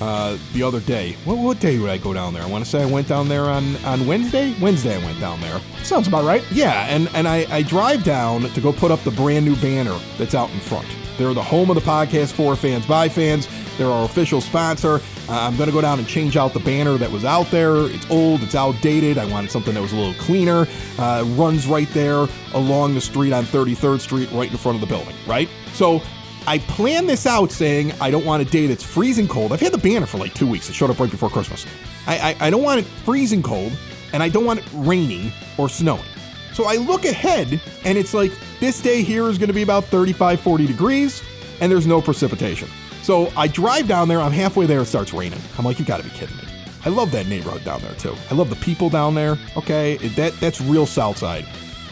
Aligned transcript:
uh, 0.00 0.36
the 0.52 0.62
other 0.62 0.80
day. 0.80 1.16
What, 1.24 1.38
what 1.38 1.60
day 1.60 1.78
did 1.78 1.88
I 1.88 1.98
go 1.98 2.12
down 2.12 2.34
there? 2.34 2.42
I 2.42 2.46
want 2.46 2.64
to 2.64 2.70
say 2.70 2.82
I 2.82 2.86
went 2.86 3.08
down 3.08 3.28
there 3.28 3.44
on, 3.44 3.76
on 3.84 4.06
Wednesday. 4.06 4.54
Wednesday 4.60 4.94
I 5.00 5.04
went 5.04 5.20
down 5.20 5.40
there. 5.40 5.60
Sounds 5.82 6.08
about 6.08 6.24
right. 6.24 6.44
Yeah, 6.52 6.86
and, 6.86 7.08
and 7.14 7.28
I, 7.28 7.46
I 7.50 7.62
drive 7.62 8.04
down 8.04 8.42
to 8.42 8.60
go 8.60 8.72
put 8.72 8.90
up 8.90 9.00
the 9.00 9.10
brand 9.10 9.44
new 9.44 9.56
banner 9.56 9.98
that's 10.18 10.34
out 10.34 10.50
in 10.50 10.60
front. 10.60 10.86
They're 11.16 11.34
the 11.34 11.42
home 11.42 11.70
of 11.70 11.76
the 11.76 11.82
podcast 11.82 12.32
for 12.32 12.56
fans 12.56 12.86
by 12.86 13.08
fans. 13.08 13.48
They're 13.78 13.90
our 13.90 14.04
official 14.04 14.40
sponsor. 14.40 14.96
Uh, 14.96 15.00
I'm 15.28 15.56
going 15.56 15.68
to 15.68 15.72
go 15.72 15.80
down 15.80 15.98
and 15.98 16.06
change 16.06 16.36
out 16.36 16.52
the 16.52 16.60
banner 16.60 16.96
that 16.96 17.10
was 17.10 17.24
out 17.24 17.46
there. 17.50 17.86
It's 17.86 18.08
old, 18.10 18.42
it's 18.42 18.54
outdated. 18.54 19.18
I 19.18 19.24
wanted 19.26 19.50
something 19.50 19.74
that 19.74 19.80
was 19.80 19.92
a 19.92 19.96
little 19.96 20.14
cleaner. 20.14 20.66
Uh, 20.98 21.24
runs 21.36 21.66
right 21.66 21.88
there 21.90 22.26
along 22.52 22.94
the 22.94 23.00
street 23.00 23.32
on 23.32 23.44
33rd 23.44 24.00
Street, 24.00 24.30
right 24.32 24.50
in 24.50 24.56
front 24.56 24.76
of 24.76 24.80
the 24.80 24.86
building, 24.86 25.14
right? 25.26 25.48
So 25.72 26.02
I 26.46 26.58
planned 26.58 27.08
this 27.08 27.26
out 27.26 27.50
saying 27.50 27.92
I 28.00 28.10
don't 28.10 28.24
want 28.24 28.42
a 28.42 28.44
day 28.44 28.66
that's 28.66 28.82
freezing 28.82 29.26
cold. 29.28 29.52
I've 29.52 29.60
had 29.60 29.72
the 29.72 29.78
banner 29.78 30.06
for 30.06 30.18
like 30.18 30.34
two 30.34 30.46
weeks. 30.46 30.68
It 30.68 30.74
showed 30.74 30.90
up 30.90 30.98
right 30.98 31.10
before 31.10 31.30
Christmas. 31.30 31.64
I, 32.06 32.36
I, 32.40 32.46
I 32.46 32.50
don't 32.50 32.62
want 32.62 32.80
it 32.80 32.84
freezing 33.04 33.42
cold, 33.42 33.72
and 34.12 34.22
I 34.22 34.28
don't 34.28 34.44
want 34.44 34.60
it 34.60 34.66
raining 34.74 35.32
or 35.56 35.68
snowing. 35.68 36.04
So 36.52 36.64
I 36.64 36.76
look 36.76 37.04
ahead, 37.04 37.60
and 37.84 37.96
it's 37.96 38.14
like 38.14 38.32
this 38.60 38.80
day 38.80 39.02
here 39.02 39.28
is 39.28 39.38
going 39.38 39.48
to 39.48 39.54
be 39.54 39.62
about 39.62 39.84
35, 39.84 40.40
40 40.40 40.66
degrees, 40.66 41.22
and 41.60 41.72
there's 41.72 41.86
no 41.86 42.00
precipitation. 42.00 42.68
So 43.02 43.32
I 43.36 43.48
drive 43.48 43.88
down 43.88 44.08
there. 44.08 44.20
I'm 44.20 44.32
halfway 44.32 44.66
there. 44.66 44.80
It 44.80 44.86
starts 44.86 45.12
raining. 45.12 45.40
I'm 45.58 45.64
like, 45.64 45.78
you 45.78 45.84
got 45.84 45.98
to 45.98 46.04
be 46.04 46.10
kidding 46.10 46.36
me. 46.36 46.44
I 46.84 46.90
love 46.90 47.10
that 47.12 47.26
neighborhood 47.26 47.64
down 47.64 47.80
there 47.80 47.94
too. 47.94 48.14
I 48.30 48.34
love 48.34 48.50
the 48.50 48.56
people 48.56 48.90
down 48.90 49.14
there. 49.14 49.38
Okay, 49.56 49.96
that 50.16 50.34
that's 50.34 50.60
real 50.60 50.84
South 50.84 51.16
Side. 51.16 51.46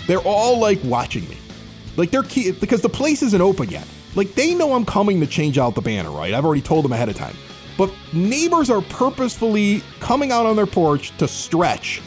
They're 0.06 0.19
all 0.20 0.59
like 0.59 0.78
watching 0.84 1.27
me, 1.28 1.39
like 1.97 2.11
they're 2.11 2.22
key 2.22 2.53
because 2.53 2.83
the 2.83 2.89
place 2.91 3.22
isn't 3.22 3.41
open 3.41 3.70
yet. 3.70 3.87
Like 4.15 4.35
they 4.35 4.55
know 4.55 4.75
I'm 4.75 4.85
coming 4.85 5.21
to 5.21 5.27
change 5.27 5.59
out 5.59 5.75
the 5.75 5.81
banner, 5.81 6.11
right? 6.11 6.35
I've 6.35 6.45
already 6.45 6.63
told 6.63 6.85
them 6.85 6.93
ahead 6.93 7.09
of 7.09 7.17
time. 7.17 7.37
But 7.79 7.93
neighbors 8.13 8.69
are 8.71 8.83
purposefully 8.83 9.83
coming 10.01 10.31
out 10.31 10.45
on 10.47 10.57
their 10.57 10.67
porch 10.67 11.17
to 11.19 11.27
stretch 11.27 12.03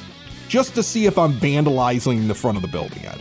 just 0.48 0.76
to 0.76 0.84
see 0.84 1.08
if 1.08 1.18
I'm 1.18 1.34
vandalizing 1.34 2.28
the 2.28 2.36
front 2.36 2.56
of 2.58 2.62
the 2.62 2.68
building 2.70 3.02
yet. 3.02 3.20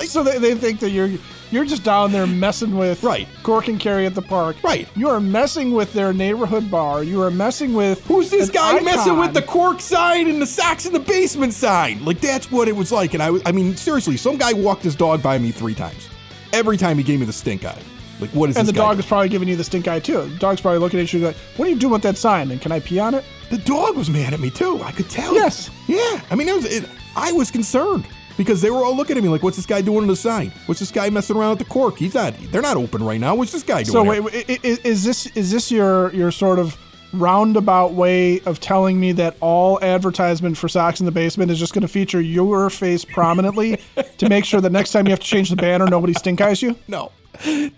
so 0.00 0.22
they, 0.22 0.38
they 0.38 0.54
think 0.54 0.80
that 0.80 0.90
you're 0.90 1.10
you're 1.50 1.64
just 1.64 1.82
down 1.82 2.12
there 2.12 2.26
messing 2.26 2.76
with 2.76 3.02
Right. 3.02 3.26
Cork 3.42 3.68
and 3.68 3.80
Kerry 3.80 4.04
at 4.04 4.14
the 4.14 4.20
park. 4.20 4.56
Right. 4.62 4.86
You 4.94 5.08
are 5.08 5.18
messing 5.18 5.72
with 5.72 5.94
their 5.94 6.12
neighborhood 6.12 6.70
bar. 6.70 7.02
You 7.02 7.22
are 7.22 7.30
messing 7.30 7.72
with 7.72 8.04
Who's 8.06 8.28
this 8.30 8.50
guy 8.50 8.72
icon. 8.74 8.84
messing 8.84 9.16
with 9.18 9.32
the 9.32 9.40
cork 9.40 9.80
sign 9.80 10.28
and 10.28 10.42
the 10.42 10.46
Sox 10.46 10.84
in 10.84 10.92
the 10.92 11.00
Basement 11.00 11.54
sign? 11.54 12.04
Like 12.04 12.20
that's 12.20 12.50
what 12.52 12.68
it 12.68 12.76
was 12.76 12.92
like. 12.92 13.14
And 13.14 13.22
I, 13.22 13.30
I 13.46 13.52
mean, 13.52 13.74
seriously, 13.76 14.18
some 14.18 14.36
guy 14.36 14.52
walked 14.52 14.82
his 14.82 14.94
dog 14.94 15.22
by 15.22 15.38
me 15.38 15.50
three 15.50 15.74
times. 15.74 16.10
Every 16.52 16.76
time 16.76 16.96
he 16.98 17.04
gave 17.04 17.20
me 17.20 17.26
the 17.26 17.32
stink 17.32 17.64
eye. 17.64 17.78
Like 18.20 18.30
what 18.30 18.48
is 18.50 18.56
this? 18.56 18.60
And 18.60 18.68
the 18.68 18.72
dog 18.72 18.92
doing? 18.92 18.98
is 19.00 19.06
probably 19.06 19.28
giving 19.28 19.48
you 19.48 19.54
the 19.56 19.62
stink 19.64 19.86
eye 19.86 20.00
too. 20.00 20.22
The 20.28 20.38
dog's 20.38 20.60
probably 20.60 20.80
looking 20.80 20.98
at 21.00 21.12
you 21.12 21.20
like, 21.20 21.36
"What 21.56 21.68
are 21.68 21.70
you 21.70 21.76
doing 21.78 21.92
with 21.92 22.02
that 22.02 22.18
sign? 22.18 22.50
And 22.50 22.60
can 22.60 22.72
I 22.72 22.80
pee 22.80 22.98
on 22.98 23.14
it?" 23.14 23.24
The 23.50 23.58
dog 23.58 23.96
was 23.96 24.10
mad 24.10 24.34
at 24.34 24.40
me 24.40 24.50
too. 24.50 24.82
I 24.82 24.90
could 24.92 25.08
tell. 25.08 25.34
Yes. 25.34 25.70
Yeah. 25.86 26.20
I 26.30 26.34
mean, 26.34 26.48
it 26.48 26.54
was. 26.56 26.64
It, 26.64 26.84
I 27.16 27.30
was 27.32 27.50
concerned 27.52 28.06
because 28.36 28.60
they 28.60 28.70
were 28.70 28.84
all 28.84 28.96
looking 28.96 29.16
at 29.16 29.22
me 29.22 29.28
like, 29.28 29.44
"What's 29.44 29.56
this 29.56 29.66
guy 29.66 29.82
doing 29.82 29.98
on 30.02 30.06
the 30.08 30.16
sign? 30.16 30.52
What's 30.66 30.80
this 30.80 30.90
guy 30.90 31.08
messing 31.10 31.36
around 31.36 31.50
with 31.50 31.58
the 31.60 31.64
cork? 31.66 31.96
He's 31.96 32.14
not. 32.14 32.34
They're 32.50 32.60
not 32.62 32.76
open 32.76 33.04
right 33.04 33.20
now. 33.20 33.36
What's 33.36 33.52
this 33.52 33.62
guy 33.62 33.84
doing?" 33.84 33.92
So 33.92 34.02
wait, 34.02 34.20
i- 34.64 34.78
is 34.84 35.04
this 35.04 35.26
is 35.36 35.52
this 35.52 35.70
your 35.70 36.12
your 36.12 36.32
sort 36.32 36.58
of 36.58 36.76
roundabout 37.12 37.92
way 37.92 38.40
of 38.40 38.60
telling 38.60 38.98
me 39.00 39.12
that 39.12 39.36
all 39.40 39.82
advertisement 39.82 40.56
for 40.56 40.68
Sox 40.68 41.00
in 41.00 41.06
the 41.06 41.12
Basement 41.12 41.50
is 41.50 41.58
just 41.58 41.72
going 41.72 41.82
to 41.82 41.88
feature 41.88 42.20
your 42.20 42.70
face 42.70 43.04
prominently 43.04 43.80
to 44.18 44.28
make 44.28 44.44
sure 44.44 44.60
that 44.60 44.72
next 44.72 44.92
time 44.92 45.06
you 45.06 45.10
have 45.10 45.20
to 45.20 45.26
change 45.26 45.50
the 45.50 45.56
banner, 45.56 45.86
nobody 45.86 46.12
stink 46.12 46.40
eyes 46.40 46.62
you? 46.62 46.76
No. 46.86 47.12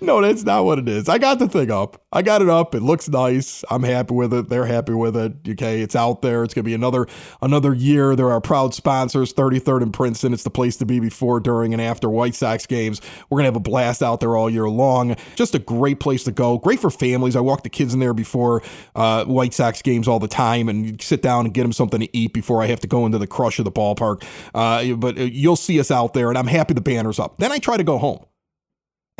No, 0.03 0.21
that's 0.23 0.45
not 0.45 0.65
what 0.65 0.79
it 0.79 0.89
is. 0.89 1.09
I 1.09 1.19
got 1.19 1.39
the 1.39 1.49
thing 1.49 1.71
up. 1.71 2.03
I 2.13 2.23
got 2.23 2.41
it 2.41 2.49
up. 2.49 2.75
It 2.75 2.83
looks 2.83 3.09
nice. 3.09 3.63
I'm 3.71 3.83
happy 3.83 4.15
with 4.15 4.33
it. 4.33 4.49
They're 4.49 4.65
happy 4.65 4.95
with 4.95 5.17
it. 5.17 5.35
Okay, 5.47 5.83
it's 5.83 5.95
out 5.95 6.23
there. 6.23 6.43
It's 6.43 6.55
gonna 6.55 6.65
be 6.65 6.75
another 6.75 7.07
another 7.43 7.75
year. 7.75 8.17
There 8.17 8.31
are 8.31 8.41
proud 8.41 8.75
sponsors. 8.75 9.33
33rd 9.35 9.83
and 9.83 9.93
Princeton. 9.93 10.33
It's 10.33 10.43
the 10.43 10.51
place 10.51 10.77
to 10.79 10.87
be 10.87 11.01
before, 11.01 11.39
during, 11.39 11.73
and 11.73 11.83
after 11.83 12.09
White 12.09 12.35
Sox 12.35 12.65
games. 12.67 13.01
We're 13.29 13.39
gonna 13.39 13.49
have 13.49 13.57
a 13.57 13.61
blast 13.61 14.03
out 14.03 14.21
there 14.21 14.37
all 14.37 14.49
year 14.49 14.69
long. 14.69 15.17
Just 15.37 15.55
a 15.55 15.59
great 15.59 16.01
place 16.01 16.25
to 16.25 16.33
go. 16.33 16.59
Great 16.59 16.81
for 16.81 16.91
families. 16.91 17.37
I 17.37 17.41
walk 17.41 17.63
the 17.63 17.71
kids 17.71 17.93
in 17.93 18.01
there 18.01 18.15
before 18.15 18.63
uh, 18.95 19.25
White 19.27 19.53
Sox 19.53 19.83
games 19.83 20.09
all 20.09 20.19
the 20.19 20.29
time, 20.29 20.69
and 20.69 21.01
sit 21.03 21.21
down 21.21 21.45
and 21.45 21.55
get 21.55 21.63
them 21.63 21.73
something 21.73 22.01
to 22.01 22.17
eat 22.17 22.33
before 22.33 22.63
I 22.63 22.67
have 22.67 22.81
to 22.81 22.89
go 22.89 23.05
into 23.05 23.19
the 23.19 23.27
crush 23.27 23.59
of 23.59 23.67
the 23.67 23.73
ballpark. 23.73 24.25
Uh, 24.55 24.95
but 24.95 25.19
uh, 25.19 25.23
you'll 25.23 25.57
see 25.57 25.79
us 25.79 25.91
out 25.91 26.15
there, 26.15 26.31
and 26.31 26.39
I'm 26.39 26.47
happy 26.47 26.73
the 26.73 26.81
banner's 26.81 27.19
up. 27.19 27.37
Then 27.39 27.53
I 27.53 27.59
try 27.59 27.77
to 27.77 27.85
go 27.85 27.99
home 27.99 28.25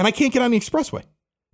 and 0.01 0.07
I 0.07 0.11
can't 0.11 0.33
get 0.33 0.41
on 0.43 0.51
the 0.51 0.59
expressway. 0.59 1.03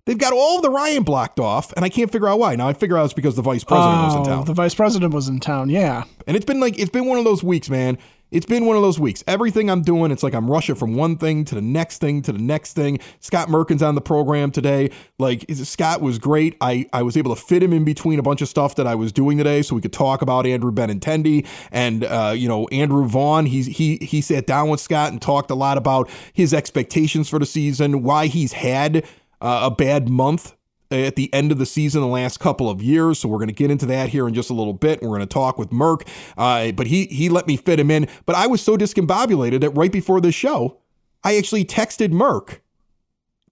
They've 0.05 0.17
got 0.17 0.31
all 0.31 0.55
of 0.55 0.61
the 0.63 0.69
Ryan 0.69 1.03
blocked 1.03 1.37
off, 1.37 1.73
and 1.75 1.83
I 1.83 1.89
can't 1.89 2.09
figure 2.09 2.29
out 2.29 2.39
why. 2.39 2.55
Now 2.55 2.69
I 2.69 2.73
figure 2.73 2.97
out 2.97 3.03
it's 3.03 3.13
because 3.13 3.35
the 3.35 3.41
vice 3.41 3.65
president 3.65 4.03
was 4.05 4.15
in 4.15 4.21
Oh, 4.21 4.23
town, 4.23 4.45
The 4.45 4.53
vice 4.53 4.73
president 4.73 5.13
was 5.13 5.27
in 5.27 5.41
town. 5.41 5.69
Yeah. 5.69 6.05
and 6.25 6.37
it's 6.37 6.45
been 6.45 6.61
like 6.61 6.79
it's 6.79 6.89
been 6.89 7.07
one 7.07 7.17
of 7.17 7.25
those 7.25 7.43
weeks, 7.43 7.69
man. 7.69 7.97
It's 8.29 8.45
been 8.45 8.65
one 8.65 8.75
of 8.75 8.81
those 8.81 8.99
weeks. 8.99 9.23
Everything 9.25 9.69
I'm 9.69 9.81
doing, 9.81 10.11
it's 10.11 10.21
like 10.21 10.33
I'm 10.33 10.51
rushing 10.51 10.75
from 10.75 10.95
one 10.95 11.17
thing 11.17 11.45
to 11.45 11.55
the 11.55 11.61
next 11.61 11.99
thing 11.99 12.21
to 12.23 12.33
the 12.33 12.39
next 12.39 12.73
thing. 12.73 12.99
Scott 13.21 13.47
Merkin's 13.47 13.81
on 13.81 13.95
the 13.95 14.01
program 14.01 14.51
today. 14.51 14.91
Like 15.17 15.45
Scott 15.49 16.01
was 16.01 16.19
great. 16.19 16.57
I 16.59 16.87
I 16.91 17.03
was 17.03 17.15
able 17.15 17.33
to 17.33 17.41
fit 17.41 17.63
him 17.63 17.71
in 17.71 17.85
between 17.85 18.19
a 18.19 18.21
bunch 18.21 18.41
of 18.41 18.49
stuff 18.49 18.75
that 18.75 18.85
I 18.85 18.95
was 18.95 19.13
doing 19.13 19.37
today, 19.37 19.61
so 19.61 19.75
we 19.75 19.81
could 19.81 19.93
talk 19.93 20.21
about 20.21 20.45
Andrew 20.45 20.73
Benintendi 20.73 21.47
and 21.71 22.03
uh, 22.03 22.33
you 22.35 22.49
know 22.49 22.67
Andrew 22.67 23.07
Vaughn. 23.07 23.45
He's 23.45 23.67
he 23.67 23.95
he 24.01 24.19
sat 24.19 24.45
down 24.45 24.67
with 24.67 24.81
Scott 24.81 25.13
and 25.13 25.21
talked 25.21 25.49
a 25.49 25.55
lot 25.55 25.77
about 25.77 26.09
his 26.33 26.53
expectations 26.53 27.29
for 27.29 27.39
the 27.39 27.45
season, 27.45 28.03
why 28.03 28.27
he's 28.27 28.51
had 28.51 29.05
uh, 29.39 29.61
a 29.63 29.71
bad 29.71 30.09
month 30.09 30.56
at 30.91 31.15
the 31.15 31.33
end 31.33 31.51
of 31.51 31.57
the 31.57 31.65
season 31.65 32.01
the 32.01 32.07
last 32.07 32.39
couple 32.39 32.69
of 32.69 32.81
years. 32.81 33.19
So 33.19 33.29
we're 33.29 33.37
going 33.37 33.49
to 33.49 33.53
get 33.53 33.71
into 33.71 33.85
that 33.87 34.09
here 34.09 34.27
in 34.27 34.33
just 34.33 34.49
a 34.49 34.53
little 34.53 34.73
bit. 34.73 35.01
We're 35.01 35.09
going 35.09 35.21
to 35.21 35.25
talk 35.25 35.57
with 35.57 35.69
Merck, 35.69 36.07
uh, 36.37 36.71
but 36.71 36.87
he 36.87 37.05
he 37.05 37.29
let 37.29 37.47
me 37.47 37.57
fit 37.57 37.79
him 37.79 37.91
in. 37.91 38.07
But 38.25 38.35
I 38.35 38.47
was 38.47 38.61
so 38.61 38.77
discombobulated 38.77 39.61
that 39.61 39.71
right 39.71 39.91
before 39.91 40.21
this 40.21 40.35
show, 40.35 40.79
I 41.23 41.37
actually 41.37 41.65
texted 41.65 42.11
Merck, 42.11 42.59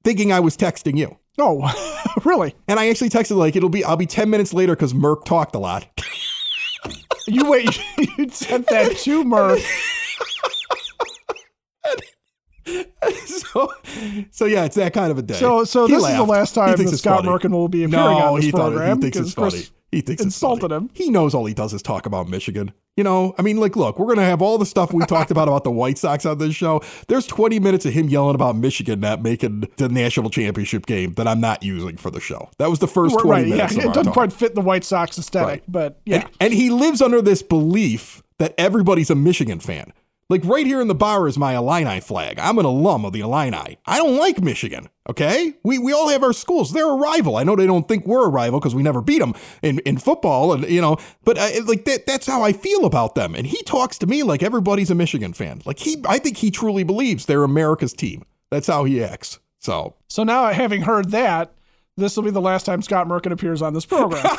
thinking 0.03 0.31
I 0.31 0.39
was 0.39 0.55
texting 0.57 0.97
you. 0.97 1.17
Oh, 1.37 1.69
really? 2.23 2.55
And 2.67 2.79
I 2.79 2.89
actually 2.89 3.09
texted 3.09 3.35
like 3.37 3.55
it'll 3.55 3.69
be 3.69 3.83
I'll 3.83 3.97
be 3.97 4.05
ten 4.05 4.29
minutes 4.29 4.53
later 4.53 4.75
because 4.75 4.93
Merck 4.93 5.25
talked 5.25 5.55
a 5.55 5.59
lot. 5.59 5.87
You 7.27 7.49
wait. 7.49 7.79
You 8.17 8.29
sent 8.29 8.67
that 8.67 8.95
to 8.97 9.23
Murph. 9.25 9.61
so 13.25 13.71
so 14.31 14.45
yeah, 14.45 14.65
it's 14.65 14.75
that 14.75 14.93
kind 14.93 15.11
of 15.11 15.17
a 15.17 15.21
day. 15.21 15.35
So, 15.35 15.63
so 15.63 15.87
He 15.87 15.93
this 15.93 16.03
is 16.07 16.15
the 16.15 16.23
last 16.23 16.55
time 16.55 16.75
that 16.77 16.87
Scott 16.97 17.23
funny. 17.25 17.29
Merkin 17.37 17.51
will 17.51 17.67
be 17.67 17.83
appearing 17.83 18.05
no, 18.05 18.17
on 18.17 18.35
this 18.35 18.45
he 18.45 18.51
thought 18.51 18.71
program 18.71 18.97
he 18.97 19.01
thinks 19.03 19.17
it's 19.17 19.33
funny. 19.33 19.51
Chris 19.51 19.71
He 19.91 20.01
thinks 20.01 20.21
it's 20.21 20.25
insulted 20.35 20.69
funny. 20.69 20.75
him. 20.85 20.89
He 20.93 21.09
knows 21.09 21.33
all 21.35 21.45
he 21.45 21.53
does 21.53 21.73
is 21.73 21.81
talk 21.81 22.05
about 22.05 22.27
Michigan. 22.27 22.73
You 22.97 23.03
know, 23.03 23.35
I 23.37 23.41
mean, 23.41 23.57
like, 23.57 23.75
look, 23.75 23.99
we're 23.99 24.07
gonna 24.07 24.25
have 24.25 24.41
all 24.41 24.57
the 24.57 24.65
stuff 24.65 24.93
we 24.93 25.05
talked 25.05 25.29
about 25.29 25.49
about 25.49 25.65
the 25.65 25.71
White 25.71 25.97
Sox 25.97 26.25
on 26.25 26.37
this 26.37 26.55
show. 26.55 26.81
There's 27.09 27.27
20 27.27 27.59
minutes 27.59 27.85
of 27.85 27.91
him 27.93 28.07
yelling 28.07 28.35
about 28.35 28.55
Michigan 28.55 29.01
not 29.01 29.21
making 29.21 29.65
the 29.75 29.89
national 29.89 30.29
championship 30.29 30.85
game 30.85 31.13
that 31.15 31.27
I'm 31.27 31.41
not 31.41 31.61
using 31.61 31.97
for 31.97 32.09
the 32.09 32.21
show. 32.21 32.49
That 32.57 32.69
was 32.69 32.79
the 32.79 32.87
first 32.87 33.19
20 33.19 33.29
right? 33.29 33.45
Yeah, 33.47 33.55
minutes. 33.55 33.73
of 33.73 33.79
it 33.79 33.87
doesn't 33.87 34.03
talk. 34.05 34.13
quite 34.13 34.31
fit 34.33 34.55
the 34.55 34.61
White 34.61 34.85
Sox 34.85 35.17
aesthetic, 35.17 35.47
Right. 35.47 35.63
but 35.67 35.99
yeah. 36.05 36.21
And, 36.21 36.29
and 36.39 36.53
he 36.53 36.69
lives 36.69 37.01
under 37.01 37.21
this 37.21 37.43
belief 37.43 38.23
that 38.39 38.53
everybody's 38.57 39.09
a 39.09 39.15
Michigan 39.15 39.59
fan. 39.59 39.91
Like 40.27 40.43
right 40.43 40.65
here 40.65 40.81
in 40.81 40.87
the 40.87 40.95
bar 40.95 41.27
is 41.27 41.37
my 41.37 41.55
Illini 41.55 41.99
flag. 41.99 42.39
I'm 42.39 42.57
an 42.57 42.65
alum 42.65 43.05
of 43.05 43.13
the 43.13 43.19
Illini. 43.19 43.77
I 43.85 43.97
don't 43.97 44.17
like 44.17 44.41
Michigan. 44.41 44.89
Okay, 45.07 45.53
we 45.63 45.77
we 45.77 45.93
all 45.93 46.09
have 46.09 46.23
our 46.23 46.33
schools. 46.33 46.73
They're 46.73 46.89
a 46.89 46.95
rival. 46.95 47.37
I 47.37 47.43
know 47.43 47.55
they 47.55 47.67
don't 47.67 47.87
think 47.87 48.07
we're 48.07 48.25
a 48.25 48.29
rival 48.29 48.59
because 48.59 48.73
we 48.73 48.81
never 48.81 49.01
beat 49.01 49.19
them 49.19 49.35
in, 49.61 49.77
in 49.79 49.97
football, 49.97 50.51
and 50.53 50.67
you 50.67 50.81
know. 50.81 50.97
But 51.23 51.37
I, 51.37 51.59
like 51.59 51.85
that, 51.85 52.07
that's 52.07 52.25
how 52.25 52.41
I 52.41 52.53
feel 52.53 52.85
about 52.85 53.13
them. 53.13 53.35
And 53.35 53.45
he 53.45 53.61
talks 53.63 53.99
to 53.99 54.07
me 54.07 54.23
like 54.23 54.41
everybody's 54.41 54.89
a 54.89 54.95
Michigan 54.95 55.33
fan. 55.33 55.61
Like 55.63 55.77
he, 55.77 56.03
I 56.07 56.17
think 56.17 56.37
he 56.37 56.49
truly 56.49 56.83
believes 56.83 57.27
they're 57.27 57.43
America's 57.43 57.93
team. 57.93 58.25
That's 58.49 58.65
how 58.65 58.83
he 58.85 59.03
acts. 59.03 59.37
So 59.59 59.93
So 60.07 60.23
now, 60.23 60.47
having 60.47 60.81
heard 60.81 61.11
that, 61.11 61.53
this 61.97 62.15
will 62.15 62.23
be 62.23 62.31
the 62.31 62.41
last 62.41 62.65
time 62.65 62.81
Scott 62.81 63.07
Merkin 63.07 63.31
appears 63.31 63.61
on 63.61 63.75
this 63.75 63.85
program. 63.85 64.25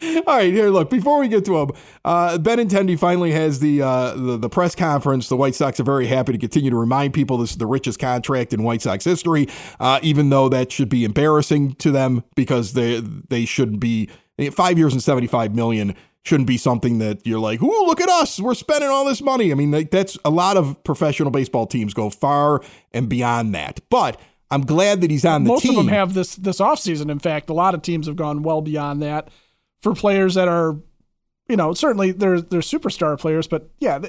All 0.00 0.22
right, 0.26 0.52
here. 0.52 0.70
Look, 0.70 0.90
before 0.90 1.18
we 1.18 1.26
get 1.26 1.44
to 1.46 1.58
him, 1.58 1.70
uh, 2.04 2.38
Benintendi 2.38 2.96
finally 2.96 3.32
has 3.32 3.58
the, 3.58 3.82
uh, 3.82 4.14
the 4.14 4.36
the 4.36 4.48
press 4.48 4.76
conference. 4.76 5.28
The 5.28 5.36
White 5.36 5.56
Sox 5.56 5.80
are 5.80 5.84
very 5.84 6.06
happy 6.06 6.32
to 6.32 6.38
continue 6.38 6.70
to 6.70 6.76
remind 6.76 7.14
people 7.14 7.36
this 7.38 7.50
is 7.50 7.56
the 7.56 7.66
richest 7.66 7.98
contract 7.98 8.52
in 8.52 8.62
White 8.62 8.82
Sox 8.82 9.04
history, 9.04 9.48
uh, 9.80 9.98
even 10.02 10.30
though 10.30 10.48
that 10.50 10.70
should 10.70 10.88
be 10.88 11.04
embarrassing 11.04 11.74
to 11.76 11.90
them 11.90 12.22
because 12.36 12.74
they 12.74 13.00
they 13.00 13.44
should 13.44 13.80
be 13.80 14.08
five 14.52 14.78
years 14.78 14.92
and 14.92 15.02
seventy 15.02 15.26
five 15.26 15.56
million 15.56 15.96
shouldn't 16.24 16.46
be 16.46 16.58
something 16.58 16.98
that 16.98 17.26
you're 17.26 17.40
like, 17.40 17.60
"Ooh, 17.60 17.86
look 17.86 18.00
at 18.00 18.08
us, 18.08 18.38
we're 18.38 18.54
spending 18.54 18.90
all 18.90 19.04
this 19.04 19.20
money." 19.20 19.50
I 19.50 19.56
mean, 19.56 19.88
that's 19.90 20.16
a 20.24 20.30
lot 20.30 20.56
of 20.56 20.82
professional 20.84 21.32
baseball 21.32 21.66
teams 21.66 21.92
go 21.92 22.08
far 22.08 22.62
and 22.92 23.08
beyond 23.08 23.54
that, 23.54 23.80
but. 23.90 24.20
I'm 24.50 24.64
glad 24.64 25.02
that 25.02 25.10
he's 25.10 25.26
on 25.26 25.44
the 25.44 25.48
Most 25.48 25.60
team. 25.60 25.74
Most 25.74 25.80
of 25.80 25.84
them 25.84 25.94
have 25.94 26.14
this 26.14 26.34
this 26.36 26.58
offseason. 26.58 27.10
In 27.10 27.18
fact, 27.18 27.50
a 27.50 27.52
lot 27.52 27.74
of 27.74 27.82
teams 27.82 28.06
have 28.06 28.16
gone 28.16 28.42
well 28.42 28.62
beyond 28.62 29.02
that 29.02 29.28
for 29.82 29.94
players 29.94 30.34
that 30.34 30.48
are, 30.48 30.76
you 31.48 31.56
know, 31.56 31.74
certainly 31.74 32.12
they're 32.12 32.40
they're 32.40 32.60
superstar 32.60 33.18
players, 33.18 33.46
but 33.46 33.70
yeah, 33.78 34.00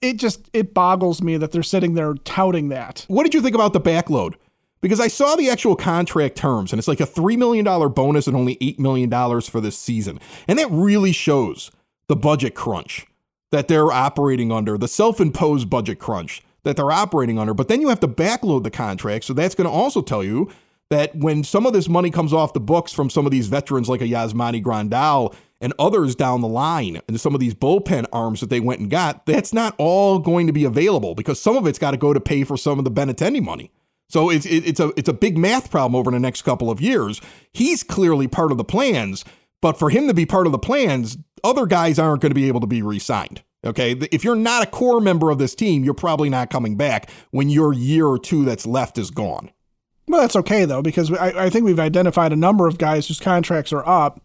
it 0.00 0.14
just 0.14 0.48
it 0.52 0.74
boggles 0.74 1.22
me 1.22 1.36
that 1.36 1.52
they're 1.52 1.62
sitting 1.62 1.94
there 1.94 2.14
touting 2.24 2.68
that. 2.68 3.04
What 3.08 3.24
did 3.24 3.34
you 3.34 3.40
think 3.40 3.54
about 3.54 3.72
the 3.72 3.80
backload? 3.80 4.34
Because 4.80 4.98
I 4.98 5.08
saw 5.08 5.36
the 5.36 5.48
actual 5.48 5.76
contract 5.76 6.36
terms, 6.36 6.72
and 6.72 6.78
it's 6.78 6.88
like 6.88 7.00
a 7.00 7.06
three 7.06 7.36
million 7.36 7.64
dollar 7.64 7.88
bonus 7.88 8.26
and 8.26 8.36
only 8.36 8.58
eight 8.60 8.80
million 8.80 9.08
dollars 9.08 9.48
for 9.48 9.60
this 9.60 9.78
season, 9.78 10.18
and 10.48 10.58
that 10.58 10.70
really 10.70 11.12
shows 11.12 11.70
the 12.08 12.16
budget 12.16 12.54
crunch 12.54 13.06
that 13.52 13.68
they're 13.68 13.92
operating 13.92 14.50
under, 14.50 14.76
the 14.76 14.88
self-imposed 14.88 15.68
budget 15.70 15.98
crunch 15.98 16.42
that 16.64 16.76
they're 16.76 16.90
operating 16.90 17.38
under. 17.38 17.54
But 17.54 17.68
then 17.68 17.80
you 17.80 17.88
have 17.88 18.00
to 18.00 18.08
backload 18.08 18.62
the 18.64 18.70
contract, 18.70 19.24
so 19.24 19.34
that's 19.34 19.54
going 19.54 19.68
to 19.68 19.72
also 19.72 20.02
tell 20.02 20.24
you 20.24 20.50
that 20.92 21.16
when 21.16 21.42
some 21.42 21.64
of 21.64 21.72
this 21.72 21.88
money 21.88 22.10
comes 22.10 22.32
off 22.32 22.52
the 22.52 22.60
books 22.60 22.92
from 22.92 23.08
some 23.08 23.24
of 23.24 23.32
these 23.32 23.48
veterans 23.48 23.88
like 23.88 24.02
a 24.02 24.06
Yasmani 24.06 24.62
Grandal 24.62 25.34
and 25.60 25.72
others 25.78 26.14
down 26.14 26.42
the 26.42 26.48
line 26.48 27.00
and 27.08 27.18
some 27.18 27.34
of 27.34 27.40
these 27.40 27.54
bullpen 27.54 28.04
arms 28.12 28.40
that 28.40 28.50
they 28.50 28.60
went 28.60 28.80
and 28.80 28.90
got, 28.90 29.24
that's 29.24 29.54
not 29.54 29.74
all 29.78 30.18
going 30.18 30.46
to 30.46 30.52
be 30.52 30.64
available 30.64 31.14
because 31.14 31.40
some 31.40 31.56
of 31.56 31.66
it's 31.66 31.78
got 31.78 31.92
to 31.92 31.96
go 31.96 32.12
to 32.12 32.20
pay 32.20 32.44
for 32.44 32.58
some 32.58 32.78
of 32.78 32.84
the 32.84 32.90
Benintendi 32.90 33.42
money. 33.42 33.70
So 34.10 34.28
it's 34.28 34.44
it's 34.44 34.78
a 34.78 34.92
it's 34.98 35.08
a 35.08 35.14
big 35.14 35.38
math 35.38 35.70
problem 35.70 35.94
over 35.94 36.10
the 36.10 36.20
next 36.20 36.42
couple 36.42 36.70
of 36.70 36.82
years. 36.82 37.22
He's 37.54 37.82
clearly 37.82 38.28
part 38.28 38.52
of 38.52 38.58
the 38.58 38.64
plans, 38.64 39.24
but 39.62 39.78
for 39.78 39.88
him 39.88 40.06
to 40.08 40.12
be 40.12 40.26
part 40.26 40.44
of 40.44 40.52
the 40.52 40.58
plans, 40.58 41.16
other 41.42 41.64
guys 41.64 41.98
aren't 41.98 42.20
going 42.20 42.30
to 42.30 42.34
be 42.34 42.48
able 42.48 42.60
to 42.60 42.66
be 42.66 42.82
re-signed. 42.82 43.42
Okay, 43.64 43.92
if 44.12 44.24
you're 44.24 44.34
not 44.34 44.62
a 44.62 44.66
core 44.66 45.00
member 45.00 45.30
of 45.30 45.38
this 45.38 45.54
team, 45.54 45.84
you're 45.84 45.94
probably 45.94 46.28
not 46.28 46.50
coming 46.50 46.76
back 46.76 47.08
when 47.30 47.48
your 47.48 47.72
year 47.72 48.06
or 48.06 48.18
two 48.18 48.44
that's 48.44 48.66
left 48.66 48.98
is 48.98 49.10
gone. 49.10 49.50
Well, 50.12 50.20
that's 50.20 50.36
okay 50.36 50.66
though, 50.66 50.82
because 50.82 51.10
I, 51.10 51.46
I 51.46 51.48
think 51.48 51.64
we've 51.64 51.80
identified 51.80 52.34
a 52.34 52.36
number 52.36 52.68
of 52.68 52.76
guys 52.76 53.08
whose 53.08 53.18
contracts 53.18 53.72
are 53.72 53.88
up 53.88 54.20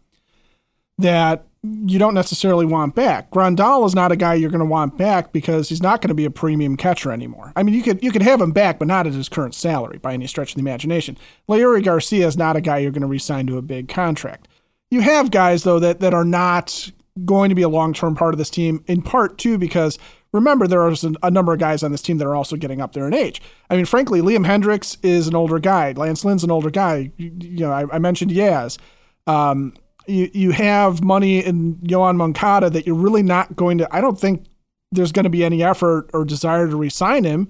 that 0.98 1.46
you 1.62 1.98
don't 1.98 2.12
necessarily 2.12 2.66
want 2.66 2.94
back. 2.94 3.30
Grandal 3.30 3.86
is 3.86 3.94
not 3.94 4.12
a 4.12 4.16
guy 4.16 4.34
you're 4.34 4.50
going 4.50 4.58
to 4.58 4.66
want 4.66 4.98
back 4.98 5.32
because 5.32 5.70
he's 5.70 5.82
not 5.82 6.02
going 6.02 6.10
to 6.10 6.14
be 6.14 6.26
a 6.26 6.30
premium 6.30 6.76
catcher 6.76 7.10
anymore. 7.10 7.54
I 7.56 7.62
mean, 7.62 7.74
you 7.74 7.82
could 7.82 8.04
you 8.04 8.12
could 8.12 8.20
have 8.20 8.38
him 8.38 8.52
back, 8.52 8.78
but 8.78 8.86
not 8.86 9.06
at 9.06 9.14
his 9.14 9.30
current 9.30 9.54
salary 9.54 9.96
by 9.96 10.12
any 10.12 10.26
stretch 10.26 10.50
of 10.50 10.56
the 10.56 10.60
imagination. 10.60 11.16
Leury 11.48 11.82
Garcia 11.82 12.26
is 12.26 12.36
not 12.36 12.54
a 12.54 12.60
guy 12.60 12.76
you're 12.76 12.90
going 12.90 13.00
to 13.00 13.06
resign 13.06 13.46
to 13.46 13.56
a 13.56 13.62
big 13.62 13.88
contract. 13.88 14.46
You 14.90 15.00
have 15.00 15.30
guys 15.30 15.62
though 15.62 15.78
that 15.78 16.00
that 16.00 16.12
are 16.12 16.22
not 16.22 16.92
going 17.24 17.48
to 17.48 17.54
be 17.54 17.62
a 17.62 17.68
long 17.70 17.94
term 17.94 18.14
part 18.14 18.34
of 18.34 18.38
this 18.38 18.50
team. 18.50 18.84
In 18.88 19.00
part 19.00 19.38
too 19.38 19.56
because 19.56 19.98
remember 20.32 20.66
there 20.66 20.82
are 20.82 20.94
a 21.22 21.30
number 21.30 21.52
of 21.52 21.58
guys 21.58 21.82
on 21.82 21.92
this 21.92 22.02
team 22.02 22.18
that 22.18 22.26
are 22.26 22.36
also 22.36 22.56
getting 22.56 22.80
up 22.80 22.92
there 22.92 23.06
in 23.06 23.14
age. 23.14 23.40
I 23.70 23.76
mean, 23.76 23.86
frankly, 23.86 24.20
Liam 24.20 24.46
Hendriks 24.46 24.96
is 25.02 25.26
an 25.26 25.34
older 25.34 25.58
guy. 25.58 25.92
Lance 25.92 26.24
Lynn's 26.24 26.44
an 26.44 26.50
older 26.50 26.70
guy. 26.70 27.10
You, 27.16 27.32
you 27.40 27.60
know, 27.60 27.72
I, 27.72 27.84
I, 27.94 27.98
mentioned 27.98 28.30
Yaz. 28.30 28.78
Um, 29.26 29.74
you, 30.06 30.30
you 30.32 30.50
have 30.50 31.02
money 31.02 31.44
in 31.44 31.76
Yoan 31.76 32.16
Moncada 32.16 32.70
that 32.70 32.86
you're 32.86 32.96
really 32.96 33.22
not 33.22 33.56
going 33.56 33.78
to. 33.78 33.88
I 33.94 34.00
don't 34.00 34.18
think 34.18 34.46
there's 34.92 35.12
going 35.12 35.24
to 35.24 35.30
be 35.30 35.44
any 35.44 35.62
effort 35.62 36.10
or 36.12 36.24
desire 36.24 36.68
to 36.68 36.76
resign 36.76 37.24
him, 37.24 37.48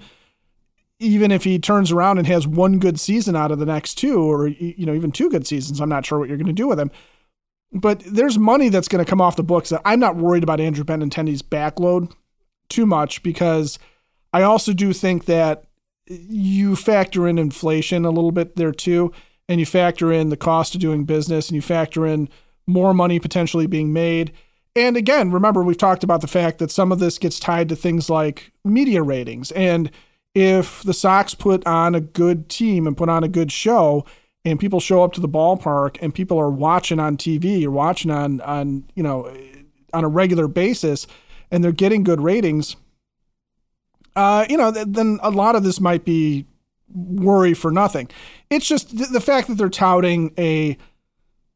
even 0.98 1.30
if 1.30 1.44
he 1.44 1.58
turns 1.58 1.92
around 1.92 2.18
and 2.18 2.26
has 2.26 2.46
one 2.46 2.78
good 2.78 2.98
season 2.98 3.36
out 3.36 3.52
of 3.52 3.58
the 3.58 3.66
next 3.66 3.94
two, 3.94 4.20
or 4.20 4.48
you 4.48 4.86
know, 4.86 4.94
even 4.94 5.12
two 5.12 5.30
good 5.30 5.46
seasons. 5.46 5.80
I'm 5.80 5.88
not 5.88 6.06
sure 6.06 6.18
what 6.18 6.28
you're 6.28 6.38
going 6.38 6.46
to 6.46 6.52
do 6.52 6.68
with 6.68 6.78
him. 6.78 6.90
But 7.70 8.00
there's 8.06 8.38
money 8.38 8.70
that's 8.70 8.88
going 8.88 9.04
to 9.04 9.08
come 9.08 9.20
off 9.20 9.36
the 9.36 9.42
books. 9.42 9.68
That 9.68 9.82
I'm 9.84 10.00
not 10.00 10.16
worried 10.16 10.42
about 10.42 10.60
Andrew 10.60 10.84
Benintendi's 10.84 11.42
backload 11.42 12.12
too 12.68 12.86
much 12.86 13.22
because 13.22 13.78
I 14.32 14.42
also 14.42 14.72
do 14.72 14.92
think 14.92 15.24
that 15.26 15.64
you 16.06 16.76
factor 16.76 17.28
in 17.28 17.38
inflation 17.38 18.04
a 18.04 18.10
little 18.10 18.32
bit 18.32 18.56
there 18.56 18.72
too, 18.72 19.12
and 19.48 19.60
you 19.60 19.66
factor 19.66 20.12
in 20.12 20.30
the 20.30 20.36
cost 20.36 20.74
of 20.74 20.80
doing 20.80 21.04
business, 21.04 21.48
and 21.48 21.56
you 21.56 21.62
factor 21.62 22.06
in 22.06 22.28
more 22.66 22.94
money 22.94 23.18
potentially 23.18 23.66
being 23.66 23.92
made. 23.92 24.32
And 24.76 24.96
again, 24.96 25.30
remember, 25.30 25.62
we've 25.62 25.76
talked 25.76 26.04
about 26.04 26.20
the 26.20 26.28
fact 26.28 26.58
that 26.58 26.70
some 26.70 26.92
of 26.92 26.98
this 26.98 27.18
gets 27.18 27.40
tied 27.40 27.68
to 27.70 27.76
things 27.76 28.08
like 28.08 28.52
media 28.64 29.02
ratings. 29.02 29.50
And 29.52 29.90
if 30.34 30.82
the 30.82 30.94
Sox 30.94 31.34
put 31.34 31.66
on 31.66 31.94
a 31.94 32.00
good 32.00 32.48
team 32.48 32.86
and 32.86 32.96
put 32.96 33.08
on 33.08 33.24
a 33.24 33.28
good 33.28 33.50
show, 33.50 34.04
and 34.44 34.60
people 34.60 34.80
show 34.80 35.02
up 35.02 35.12
to 35.14 35.20
the 35.20 35.28
ballpark 35.28 35.98
and 36.00 36.14
people 36.14 36.38
are 36.38 36.50
watching 36.50 37.00
on 37.00 37.16
TV 37.16 37.64
or 37.64 37.70
watching 37.70 38.10
on 38.10 38.40
on 38.42 38.84
you 38.94 39.02
know 39.02 39.34
on 39.92 40.04
a 40.04 40.08
regular 40.08 40.48
basis, 40.48 41.06
and 41.50 41.62
they're 41.62 41.72
getting 41.72 42.02
good 42.02 42.20
ratings, 42.20 42.76
uh, 44.16 44.44
you 44.48 44.56
know, 44.56 44.72
th- 44.72 44.86
then 44.90 45.18
a 45.22 45.30
lot 45.30 45.56
of 45.56 45.62
this 45.62 45.80
might 45.80 46.04
be 46.04 46.46
worry 46.92 47.54
for 47.54 47.70
nothing. 47.70 48.08
It's 48.50 48.66
just 48.66 48.96
th- 48.96 49.10
the 49.10 49.20
fact 49.20 49.48
that 49.48 49.54
they're 49.54 49.68
touting 49.68 50.32
a 50.38 50.76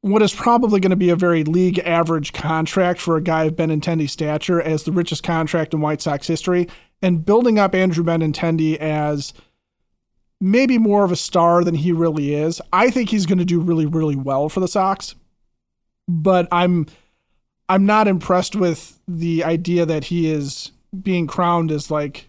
what 0.02 0.20
is 0.20 0.34
probably 0.34 0.80
going 0.80 0.90
to 0.90 0.96
be 0.96 1.10
a 1.10 1.16
very 1.16 1.44
league 1.44 1.78
average 1.80 2.32
contract 2.32 3.00
for 3.00 3.16
a 3.16 3.22
guy 3.22 3.44
of 3.44 3.54
Benintendi's 3.54 4.10
stature 4.10 4.60
as 4.60 4.82
the 4.82 4.90
richest 4.92 5.22
contract 5.22 5.72
in 5.72 5.80
White 5.80 6.02
Sox 6.02 6.26
history, 6.26 6.68
and 7.00 7.24
building 7.24 7.58
up 7.58 7.74
Andrew 7.74 8.04
Benintendi 8.04 8.76
as 8.78 9.32
maybe 10.40 10.76
more 10.76 11.04
of 11.04 11.12
a 11.12 11.16
star 11.16 11.62
than 11.62 11.76
he 11.76 11.92
really 11.92 12.34
is. 12.34 12.60
I 12.72 12.90
think 12.90 13.10
he's 13.10 13.26
going 13.26 13.38
to 13.38 13.44
do 13.44 13.60
really, 13.60 13.86
really 13.86 14.16
well 14.16 14.48
for 14.48 14.58
the 14.58 14.66
Sox, 14.66 15.14
but 16.08 16.48
I'm 16.50 16.86
I'm 17.72 17.86
not 17.86 18.06
impressed 18.06 18.54
with 18.54 19.00
the 19.08 19.44
idea 19.44 19.86
that 19.86 20.04
he 20.04 20.30
is 20.30 20.72
being 21.02 21.26
crowned 21.26 21.70
as 21.70 21.90
like 21.90 22.28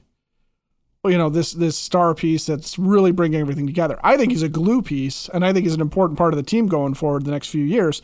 you 1.05 1.17
know 1.17 1.29
this 1.29 1.51
this 1.51 1.75
star 1.75 2.15
piece 2.15 2.45
that's 2.45 2.79
really 2.79 3.11
bringing 3.11 3.41
everything 3.41 3.67
together. 3.67 3.99
I 4.01 4.15
think 4.15 4.31
he's 4.31 4.41
a 4.41 4.47
glue 4.47 4.81
piece, 4.81 5.27
and 5.33 5.43
I 5.43 5.51
think 5.51 5.65
he's 5.65 5.73
an 5.75 5.81
important 5.81 6.17
part 6.17 6.31
of 6.31 6.37
the 6.37 6.43
team 6.43 6.67
going 6.67 6.93
forward 6.93 7.25
the 7.25 7.31
next 7.31 7.49
few 7.49 7.65
years. 7.65 8.01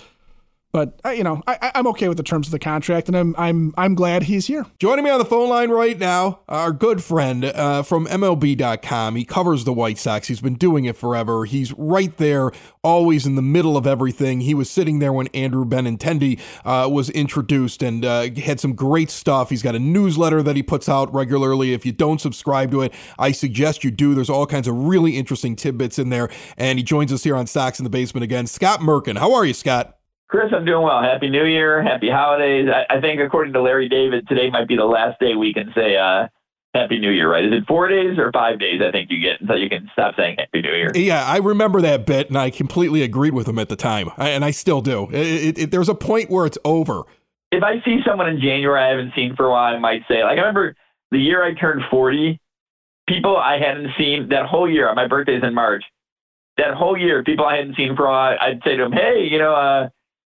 But 0.71 0.99
you 1.03 1.23
know, 1.23 1.41
I, 1.47 1.71
am 1.73 1.87
okay 1.87 2.07
with 2.07 2.17
the 2.17 2.23
terms 2.23 2.47
of 2.47 2.51
the 2.51 2.59
contract, 2.59 3.07
and 3.07 3.17
I'm 3.17 3.35
I'm 3.39 3.73
I'm 3.75 3.95
glad 3.95 4.23
he's 4.23 4.45
here. 4.45 4.67
Joining 4.77 5.03
me 5.03 5.09
on 5.09 5.17
the 5.17 5.25
phone 5.25 5.49
line 5.49 5.71
right 5.71 5.97
now, 5.97 6.41
our 6.47 6.71
good 6.71 7.03
friend 7.03 7.43
uh, 7.43 7.81
from 7.81 8.05
MLB.com. 8.05 9.15
He 9.15 9.25
covers 9.25 9.63
the 9.63 9.73
White 9.73 9.97
Sox. 9.97 10.27
He's 10.27 10.41
been 10.41 10.53
doing 10.53 10.85
it 10.85 10.95
forever. 10.95 11.45
He's 11.45 11.73
right 11.73 12.15
there, 12.17 12.51
always 12.83 13.25
in 13.25 13.33
the 13.33 13.41
middle 13.41 13.77
of 13.77 13.87
everything. 13.87 14.41
He 14.41 14.53
was 14.53 14.69
sitting 14.69 14.99
there 14.99 15.11
when 15.11 15.25
Andrew 15.27 15.65
Benintendi 15.65 16.39
uh, 16.63 16.87
was 16.87 17.09
introduced, 17.09 17.81
and 17.81 18.05
uh, 18.05 18.29
had 18.35 18.59
some 18.59 18.73
great 18.75 19.09
stuff. 19.09 19.49
He's 19.49 19.63
got 19.63 19.73
a 19.73 19.79
newsletter 19.79 20.43
that 20.43 20.55
he 20.55 20.61
puts 20.61 20.87
out 20.87 21.11
regularly. 21.11 21.73
If 21.73 21.83
you 21.83 21.93
don't 21.93 22.21
subscribe 22.21 22.69
to 22.71 22.81
it, 22.81 22.93
I 23.17 23.31
suggest 23.31 23.83
you 23.83 23.89
do. 23.89 24.13
There's 24.13 24.29
all 24.29 24.45
kinds 24.45 24.67
of 24.67 24.75
really 24.75 25.17
interesting 25.17 25.55
tidbits 25.55 25.97
in 25.97 26.09
there. 26.09 26.29
And 26.57 26.77
he 26.77 26.83
joins 26.83 27.11
us 27.11 27.23
here 27.23 27.35
on 27.35 27.47
Sox 27.47 27.79
in 27.79 27.85
the 27.85 27.89
Basement 27.89 28.23
again. 28.23 28.45
Scott 28.45 28.81
Merkin, 28.81 29.17
how 29.17 29.33
are 29.33 29.45
you, 29.45 29.55
Scott? 29.55 29.98
Chris, 30.29 30.53
I'm 30.55 30.63
doing 30.63 30.83
well. 30.83 31.01
Happy 31.01 31.27
New 31.27 31.45
Year. 31.45 31.81
Happy 31.81 32.07
holidays. 32.07 32.67
I, 32.71 32.97
I, 32.97 33.01
think, 33.01 33.19
according 33.19 33.51
to 33.53 33.61
Larry 33.63 33.89
David, 33.89 34.27
today 34.27 34.51
might 34.51 34.67
be 34.67 34.75
the 34.75 34.85
last 34.85 35.19
day 35.19 35.33
we 35.33 35.51
can 35.55 35.71
say 35.73 35.97
uh, 35.97 36.27
Happy 36.75 36.99
New 36.99 37.09
Year, 37.09 37.31
right? 37.31 37.43
Is 37.43 37.51
it 37.51 37.63
four 37.67 37.87
days 37.87 38.19
or 38.19 38.31
five 38.31 38.59
days? 38.59 38.79
I 38.87 38.91
think 38.91 39.09
you 39.09 39.19
get 39.19 39.41
until 39.41 39.57
you 39.57 39.67
can 39.67 39.89
stop 39.91 40.13
saying 40.15 40.35
Happy 40.37 40.61
New 40.61 40.71
Year. 40.71 40.91
Yeah, 40.93 41.25
I 41.25 41.37
remember 41.37 41.81
that 41.81 42.05
bit, 42.05 42.29
and 42.29 42.37
I 42.37 42.51
completely 42.51 43.01
agreed 43.01 43.33
with 43.33 43.47
him 43.47 43.57
at 43.57 43.69
the 43.69 43.75
time, 43.75 44.11
I, 44.17 44.29
and 44.29 44.45
I 44.45 44.51
still 44.51 44.81
do. 44.81 45.09
It, 45.11 45.15
it, 45.15 45.57
it, 45.57 45.71
there's 45.71 45.89
a 45.89 45.95
point 45.95 46.29
where 46.29 46.45
it's 46.45 46.59
over. 46.63 47.01
If 47.51 47.63
I 47.63 47.83
see 47.83 48.01
someone 48.05 48.29
in 48.29 48.39
January 48.39 48.79
I 48.79 48.89
haven't 48.89 49.13
seen 49.15 49.35
for 49.35 49.47
a 49.47 49.49
while, 49.49 49.75
I 49.75 49.79
might 49.79 50.03
say, 50.07 50.23
like, 50.23 50.37
I 50.37 50.41
remember 50.41 50.75
the 51.09 51.17
year 51.17 51.43
I 51.43 51.55
turned 51.55 51.81
40, 51.89 52.39
people 53.07 53.35
I 53.35 53.57
hadn't 53.57 53.89
seen 53.97 54.29
that 54.29 54.45
whole 54.45 54.69
year. 54.69 54.93
My 54.93 55.07
birthday's 55.07 55.41
in 55.41 55.55
March. 55.55 55.83
That 56.57 56.75
whole 56.75 56.95
year, 56.95 57.23
people 57.23 57.45
I 57.45 57.55
hadn't 57.55 57.77
seen 57.77 57.95
for 57.95 58.05
a 58.05 58.11
while, 58.11 58.37
I'd 58.39 58.61
say 58.63 58.77
to 58.77 58.83
them, 58.83 58.91
"Hey, 58.91 59.27
you 59.31 59.39
know, 59.39 59.55
uh, 59.55 59.89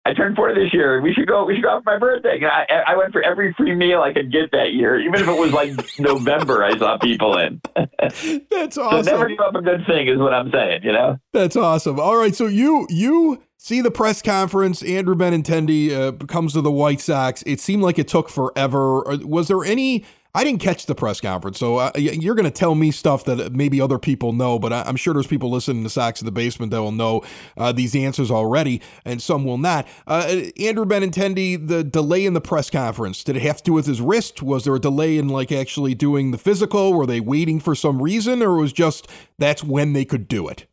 I 0.07 0.15
turned 0.15 0.37
40 0.37 0.55
this 0.55 0.73
year. 0.73 1.01
We 1.01 1.13
should 1.13 1.27
go. 1.27 1.45
We 1.45 1.57
should 1.57 1.65
go 1.65 1.71
out 1.71 1.83
for 1.83 1.91
my 1.93 1.99
birthday. 1.99 2.37
And 2.37 2.47
I, 2.47 2.93
I 2.93 2.97
went 2.97 3.13
for 3.13 3.23
every 3.23 3.53
free 3.55 3.75
meal 3.75 4.03
I 4.03 4.13
could 4.13 4.31
get 4.31 4.53
that 4.53 4.73
year, 4.73 5.01
even 5.01 5.15
if 5.15 5.27
it 5.27 5.37
was 5.37 5.51
like 5.51 5.73
November. 5.99 6.63
I 6.63 6.79
saw 6.79 6.97
people 6.97 7.37
in. 7.39 7.61
That's 7.75 8.79
awesome. 8.79 9.05
So 9.05 9.11
never 9.11 9.29
give 9.29 9.41
up 9.41 9.57
a 9.57 9.63
good 9.63 9.85
thing, 9.85 10.07
is 10.07 10.19
what 10.19 10.33
I'm 10.33 10.53
saying. 10.53 10.83
You 10.85 10.93
know. 10.93 11.19
That's 11.33 11.57
awesome. 11.57 11.99
All 11.99 12.17
right, 12.17 12.37
so 12.37 12.47
you 12.47 12.87
you 12.89 13.43
see 13.57 13.81
the 13.81 13.91
press 13.91 14.23
conference. 14.23 14.81
Andrew 14.85 15.17
Benintendi 15.17 15.91
uh, 15.91 16.13
comes 16.27 16.53
to 16.53 16.61
the 16.61 16.71
White 16.71 17.01
Sox. 17.01 17.43
It 17.45 17.61
seemed 17.61 17.83
like 17.83 17.99
it 17.99 18.07
took 18.07 18.29
forever. 18.29 19.03
Was 19.25 19.49
there 19.49 19.65
any? 19.65 20.05
I 20.37 20.45
didn't 20.45 20.61
catch 20.61 20.85
the 20.85 20.95
press 20.95 21.19
conference, 21.19 21.59
so 21.59 21.79
uh, 21.79 21.93
you're 21.97 22.35
going 22.35 22.45
to 22.45 22.51
tell 22.51 22.75
me 22.75 22.91
stuff 22.91 23.25
that 23.25 23.55
maybe 23.55 23.81
other 23.81 23.99
people 23.99 24.35
know, 24.35 24.59
but 24.59 24.71
I'm 24.71 24.97
sure 24.97 25.15
there's 25.15 25.27
people 25.27 25.51
listening 25.51 25.83
to 25.85 25.89
Sox 25.89 26.21
in 26.21 26.27
the 26.27 26.31
Basement 26.31 26.73
that 26.73 26.83
will 26.83 26.93
know 26.93 27.23
uh, 27.57 27.73
these 27.73 27.97
answers 27.97 28.31
already, 28.31 28.83
and 29.07 29.23
some 29.23 29.47
will 29.47 29.57
not. 29.57 29.89
Uh, 30.07 30.43
Andrew 30.61 30.85
Benintendi, 30.85 31.67
the 31.67 31.83
delay 31.83 32.27
in 32.27 32.35
the 32.35 32.43
press 32.43 32.69
conference, 32.69 33.25
did 33.25 33.37
it 33.37 33.43
have 33.43 33.57
to 33.57 33.63
do 33.63 33.73
with 33.73 33.87
his 33.87 34.03
wrist? 34.03 34.43
Was 34.43 34.65
there 34.65 34.75
a 34.75 34.79
delay 34.79 35.17
in 35.17 35.31
like 35.31 35.51
actually 35.51 35.95
doing 35.95 36.33
the 36.33 36.39
physical? 36.39 36.93
Were 36.93 37.07
they 37.07 37.21
waiting 37.21 37.59
for 37.59 37.75
some 37.75 38.03
reason, 38.03 38.43
or 38.43 38.57
was 38.57 38.75
just 38.75 39.09
that's 39.39 39.65
when 39.65 39.95
they 39.95 40.05
could 40.05 40.29
do 40.29 40.49
it? 40.49 40.67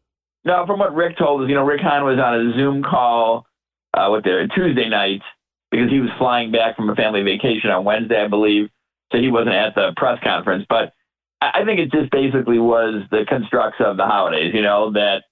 No, 0.44 0.66
from 0.66 0.80
what 0.80 0.94
Rick 0.94 1.18
told 1.18 1.42
us, 1.42 1.48
you 1.48 1.56
know, 1.56 1.64
Rick 1.64 1.80
Hahn 1.80 2.04
was 2.04 2.20
on 2.20 2.36
a 2.36 2.54
Zoom 2.58 2.84
call 2.84 3.46
uh, 3.94 4.10
with 4.12 4.26
their 4.26 4.46
Tuesday 4.48 4.90
night 4.90 5.22
because 5.72 5.90
he 5.90 6.02
was 6.02 6.10
flying 6.18 6.52
back 6.52 6.76
from 6.76 6.90
a 6.90 6.96
family 6.96 7.24
vacation 7.24 7.70
on 7.70 7.86
Wednesday, 7.86 8.22
I 8.22 8.28
believe, 8.28 8.70
so 9.12 9.18
he 9.20 9.30
wasn't 9.30 9.56
at 9.56 9.76
the 9.76 9.94
press 9.96 10.20
conference. 10.24 10.66
But 10.70 10.94
I 11.42 11.64
think 11.66 11.80
it 11.80 11.92
just 11.92 12.12
basically 12.12 12.60
was 12.60 13.04
the 13.12 13.26
constructs 13.28 13.78
of 13.80 13.98
the 13.98 14.06
holidays, 14.06 14.54
you 14.54 14.62
know, 14.62 14.92
that 14.94 15.24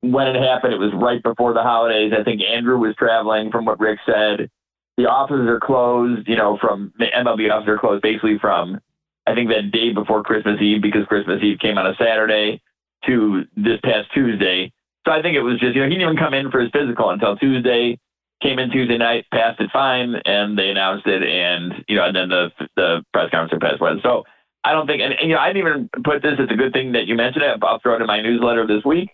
when 0.00 0.26
it 0.26 0.40
happened, 0.40 0.72
it 0.72 0.80
was 0.80 0.92
right 0.94 1.22
before 1.22 1.52
the 1.52 1.62
holidays. 1.62 2.12
I 2.18 2.24
think 2.24 2.42
Andrew 2.42 2.78
was 2.78 2.96
traveling 2.96 3.50
from 3.50 3.66
what 3.66 3.78
Rick 3.78 3.98
said. 4.06 4.50
The 4.96 5.06
offices 5.06 5.46
are 5.46 5.60
closed, 5.60 6.28
you 6.28 6.36
know, 6.36 6.58
from 6.60 6.92
the 6.98 7.06
MLB 7.06 7.50
offices 7.50 7.68
are 7.68 7.78
closed 7.78 8.02
basically 8.02 8.38
from, 8.38 8.80
I 9.26 9.34
think, 9.34 9.48
that 9.50 9.70
day 9.70 9.92
before 9.92 10.22
Christmas 10.22 10.60
Eve 10.60 10.82
because 10.82 11.06
Christmas 11.06 11.42
Eve 11.42 11.58
came 11.58 11.78
on 11.78 11.86
a 11.86 11.94
Saturday 11.96 12.60
to 13.06 13.44
this 13.56 13.78
past 13.84 14.08
Tuesday. 14.12 14.72
So 15.06 15.12
I 15.12 15.22
think 15.22 15.36
it 15.36 15.42
was 15.42 15.58
just, 15.60 15.74
you 15.74 15.82
know, 15.82 15.88
he 15.88 15.94
didn't 15.94 16.02
even 16.02 16.16
come 16.16 16.34
in 16.34 16.50
for 16.50 16.60
his 16.60 16.70
physical 16.72 17.10
until 17.10 17.36
Tuesday. 17.36 17.98
Came 18.42 18.58
in 18.58 18.70
Tuesday 18.70 18.96
night, 18.96 19.26
passed 19.32 19.60
it 19.60 19.70
fine, 19.72 20.14
and 20.24 20.58
they 20.58 20.70
announced 20.70 21.06
it, 21.06 21.22
and 21.22 21.84
you 21.88 21.96
know, 21.96 22.06
and 22.06 22.16
then 22.16 22.28
the 22.30 22.48
the 22.76 23.04
press 23.12 23.30
conference 23.30 23.62
passed 23.62 23.80
Wednesday. 23.80 24.02
So 24.02 24.24
I 24.64 24.72
don't 24.72 24.86
think, 24.86 25.02
and, 25.02 25.12
and 25.12 25.28
you 25.28 25.34
know, 25.34 25.40
I 25.40 25.52
didn't 25.52 25.66
even 25.66 25.90
put 26.04 26.22
this. 26.22 26.36
as 26.38 26.48
a 26.50 26.56
good 26.56 26.72
thing 26.72 26.92
that 26.92 27.06
you 27.06 27.16
mentioned 27.16 27.44
it. 27.44 27.62
I'll 27.62 27.80
throw 27.80 27.96
it 27.96 28.00
in 28.00 28.06
my 28.06 28.20
newsletter 28.20 28.66
this 28.66 28.84
week. 28.84 29.10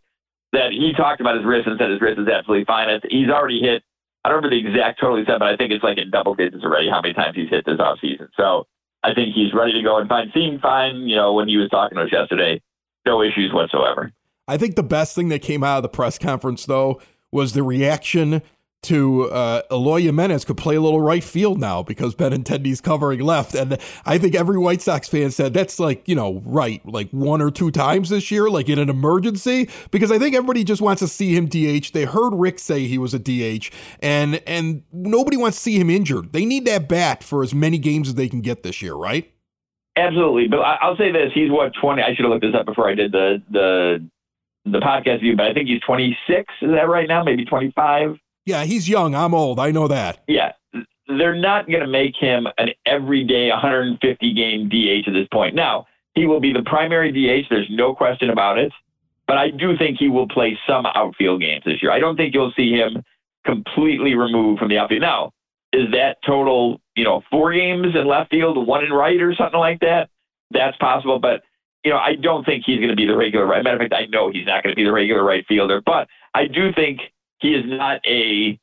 That 0.52 0.71
he 0.71 0.92
talked 0.97 1.21
about 1.21 1.37
his 1.37 1.45
wrist 1.45 1.66
and 1.66 1.78
said 1.78 1.90
his 1.90 2.00
wrist 2.00 2.21
is 2.21 2.28
absolutely 2.28 2.64
fine. 2.64 2.88
He's 3.11 3.28
already 3.28 3.61
hit. 3.61 3.83
I 4.25 4.28
don't 4.28 4.42
remember 4.42 4.56
the 4.56 4.68
exact 4.68 5.00
total 5.00 5.18
he 5.18 5.25
said, 5.26 5.38
but 5.38 5.49
I 5.49 5.56
think 5.56 5.71
it's 5.71 5.85
like 5.85 5.99
in 5.99 6.11
double 6.11 6.35
digits 6.35 6.64
already. 6.64 6.88
How 6.88 7.00
many 7.02 7.14
times 7.14 7.37
he's 7.37 7.50
hit 7.50 7.66
this 7.66 7.78
off 7.78 7.99
season? 8.00 8.28
So 8.37 8.66
I 9.02 9.14
think 9.14 9.35
he's 9.35 9.54
ready 9.54 9.73
to 9.73 9.83
go 9.83 9.99
and 9.99 10.09
fine. 10.09 10.30
Seemed 10.35 10.61
fine, 10.61 11.06
you 11.06 11.14
know, 11.14 11.33
when 11.35 11.49
he 11.49 11.56
was 11.56 11.68
talking 11.71 11.97
to 11.97 12.04
us 12.04 12.12
yesterday. 12.12 12.61
No 13.04 13.23
issues 13.23 13.52
whatsoever. 13.52 14.12
I 14.49 14.56
think 14.56 14.75
the 14.75 14.83
best 14.83 15.14
thing 15.14 15.28
that 15.28 15.42
came 15.42 15.62
out 15.62 15.78
of 15.78 15.83
the 15.83 15.88
press 15.88 16.18
conference, 16.18 16.66
though, 16.66 17.00
was 17.30 17.52
the 17.52 17.62
reaction 17.62 18.42
to 18.83 19.25
uh, 19.30 19.62
Eloy 19.71 20.02
Jimenez 20.02 20.45
could 20.45 20.56
play 20.56 20.76
a 20.76 20.80
little 20.80 21.00
right 21.00 21.25
field 21.25 21.59
now 21.59 21.83
because 21.83 22.14
Benintendi's 22.14 22.80
covering 22.80 23.21
left. 23.21 23.54
And 23.54 23.78
I 24.04 24.18
think 24.18 24.35
every 24.35 24.59
White 24.59 24.80
Sox 24.80 25.09
fan 25.09 25.30
said 25.30 25.54
that's 25.54 25.80
like, 25.80 26.06
you 26.09 26.14
know, 26.14 26.40
right, 26.45 26.85
like 26.87 27.11
one 27.11 27.42
or 27.42 27.50
two 27.50 27.71
times 27.71 28.11
this 28.11 28.30
year, 28.30 28.49
like 28.49 28.68
in 28.68 28.78
an 28.78 28.88
emergency, 28.88 29.68
because 29.90 30.12
I 30.12 30.18
think 30.18 30.35
everybody 30.35 30.62
just 30.62 30.80
wants 30.80 31.00
to 31.00 31.09
see 31.09 31.35
him 31.35 31.47
DH. 31.47 31.92
They 31.92 32.04
heard 32.04 32.35
Rick 32.35 32.59
say 32.59 32.87
he 32.87 32.99
was 32.99 33.12
a 33.12 33.18
DH, 33.18 33.71
and 34.00 34.40
and 34.47 34.83
nobody 34.92 35.37
wants 35.37 35.56
to 35.59 35.62
see 35.62 35.80
him 35.80 35.90
injured. 35.90 36.33
They 36.33 36.45
need 36.45 36.64
that 36.66 36.88
bat 36.88 37.25
for 37.25 37.42
as 37.42 37.54
many 37.54 37.78
games 37.78 38.09
as 38.09 38.14
they 38.14 38.28
can 38.28 38.40
get 38.40 38.62
this 38.62 38.80
year, 38.83 38.95
right? 38.95 39.33
Absolutely. 39.97 40.47
But 40.49 40.59
I'll 40.61 40.97
say 40.97 41.11
this: 41.11 41.33
he's 41.35 41.50
what 41.50 41.73
twenty. 41.80 42.02
I 42.02 42.14
should 42.14 42.25
have 42.25 42.30
looked 42.30 42.45
this 42.45 42.54
up 42.54 42.66
before 42.66 42.88
I 42.88 42.95
did 42.95 43.12
the 43.12 43.42
the 43.50 44.09
the 44.66 44.78
podcast 44.80 45.21
view, 45.21 45.37
but 45.37 45.47
I 45.47 45.54
think 45.54 45.68
he's 45.68 45.80
26. 45.87 46.52
Is 46.61 46.71
that 46.73 46.88
right 46.88 47.09
now? 47.09 47.23
Maybe 47.23 47.45
25. 47.45 48.18
Yeah, 48.47 48.65
he's 48.65 48.88
young. 48.88 49.15
I'm 49.15 49.35
old. 49.35 49.59
I 49.59 49.73
know 49.73 49.88
that. 49.88 50.23
Yeah. 50.29 50.53
They're 51.09 51.37
not 51.37 51.67
going 51.67 51.81
to 51.81 51.87
make 51.87 52.15
him 52.17 52.47
an 52.59 52.71
everyday 52.87 53.50
150 53.50 54.35
game 54.35 54.69
DH 54.69 55.09
at 55.09 55.12
this 55.12 55.29
point. 55.33 55.55
Now, 55.55 55.87
he 56.15 56.26
will 56.26 56.41
be 56.41 56.53
the 56.53 56.62
primary 56.62 57.12
DH. 57.12 57.47
There's 57.50 57.69
no 57.71 57.95
question 57.95 58.31
about 58.31 58.59
it. 58.59 58.73
But 59.26 59.38
I 59.38 59.50
do 59.50 59.76
think 59.76 59.99
he 59.99 60.09
will 60.09 60.29
play 60.29 60.57
some 60.67 60.87
outfield 60.87 61.41
games 61.41 61.65
this 61.67 61.83
year. 61.83 61.91
I 61.91 61.99
don't 61.99 62.17
think 62.17 62.33
you'll 62.33 62.53
see 62.57 62.71
him 62.73 63.03
completely 63.45 64.15
removed 64.15 64.61
from 64.61 64.69
the 64.69 64.79
outfield. 64.79 65.03
Now, 65.03 65.33
is 65.73 65.91
that 65.93 66.19
total, 66.25 66.81
you 66.95 67.05
know, 67.05 67.23
four 67.31 67.53
games 67.53 67.88
in 67.95 68.07
left 68.07 68.31
field, 68.31 68.65
one 68.67 68.85
in 68.85 68.93
right, 68.93 69.21
or 69.21 69.35
something 69.35 69.59
like 69.59 69.81
that? 69.81 70.09
That's 70.53 70.76
possible. 70.76 71.19
But, 71.19 71.43
you 71.85 71.91
know, 71.91 71.99
I 71.99 72.15
don't 72.15 72.45
think 72.45 72.62
he's 72.65 72.79
going 72.79 72.91
to 72.91 72.97
be 72.97 73.07
the 73.07 73.17
regular 73.17 73.47
right. 73.47 73.65
Matter 73.65 73.76
of 73.76 73.83
fact, 73.83 73.95
I 73.95 74.07
know 74.07 74.31
he's 74.31 74.47
not 74.47 74.62
going 74.62 74.73
to 74.73 74.76
be 74.76 74.85
the 74.85 74.93
regular 74.93 75.25
right 75.25 75.45
fielder. 75.49 75.83
But 75.85 76.07
I 76.33 76.47
do 76.47 76.73
think 76.73 77.00
he 77.40 77.55
is 77.55 77.64
not 77.66 78.00
a 78.07 78.59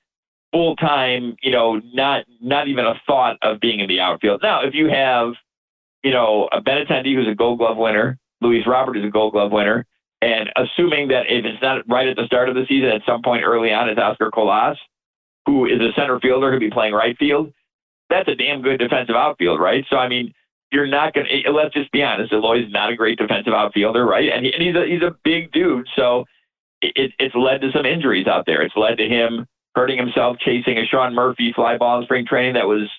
full 0.51 0.75
time, 0.75 1.35
you 1.41 1.51
know, 1.51 1.81
not 1.93 2.25
not 2.41 2.67
even 2.67 2.85
a 2.85 2.93
thought 3.05 3.37
of 3.41 3.59
being 3.59 3.79
in 3.79 3.87
the 3.87 3.99
outfield. 3.99 4.41
Now, 4.43 4.63
if 4.63 4.73
you 4.73 4.87
have, 4.89 5.33
you 6.03 6.11
know, 6.11 6.47
a 6.51 6.61
Benintendi 6.61 7.15
who's 7.15 7.27
a 7.27 7.35
Gold 7.35 7.59
Glove 7.59 7.77
winner, 7.77 8.17
Luis 8.41 8.65
Robert 8.67 8.97
is 8.97 9.03
a 9.03 9.09
Gold 9.09 9.33
Glove 9.33 9.51
winner, 9.51 9.85
and 10.21 10.49
assuming 10.55 11.07
that 11.09 11.25
if 11.27 11.45
it's 11.45 11.61
not 11.61 11.81
right 11.89 12.07
at 12.07 12.15
the 12.15 12.25
start 12.25 12.49
of 12.49 12.55
the 12.55 12.65
season, 12.67 12.89
at 12.89 13.01
some 13.05 13.21
point 13.21 13.43
early 13.43 13.73
on, 13.73 13.89
is 13.89 13.97
Oscar 13.97 14.31
Colas, 14.31 14.77
who 15.45 15.65
is 15.65 15.81
a 15.81 15.91
center 15.95 16.19
fielder 16.19 16.51
who'll 16.51 16.59
be 16.59 16.69
playing 16.69 16.93
right 16.93 17.17
field. 17.17 17.51
That's 18.09 18.27
a 18.27 18.35
damn 18.35 18.61
good 18.61 18.77
defensive 18.79 19.15
outfield, 19.15 19.59
right? 19.59 19.83
So 19.89 19.97
I 19.97 20.07
mean, 20.07 20.33
you're 20.71 20.87
not 20.87 21.13
going 21.13 21.27
to. 21.27 21.33
Eh, 21.33 21.51
let's 21.51 21.73
just 21.73 21.91
be 21.91 22.03
honest. 22.03 22.31
Eloy's 22.31 22.71
not 22.71 22.91
a 22.91 22.95
great 22.95 23.17
defensive 23.17 23.53
outfielder, 23.53 24.05
right? 24.05 24.29
And, 24.29 24.45
he, 24.45 24.53
and 24.53 24.61
he's 24.61 24.75
a 24.75 24.85
he's 24.85 25.01
a 25.01 25.15
big 25.23 25.51
dude, 25.51 25.87
so 25.95 26.25
it, 26.95 27.11
it's 27.19 27.35
led 27.35 27.61
to 27.61 27.71
some 27.71 27.85
injuries 27.85 28.27
out 28.27 28.45
there. 28.45 28.61
It's 28.61 28.75
led 28.75 28.97
to 28.97 29.07
him 29.07 29.47
hurting 29.75 29.97
himself 29.97 30.37
chasing 30.39 30.77
a 30.77 30.85
Sean 30.85 31.15
Murphy 31.15 31.51
fly 31.55 31.77
ball 31.77 31.99
in 31.99 32.03
spring 32.05 32.25
training 32.25 32.53
that 32.53 32.67
was 32.67 32.89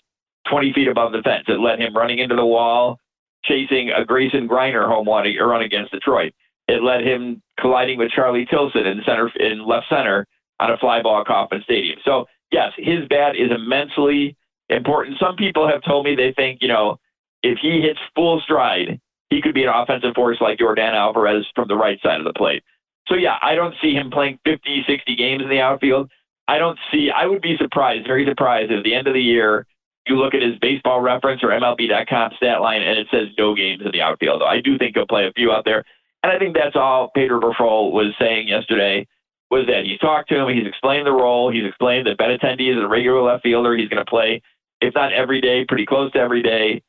20 0.51 0.73
feet 0.73 0.89
above 0.89 1.13
the 1.13 1.23
fence. 1.23 1.45
It 1.49 1.61
led 1.61 1.81
him 1.81 1.97
running 1.97 2.19
into 2.19 2.35
the 2.35 2.45
wall, 2.45 2.99
chasing 3.45 3.91
a 3.91 4.05
Grayson 4.05 4.49
Greiner 4.49 4.87
home 4.87 5.09
run, 5.09 5.27
run 5.41 5.63
against 5.63 5.93
Detroit. 5.93 6.33
It 6.67 6.83
led 6.83 7.07
him 7.07 7.43
colliding 7.61 7.99
with 7.99 8.11
Charlie 8.11 8.47
Tilson 8.47 8.87
in 8.87 9.03
center 9.07 9.31
in 9.39 9.67
left 9.67 9.87
center 9.89 10.27
on 10.61 10.71
a 10.71 10.77
fly 10.79 11.03
ball 11.03 11.21
at 11.21 11.27
Kauffman 11.27 11.63
Stadium. 11.63 11.99
So 12.05 12.27
yes, 12.51 12.73
his 12.77 13.07
bat 13.09 13.37
is 13.37 13.51
immensely 13.51 14.37
important. 14.71 15.19
Some 15.19 15.37
people 15.37 15.69
have 15.69 15.83
told 15.83 16.05
me 16.07 16.15
they 16.15 16.33
think 16.33 16.61
you 16.63 16.69
know 16.69 16.99
if 17.43 17.59
he 17.61 17.83
hits 17.83 18.01
full 18.15 18.41
stride, 18.41 18.99
he 19.31 19.43
could 19.43 19.55
be 19.55 19.65
an 19.65 19.73
offensive 19.75 20.15
force 20.15 20.39
like 20.41 20.59
Yordan 20.59 20.95
Alvarez 20.95 21.47
from 21.55 21.69
the 21.69 21.77
right 21.77 21.99
side 22.03 22.19
of 22.19 22.25
the 22.25 22.33
plate. 22.33 22.63
So 23.09 23.17
yeah, 23.17 23.37
I 23.43 23.55
don't 23.55 23.75
see 23.83 23.93
him 23.93 24.11
playing 24.11 24.39
50, 24.45 24.85
60 24.87 25.17
games 25.17 25.43
in 25.43 25.49
the 25.49 25.61
outfield. 25.61 26.11
I 26.49 26.59
don't 26.59 26.79
see. 26.93 27.11
I 27.15 27.27
would 27.27 27.43
be 27.43 27.57
surprised, 27.59 28.07
very 28.07 28.27
surprised, 28.27 28.71
at 28.73 28.85
the 28.85 28.95
end 28.95 29.07
of 29.07 29.15
the 29.15 29.23
year 29.23 29.67
you 30.07 30.17
look 30.17 30.35
at 30.35 30.43
his 30.43 30.59
baseball 30.61 31.01
reference 31.01 31.43
or 31.43 31.49
MLB.com 31.49 32.33
stat 32.37 32.61
line 32.61 32.83
and 32.83 32.99
it 32.99 33.07
says 33.11 33.29
no 33.39 33.55
games 33.55 33.83
in 33.85 33.91
the 33.93 34.03
outfield. 34.03 34.43
I 34.43 34.61
do 34.61 34.77
think 34.77 34.97
he'll 34.97 35.07
play 35.07 35.27
a 35.27 35.33
few 35.33 35.51
out 35.51 35.65
there, 35.65 35.85
and 36.23 36.33
I 36.33 36.39
think 36.39 36.55
that's 36.55 36.77
all 36.77 37.11
Pedro 37.15 37.41
Grifol 37.41 37.93
was 37.93 38.15
saying 38.19 38.49
yesterday. 38.49 39.07
Was 39.51 39.67
that 39.67 39.85
he's 39.85 39.99
talked 40.01 40.29
to 40.31 40.39
him, 40.41 40.49
he's 40.49 40.67
explained 40.67 41.07
the 41.07 41.13
role, 41.13 41.51
he's 41.51 41.67
explained 41.67 42.07
that 42.07 42.19
Benintendi 42.19 42.71
is 42.71 42.83
a 42.83 42.89
regular 42.89 43.23
left 43.23 43.43
fielder, 43.43 43.77
he's 43.77 43.89
going 43.89 44.05
to 44.05 44.11
play, 44.11 44.43
if 44.81 44.95
not 44.95 45.13
every 45.13 45.41
day, 45.41 45.65
pretty 45.65 45.87
close 45.87 46.11
to 46.13 46.19
every 46.19 46.43
day 46.43 46.83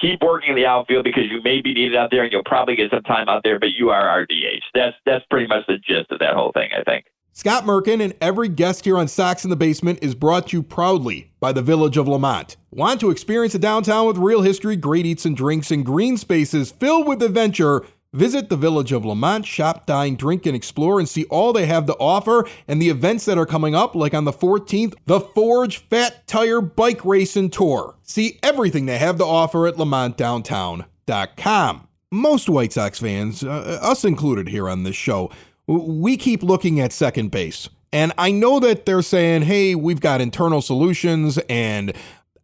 keep 0.00 0.22
working 0.22 0.50
in 0.50 0.56
the 0.56 0.66
outfield 0.66 1.04
because 1.04 1.24
you 1.30 1.42
may 1.42 1.60
be 1.60 1.74
needed 1.74 1.96
out 1.96 2.10
there 2.10 2.22
and 2.22 2.32
you'll 2.32 2.44
probably 2.44 2.76
get 2.76 2.90
some 2.90 3.02
time 3.02 3.28
out 3.28 3.42
there, 3.44 3.58
but 3.58 3.70
you 3.72 3.90
are 3.90 4.08
our 4.08 4.24
DH. 4.24 4.64
That's 4.74 4.96
that's 5.06 5.24
pretty 5.30 5.46
much 5.46 5.66
the 5.66 5.78
gist 5.78 6.10
of 6.10 6.18
that 6.20 6.34
whole 6.34 6.52
thing, 6.52 6.70
I 6.76 6.82
think. 6.82 7.06
Scott 7.32 7.64
Merkin 7.64 8.02
and 8.02 8.14
every 8.20 8.48
guest 8.48 8.84
here 8.84 8.98
on 8.98 9.06
Sox 9.06 9.44
in 9.44 9.50
the 9.50 9.56
Basement 9.56 10.00
is 10.02 10.16
brought 10.16 10.48
to 10.48 10.56
you 10.56 10.62
proudly 10.62 11.32
by 11.38 11.52
the 11.52 11.62
Village 11.62 11.96
of 11.96 12.08
Lemont. 12.08 12.56
Want 12.70 13.00
to 13.00 13.10
experience 13.10 13.54
a 13.54 13.58
downtown 13.58 14.06
with 14.06 14.18
real 14.18 14.42
history, 14.42 14.74
great 14.74 15.06
eats 15.06 15.24
and 15.24 15.36
drinks, 15.36 15.70
and 15.70 15.86
green 15.86 16.16
spaces 16.16 16.72
filled 16.72 17.06
with 17.06 17.22
adventure? 17.22 17.84
Visit 18.12 18.48
the 18.48 18.56
Village 18.56 18.90
of 18.90 19.04
Lemont, 19.04 19.46
shop, 19.46 19.86
dine, 19.86 20.16
drink, 20.16 20.44
and 20.44 20.56
explore 20.56 20.98
and 20.98 21.08
see 21.08 21.26
all 21.26 21.52
they 21.52 21.66
have 21.66 21.86
to 21.86 21.94
offer 22.00 22.44
and 22.66 22.82
the 22.82 22.88
events 22.88 23.24
that 23.24 23.38
are 23.38 23.46
coming 23.46 23.72
up, 23.72 23.94
like 23.94 24.14
on 24.14 24.24
the 24.24 24.32
14th, 24.32 24.94
the 25.06 25.20
Forge 25.20 25.78
Fat 25.88 26.26
Tire 26.26 26.60
Bike 26.60 27.04
Race 27.04 27.36
and 27.36 27.52
Tour. 27.52 27.94
See 28.02 28.40
everything 28.42 28.86
they 28.86 28.98
have 28.98 29.18
to 29.18 29.24
offer 29.24 29.68
at 29.68 29.76
LemontDowntown.com. 29.76 31.86
Most 32.10 32.48
White 32.48 32.72
Sox 32.72 32.98
fans, 32.98 33.44
uh, 33.44 33.78
us 33.80 34.04
included 34.04 34.48
here 34.48 34.68
on 34.68 34.82
this 34.82 34.96
show, 34.96 35.30
we 35.68 36.16
keep 36.16 36.42
looking 36.42 36.80
at 36.80 36.92
second 36.92 37.30
base. 37.30 37.68
And 37.92 38.12
I 38.18 38.32
know 38.32 38.58
that 38.58 38.86
they're 38.86 39.02
saying, 39.02 39.42
hey, 39.42 39.76
we've 39.76 40.00
got 40.00 40.20
internal 40.20 40.62
solutions 40.62 41.38
and 41.48 41.92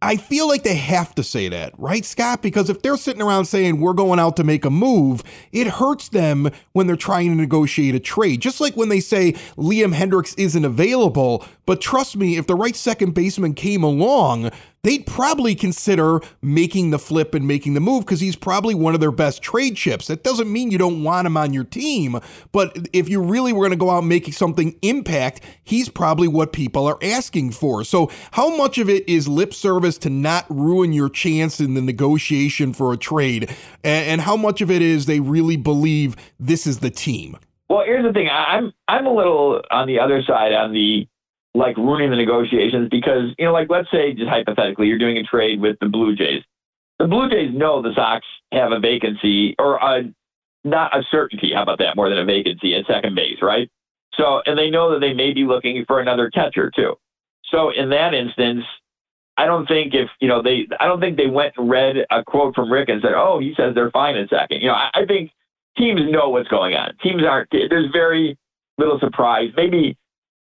I 0.01 0.17
feel 0.17 0.47
like 0.47 0.61
they 0.63 0.75
have 0.75 1.15
to 1.15 1.23
say 1.23 1.49
that, 1.49 1.73
right, 1.79 2.05
Scott? 2.05 2.43
Because 2.43 2.69
if 2.69 2.83
they're 2.83 2.97
sitting 2.97 3.21
around 3.21 3.45
saying 3.45 3.79
we're 3.79 3.93
going 3.93 4.19
out 4.19 4.35
to 4.35 4.43
make 4.43 4.63
a 4.63 4.69
move, 4.69 5.23
it 5.51 5.65
hurts 5.65 6.09
them 6.09 6.51
when 6.73 6.85
they're 6.85 6.95
trying 6.95 7.31
to 7.31 7.35
negotiate 7.35 7.95
a 7.95 7.99
trade. 7.99 8.39
Just 8.39 8.61
like 8.61 8.75
when 8.77 8.89
they 8.89 8.99
say 8.99 9.31
Liam 9.57 9.95
Hendriks 9.95 10.35
isn't 10.37 10.65
available. 10.65 11.43
But 11.65 11.81
trust 11.81 12.15
me, 12.15 12.37
if 12.37 12.45
the 12.45 12.55
right 12.55 12.75
second 12.75 13.15
baseman 13.15 13.55
came 13.55 13.83
along, 13.83 14.51
they'd 14.83 15.05
probably 15.05 15.55
consider 15.55 16.19
making 16.41 16.91
the 16.91 16.99
flip 16.99 17.33
and 17.33 17.47
making 17.47 17.73
the 17.73 17.79
move 17.79 18.05
because 18.05 18.19
he's 18.19 18.35
probably 18.35 18.75
one 18.75 18.93
of 18.93 18.99
their 18.99 19.11
best 19.11 19.41
trade 19.41 19.75
chips. 19.75 20.07
That 20.07 20.23
doesn't 20.23 20.51
mean 20.51 20.71
you 20.71 20.77
don't 20.77 21.03
want 21.03 21.27
him 21.27 21.37
on 21.37 21.53
your 21.53 21.63
team, 21.63 22.19
but 22.51 22.87
if 22.93 23.09
you 23.09 23.21
really 23.21 23.53
were 23.53 23.61
going 23.61 23.71
to 23.71 23.77
go 23.77 23.89
out 23.89 24.01
make 24.01 24.31
something 24.33 24.77
impact, 24.81 25.41
he's 25.63 25.89
probably 25.89 26.27
what 26.27 26.53
people 26.53 26.87
are 26.87 26.97
asking 27.01 27.51
for. 27.51 27.83
So, 27.83 28.09
how 28.31 28.55
much 28.55 28.77
of 28.77 28.89
it 28.89 29.07
is 29.07 29.27
lip 29.27 29.53
service 29.53 29.97
to 29.99 30.09
not 30.09 30.45
ruin 30.49 30.93
your 30.93 31.09
chance 31.09 31.59
in 31.59 31.73
the 31.73 31.81
negotiation 31.81 32.73
for 32.73 32.93
a 32.93 32.97
trade, 32.97 33.53
and 33.83 34.21
how 34.21 34.37
much 34.37 34.61
of 34.61 34.71
it 34.71 34.81
is 34.81 35.05
they 35.05 35.19
really 35.19 35.57
believe 35.57 36.15
this 36.39 36.65
is 36.65 36.79
the 36.79 36.89
team? 36.89 37.37
Well, 37.69 37.83
here's 37.85 38.05
the 38.05 38.13
thing. 38.13 38.29
I'm 38.29 38.73
I'm 38.87 39.05
a 39.05 39.13
little 39.13 39.61
on 39.71 39.87
the 39.87 39.99
other 39.99 40.23
side 40.23 40.53
on 40.53 40.71
the 40.71 41.07
like 41.57 41.75
ruining 41.75 42.11
the 42.11 42.15
negotiations 42.15 42.87
because 42.89 43.33
you 43.37 43.45
know, 43.45 43.53
like 43.53 43.69
let's 43.69 43.89
say 43.91 44.13
just 44.13 44.29
hypothetically, 44.29 44.87
you're 44.87 44.99
doing 44.99 45.17
a 45.17 45.23
trade 45.23 45.59
with 45.59 45.77
the 45.81 45.87
Blue 45.87 46.15
Jays. 46.15 46.43
The 46.99 47.07
Blue 47.07 47.29
Jays 47.29 47.53
know 47.53 47.81
the 47.81 47.93
Sox 47.95 48.25
have 48.51 48.71
a 48.71 48.79
vacancy 48.79 49.55
or 49.57 49.77
a 49.77 50.03
not 50.63 50.95
a 50.95 51.03
certainty. 51.09 51.51
How 51.53 51.63
about 51.63 51.79
that? 51.79 51.95
More 51.95 52.09
than 52.09 52.19
a 52.19 52.25
vacancy 52.25 52.75
at 52.75 52.85
second 52.85 53.15
base, 53.15 53.37
right? 53.41 53.69
So, 54.15 54.41
and 54.45 54.57
they 54.57 54.69
know 54.69 54.91
that 54.91 54.99
they 54.99 55.13
may 55.13 55.33
be 55.33 55.45
looking 55.45 55.83
for 55.87 55.99
another 55.99 56.29
catcher 56.29 56.71
too. 56.75 56.95
So, 57.51 57.71
in 57.71 57.89
that 57.89 58.13
instance, 58.13 58.63
I 59.37 59.45
don't 59.45 59.67
think 59.67 59.93
if 59.93 60.09
you 60.19 60.27
know 60.27 60.41
they, 60.41 60.67
I 60.79 60.85
don't 60.85 60.99
think 60.99 61.17
they 61.17 61.27
went 61.27 61.53
and 61.57 61.69
read 61.69 61.97
a 62.11 62.23
quote 62.23 62.53
from 62.55 62.71
Rick 62.71 62.89
and 62.89 63.01
said, 63.01 63.13
"Oh, 63.15 63.39
he 63.39 63.53
says 63.57 63.73
they're 63.73 63.91
fine 63.91 64.15
in 64.15 64.27
second. 64.27 64.61
You 64.61 64.67
know, 64.67 64.75
I, 64.75 64.89
I 64.93 65.05
think 65.05 65.31
teams 65.77 66.01
know 66.09 66.29
what's 66.29 66.49
going 66.49 66.75
on. 66.75 66.93
Teams 67.01 67.23
aren't. 67.23 67.49
There's 67.51 67.91
very 67.91 68.37
little 68.77 68.99
surprise. 68.99 69.49
Maybe 69.55 69.97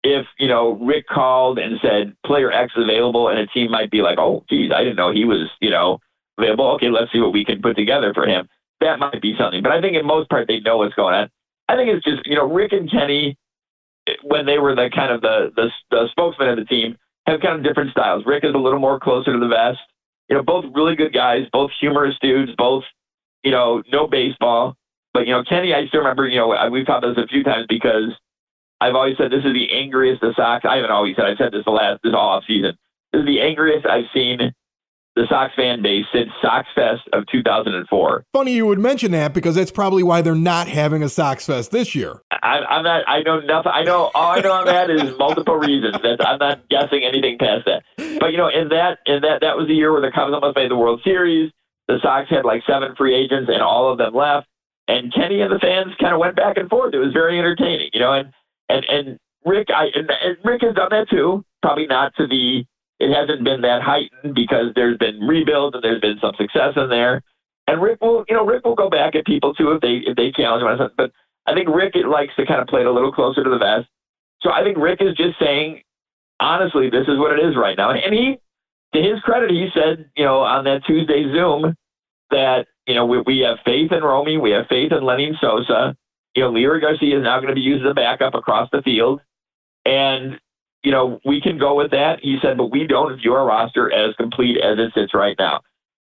if 0.05 0.27
you 0.37 0.47
know 0.47 0.73
Rick 0.73 1.07
called 1.07 1.57
and 1.57 1.79
said 1.81 2.15
player 2.25 2.51
X 2.51 2.71
is 2.77 2.83
available, 2.83 3.27
and 3.27 3.39
a 3.39 3.47
team 3.47 3.71
might 3.71 3.89
be 3.89 4.01
like, 4.01 4.19
"Oh, 4.19 4.45
geez, 4.49 4.71
I 4.73 4.83
didn't 4.83 4.97
know 4.97 5.11
he 5.11 5.25
was 5.25 5.49
you 5.59 5.71
know 5.71 5.99
available. 6.37 6.69
Okay, 6.75 6.89
let's 6.89 7.11
see 7.11 7.19
what 7.19 7.33
we 7.33 7.43
can 7.43 7.61
put 7.61 7.75
together 7.75 8.13
for 8.13 8.27
him." 8.27 8.47
That 8.81 8.99
might 8.99 9.21
be 9.21 9.35
something. 9.37 9.63
But 9.63 9.71
I 9.71 9.81
think 9.81 9.97
in 9.97 10.05
most 10.05 10.29
part 10.29 10.47
they 10.47 10.59
know 10.59 10.77
what's 10.77 10.93
going 10.93 11.15
on. 11.15 11.29
I 11.67 11.75
think 11.75 11.89
it's 11.89 12.05
just 12.05 12.25
you 12.25 12.35
know 12.35 12.47
Rick 12.47 12.71
and 12.71 12.89
Kenny 12.89 13.35
when 14.21 14.45
they 14.45 14.59
were 14.59 14.75
the 14.75 14.89
kind 14.93 15.11
of 15.11 15.21
the 15.21 15.51
the, 15.55 15.69
the 15.89 16.07
spokesman 16.11 16.49
of 16.49 16.57
the 16.57 16.65
team 16.65 16.97
have 17.25 17.41
kind 17.41 17.57
of 17.57 17.63
different 17.63 17.89
styles. 17.89 18.23
Rick 18.27 18.43
is 18.43 18.53
a 18.53 18.59
little 18.59 18.79
more 18.79 18.99
closer 18.99 19.33
to 19.33 19.39
the 19.39 19.47
vest. 19.47 19.79
You 20.29 20.35
know, 20.35 20.43
both 20.43 20.65
really 20.73 20.95
good 20.95 21.13
guys, 21.13 21.47
both 21.51 21.71
humorous 21.79 22.15
dudes, 22.21 22.51
both 22.57 22.83
you 23.43 23.51
know 23.51 23.81
no 23.91 24.05
baseball. 24.05 24.75
But 25.15 25.25
you 25.25 25.33
know, 25.33 25.43
Kenny, 25.43 25.73
I 25.73 25.87
still 25.87 26.01
remember. 26.01 26.27
You 26.27 26.37
know, 26.37 26.69
we've 26.69 26.85
talked 26.85 27.03
about 27.03 27.15
this 27.15 27.25
a 27.25 27.27
few 27.27 27.43
times 27.43 27.65
because 27.67 28.13
I've 28.85 28.95
always 28.95 29.17
said 29.17 29.31
this 29.31 29.43
is 29.43 29.53
the 29.53 29.71
angriest 29.71 30.21
the 30.21 30.33
Sox. 30.35 30.63
I 30.63 30.75
haven't 30.75 30.91
always 30.91 31.15
said. 31.15 31.25
I've 31.25 31.37
said 31.37 31.51
this 31.51 31.65
the 31.65 31.71
last 31.71 32.01
this 32.03 32.13
off 32.13 32.43
season. 32.47 32.77
This 33.11 33.21
is 33.21 33.25
the 33.25 33.41
angriest 33.41 33.87
I've 33.87 34.05
seen 34.13 34.53
the 35.15 35.25
Sox 35.27 35.55
fan 35.55 35.81
base 35.81 36.05
since 36.13 36.29
Sox 36.41 36.67
Fest 36.75 37.01
of 37.13 37.23
2004. 37.31 38.25
Funny 38.33 38.53
you 38.53 38.65
would 38.67 38.79
mention 38.79 39.11
that 39.11 39.33
because 39.33 39.55
that's 39.55 39.71
probably 39.71 40.03
why 40.03 40.21
they're 40.21 40.35
not 40.35 40.67
having 40.67 41.01
a 41.01 41.09
Sox 41.09 41.45
Fest 41.47 41.71
this 41.71 41.95
year. 41.95 42.21
I, 42.31 42.59
am 42.69 42.83
not. 42.83 43.03
I 43.07 43.23
know 43.23 43.39
nothing. 43.39 43.71
I 43.73 43.83
know 43.83 44.11
all 44.13 44.31
I 44.31 44.41
know 44.41 44.51
on 44.51 44.65
that 44.65 44.91
is 44.91 45.17
multiple 45.17 45.55
reasons. 45.55 45.95
That's, 46.03 46.21
I'm 46.23 46.37
not 46.37 46.69
guessing 46.69 47.03
anything 47.03 47.39
past 47.39 47.65
that. 47.65 47.83
But 48.19 48.33
you 48.33 48.37
know, 48.37 48.49
in 48.49 48.69
that 48.69 48.99
in 49.07 49.21
that 49.21 49.41
that 49.41 49.57
was 49.57 49.67
the 49.67 49.73
year 49.73 49.91
where 49.91 50.01
the 50.01 50.11
Cubs 50.13 50.33
almost 50.33 50.55
made 50.55 50.69
the 50.69 50.77
World 50.77 51.01
Series. 51.03 51.51
The 51.87 51.97
Sox 52.01 52.29
had 52.29 52.45
like 52.45 52.61
seven 52.67 52.95
free 52.95 53.15
agents, 53.15 53.49
and 53.51 53.61
all 53.61 53.91
of 53.91 53.97
them 53.97 54.13
left 54.13 54.47
and 54.87 55.13
Kenny 55.13 55.41
and 55.41 55.51
the 55.51 55.59
fans 55.59 55.93
kind 55.99 56.13
of 56.13 56.19
went 56.19 56.35
back 56.35 56.57
and 56.57 56.69
forth. 56.69 56.93
It 56.93 56.99
was 56.99 57.13
very 57.13 57.39
entertaining, 57.39 57.89
you 57.93 57.99
know. 57.99 58.13
And 58.13 58.31
and 58.69 58.85
and 58.89 59.19
Rick, 59.45 59.67
I 59.75 59.85
and, 59.93 60.09
and 60.09 60.37
Rick 60.43 60.61
has 60.61 60.75
done 60.75 60.89
that 60.91 61.09
too. 61.09 61.43
Probably 61.61 61.87
not 61.87 62.13
to 62.17 62.27
the. 62.27 62.65
It 62.97 63.13
hasn't 63.13 63.43
been 63.43 63.61
that 63.61 63.81
heightened 63.81 64.35
because 64.35 64.71
there's 64.75 64.97
been 64.97 65.19
rebuilds 65.19 65.75
and 65.75 65.83
there's 65.83 65.99
been 65.99 66.17
some 66.21 66.31
success 66.37 66.73
in 66.77 66.89
there. 66.89 67.21
And 67.67 67.81
Rick 67.81 67.99
will, 68.01 68.23
you 68.29 68.35
know, 68.35 68.45
Rick 68.45 68.63
will 68.63 68.75
go 68.75 68.89
back 68.89 69.15
at 69.15 69.25
people 69.25 69.53
too 69.53 69.71
if 69.71 69.81
they 69.81 70.01
if 70.05 70.15
they 70.15 70.31
challenge 70.31 70.63
him. 70.63 70.89
But 70.95 71.11
I 71.45 71.53
think 71.53 71.67
Rick 71.67 71.95
likes 72.07 72.33
to 72.37 72.45
kind 72.45 72.61
of 72.61 72.67
play 72.67 72.81
it 72.81 72.87
a 72.87 72.91
little 72.91 73.11
closer 73.11 73.43
to 73.43 73.49
the 73.49 73.57
vest. 73.57 73.87
So 74.41 74.51
I 74.51 74.63
think 74.63 74.77
Rick 74.77 75.01
is 75.01 75.15
just 75.15 75.37
saying, 75.39 75.81
honestly, 76.39 76.89
this 76.89 77.07
is 77.07 77.17
what 77.17 77.37
it 77.37 77.43
is 77.43 77.55
right 77.57 77.77
now. 77.77 77.91
And 77.91 78.13
he, 78.13 78.37
to 78.93 79.01
his 79.01 79.19
credit, 79.21 79.49
he 79.49 79.69
said, 79.73 80.09
you 80.15 80.23
know, 80.23 80.39
on 80.39 80.63
that 80.65 80.85
Tuesday 80.85 81.25
Zoom 81.33 81.75
that 82.31 82.67
you 82.85 82.93
know, 82.93 83.05
we, 83.05 83.21
we 83.25 83.39
have 83.39 83.57
faith 83.65 83.91
in 83.91 84.03
Romy. 84.03 84.37
We 84.37 84.51
have 84.51 84.67
faith 84.67 84.91
in 84.91 84.99
Lenyn 84.99 85.39
Sosa. 85.41 85.95
You 86.35 86.43
know, 86.43 86.51
Leury 86.51 86.81
Garcia 86.81 87.17
is 87.17 87.23
now 87.23 87.37
going 87.37 87.49
to 87.49 87.55
be 87.55 87.61
used 87.61 87.85
as 87.85 87.91
a 87.91 87.93
backup 87.93 88.35
across 88.35 88.69
the 88.71 88.81
field. 88.81 89.21
And, 89.85 90.39
you 90.83 90.91
know, 90.91 91.19
we 91.25 91.41
can 91.41 91.57
go 91.57 91.75
with 91.75 91.91
that. 91.91 92.19
He 92.21 92.37
said, 92.41 92.57
but 92.57 92.71
we 92.71 92.85
don't 92.87 93.17
view 93.17 93.33
our 93.33 93.45
roster 93.45 93.91
as 93.91 94.15
complete 94.15 94.57
as 94.57 94.77
it 94.77 94.91
sits 94.93 95.13
right 95.13 95.35
now. 95.39 95.61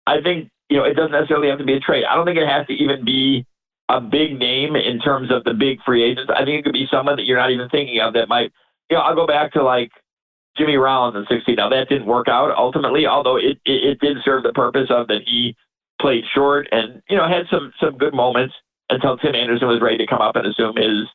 I 0.06 0.22
think, 0.22 0.50
you 0.70 0.78
know, 0.78 0.84
it 0.84 0.94
doesn't 0.94 1.12
necessarily 1.12 1.50
have 1.50 1.60
to 1.60 1.66
be 1.66 1.74
a 1.74 1.80
trade. 1.80 2.06
I 2.06 2.16
don't 2.16 2.26
think 2.26 2.38
it 2.38 2.48
has 2.48 2.68
to 2.68 2.74
even 2.74 3.04
be 3.04 3.46
a 3.90 4.00
big 4.00 4.38
name 4.38 4.76
in 4.76 5.00
terms 5.00 5.32
of 5.32 5.44
the 5.44 5.54
big 5.54 5.82
free 5.84 6.04
agents. 6.04 6.32
I 6.34 6.46
think 6.46 6.60
it 6.60 6.64
could 6.64 6.74
be 6.74 6.88
someone 6.92 7.16
that 7.16 7.26
you're 7.26 7.40
not 7.40 7.52
even 7.52 7.70
thinking 7.70 8.00
of 8.00 8.14
that 8.14 8.28
might, 8.28 8.52
you 8.90 8.98
know, 8.98 9.02
I'll 9.02 9.16
go 9.16 9.26
back 9.26 9.54
to 9.54 9.64
like 9.64 9.90
Jimmy 10.58 10.78
Rollins 10.78 11.16
in 11.16 11.38
16. 11.38 11.56
Now, 11.56 11.70
that 11.70 11.90
didn't 11.90 12.06
work 12.06 12.28
out 12.28 12.56
ultimately, 12.56 13.08
although 13.08 13.38
it, 13.38 13.58
it, 13.66 13.98
it 13.98 14.00
did 14.00 14.18
serve 14.24 14.44
the 14.44 14.54
purpose 14.54 14.90
of 14.92 15.08
that 15.08 15.22
he 15.26 15.56
played 16.00 16.24
short 16.34 16.68
and 16.72 17.02
you 17.10 17.18
know 17.18 17.28
had 17.28 17.46
some 17.52 17.74
some 17.80 17.98
good 17.98 18.14
moments 18.14 18.54
until 18.90 19.18
Tim 19.18 19.36
Anderson 19.36 19.68
was 19.68 19.82
ready 19.82 19.98
to 19.98 20.08
come 20.08 20.22
up 20.22 20.36
and 20.36 20.48
assume 20.48 20.76
his 20.76 21.08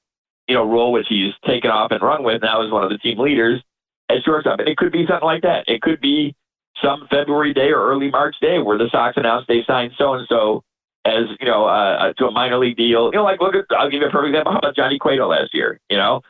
you 0.48 0.54
know 0.54 0.68
role, 0.68 0.92
which 0.92 1.06
he's 1.08 1.32
taken 1.46 1.70
off 1.70 1.90
and 1.90 2.02
run 2.02 2.22
with 2.22 2.42
now 2.42 2.64
as 2.64 2.70
one 2.70 2.84
of 2.84 2.90
the 2.90 2.98
team 2.98 3.18
leaders 3.18 3.62
at 4.08 4.22
shortstop. 4.24 4.60
And 4.60 4.68
it 4.68 4.76
could 4.76 4.92
be 4.92 5.06
something 5.06 5.26
like 5.26 5.42
that. 5.42 5.64
It 5.66 5.82
could 5.82 6.00
be 6.00 6.34
some 6.82 7.06
February 7.10 7.54
day 7.54 7.70
or 7.70 7.86
early 7.86 8.10
March 8.10 8.36
day 8.40 8.58
where 8.58 8.78
the 8.78 8.88
Sox 8.90 9.16
announced 9.16 9.48
they 9.48 9.62
signed 9.66 9.92
so 9.96 10.14
and 10.14 10.26
so 10.28 10.62
as 11.04 11.24
you 11.40 11.46
know 11.46 11.66
uh, 11.66 12.12
to 12.14 12.26
a 12.26 12.30
minor 12.30 12.58
league 12.58 12.76
deal. 12.76 13.10
You 13.12 13.18
know, 13.18 13.24
like 13.24 13.40
look 13.40 13.54
at 13.54 13.64
I'll 13.76 13.90
give 13.90 14.00
you 14.00 14.08
a 14.08 14.10
perfect 14.10 14.30
example. 14.30 14.52
How 14.52 14.58
about 14.58 14.76
Johnny 14.76 14.98
Cueto 14.98 15.28
last 15.28 15.54
year? 15.54 15.80
You 15.90 15.96
know. 15.96 16.22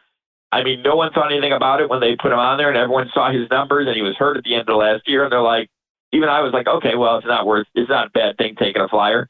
I 0.52 0.62
mean, 0.62 0.83
no 0.83 0.94
one 0.94 1.11
thought 1.12 1.33
anything 1.33 1.50
about 1.50 1.80
it 1.80 1.90
when 1.90 1.98
they 1.98 2.14
put 2.14 2.30
him 2.30 2.38
on 2.38 2.59
there, 2.59 2.68
and 2.68 2.78
everyone 2.78 3.11
saw 3.12 3.33
his 3.33 3.50
numbers, 3.50 3.88
and 3.88 3.96
he 3.96 4.02
was 4.02 4.14
hurt 4.16 4.37
at 4.37 4.44
the 4.44 4.54
end 4.54 4.68
of 4.68 4.76
last 4.76 5.02
year, 5.09 5.24
and 5.24 5.33
they're 5.33 5.42
like, 5.42 5.68
even 6.12 6.28
I 6.28 6.42
was 6.42 6.52
like, 6.52 6.68
okay, 6.68 6.94
well, 6.94 7.18
it's 7.18 7.26
not 7.26 7.44
worth, 7.44 7.66
it's 7.74 7.90
not 7.90 8.07
a 8.07 8.11
bad 8.11 8.38
thing 8.38 8.54
taking 8.54 8.80
a 8.80 8.87
flyer. 8.87 9.28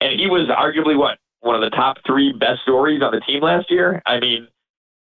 And 0.00 0.18
he 0.18 0.28
was 0.28 0.48
arguably 0.48 0.96
what 0.96 1.18
one 1.42 1.54
of 1.54 1.60
the 1.60 1.76
top 1.76 1.98
three 2.06 2.32
best 2.32 2.62
stories 2.62 3.02
on 3.02 3.12
the 3.12 3.20
team 3.20 3.42
last 3.42 3.70
year. 3.70 4.02
I 4.06 4.18
mean, 4.20 4.48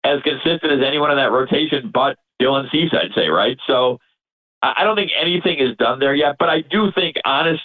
as 0.04 0.20
consistent 0.22 0.70
as 0.72 0.80
anyone 0.86 1.10
in 1.10 1.16
that 1.16 1.32
rotation, 1.32 1.90
but 1.92 2.18
Dylan 2.42 2.70
Cease, 2.70 2.90
I'd 2.92 3.14
say, 3.14 3.28
right? 3.28 3.56
So 3.66 3.98
I 4.62 4.84
don't 4.84 4.96
think 4.96 5.12
anything 5.18 5.58
is 5.58 5.76
done 5.76 6.00
there 6.00 6.14
yet, 6.14 6.36
but 6.38 6.48
I 6.48 6.60
do 6.60 6.90
think, 6.92 7.16
honest 7.24 7.62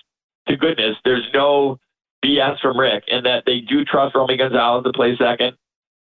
to 0.47 0.55
goodness, 0.55 0.95
there's 1.03 1.27
no 1.33 1.77
BS 2.23 2.59
from 2.61 2.77
Rick 2.77 3.05
in 3.07 3.23
that 3.23 3.43
they 3.45 3.59
do 3.59 3.83
trust 3.85 4.15
Romy 4.15 4.37
Gonzalez 4.37 4.83
to 4.83 4.91
play 4.93 5.17
second. 5.17 5.57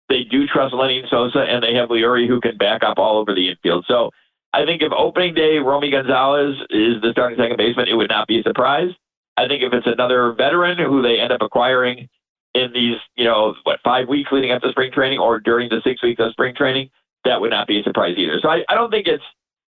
They 0.09 0.23
do 0.23 0.47
trust 0.47 0.73
Lenyn 0.73 1.09
Sosa, 1.09 1.39
and 1.39 1.63
they 1.63 1.73
have 1.75 1.89
Leury 1.89 2.27
who 2.27 2.39
can 2.39 2.57
back 2.57 2.83
up 2.83 2.97
all 2.97 3.17
over 3.17 3.33
the 3.33 3.49
infield. 3.49 3.85
So 3.87 4.11
I 4.53 4.65
think 4.65 4.81
if 4.81 4.91
opening 4.91 5.33
day 5.33 5.57
Romy 5.57 5.91
Gonzalez 5.91 6.55
is 6.69 7.01
the 7.01 7.09
starting 7.11 7.37
second 7.37 7.57
baseman, 7.57 7.87
it 7.87 7.95
would 7.95 8.09
not 8.09 8.27
be 8.27 8.39
a 8.39 8.43
surprise. 8.43 8.91
I 9.35 9.47
think 9.47 9.63
if 9.63 9.73
it's 9.73 9.87
another 9.87 10.33
veteran 10.33 10.77
who 10.77 11.01
they 11.01 11.19
end 11.19 11.31
up 11.31 11.41
acquiring 11.41 12.07
in 12.53 12.71
these, 12.73 12.97
you 13.15 13.25
know, 13.25 13.55
what, 13.63 13.79
five 13.83 14.07
weeks 14.07 14.31
leading 14.31 14.51
up 14.51 14.61
to 14.61 14.69
spring 14.71 14.91
training 14.91 15.19
or 15.19 15.39
during 15.39 15.69
the 15.69 15.81
six 15.83 16.01
weeks 16.03 16.21
of 16.21 16.31
spring 16.31 16.53
training, 16.55 16.89
that 17.25 17.39
would 17.39 17.51
not 17.51 17.67
be 17.67 17.79
a 17.79 17.83
surprise 17.83 18.15
either. 18.17 18.39
So 18.41 18.49
I, 18.49 18.63
I 18.69 18.75
don't 18.75 18.91
think 18.91 19.07
it's 19.07 19.23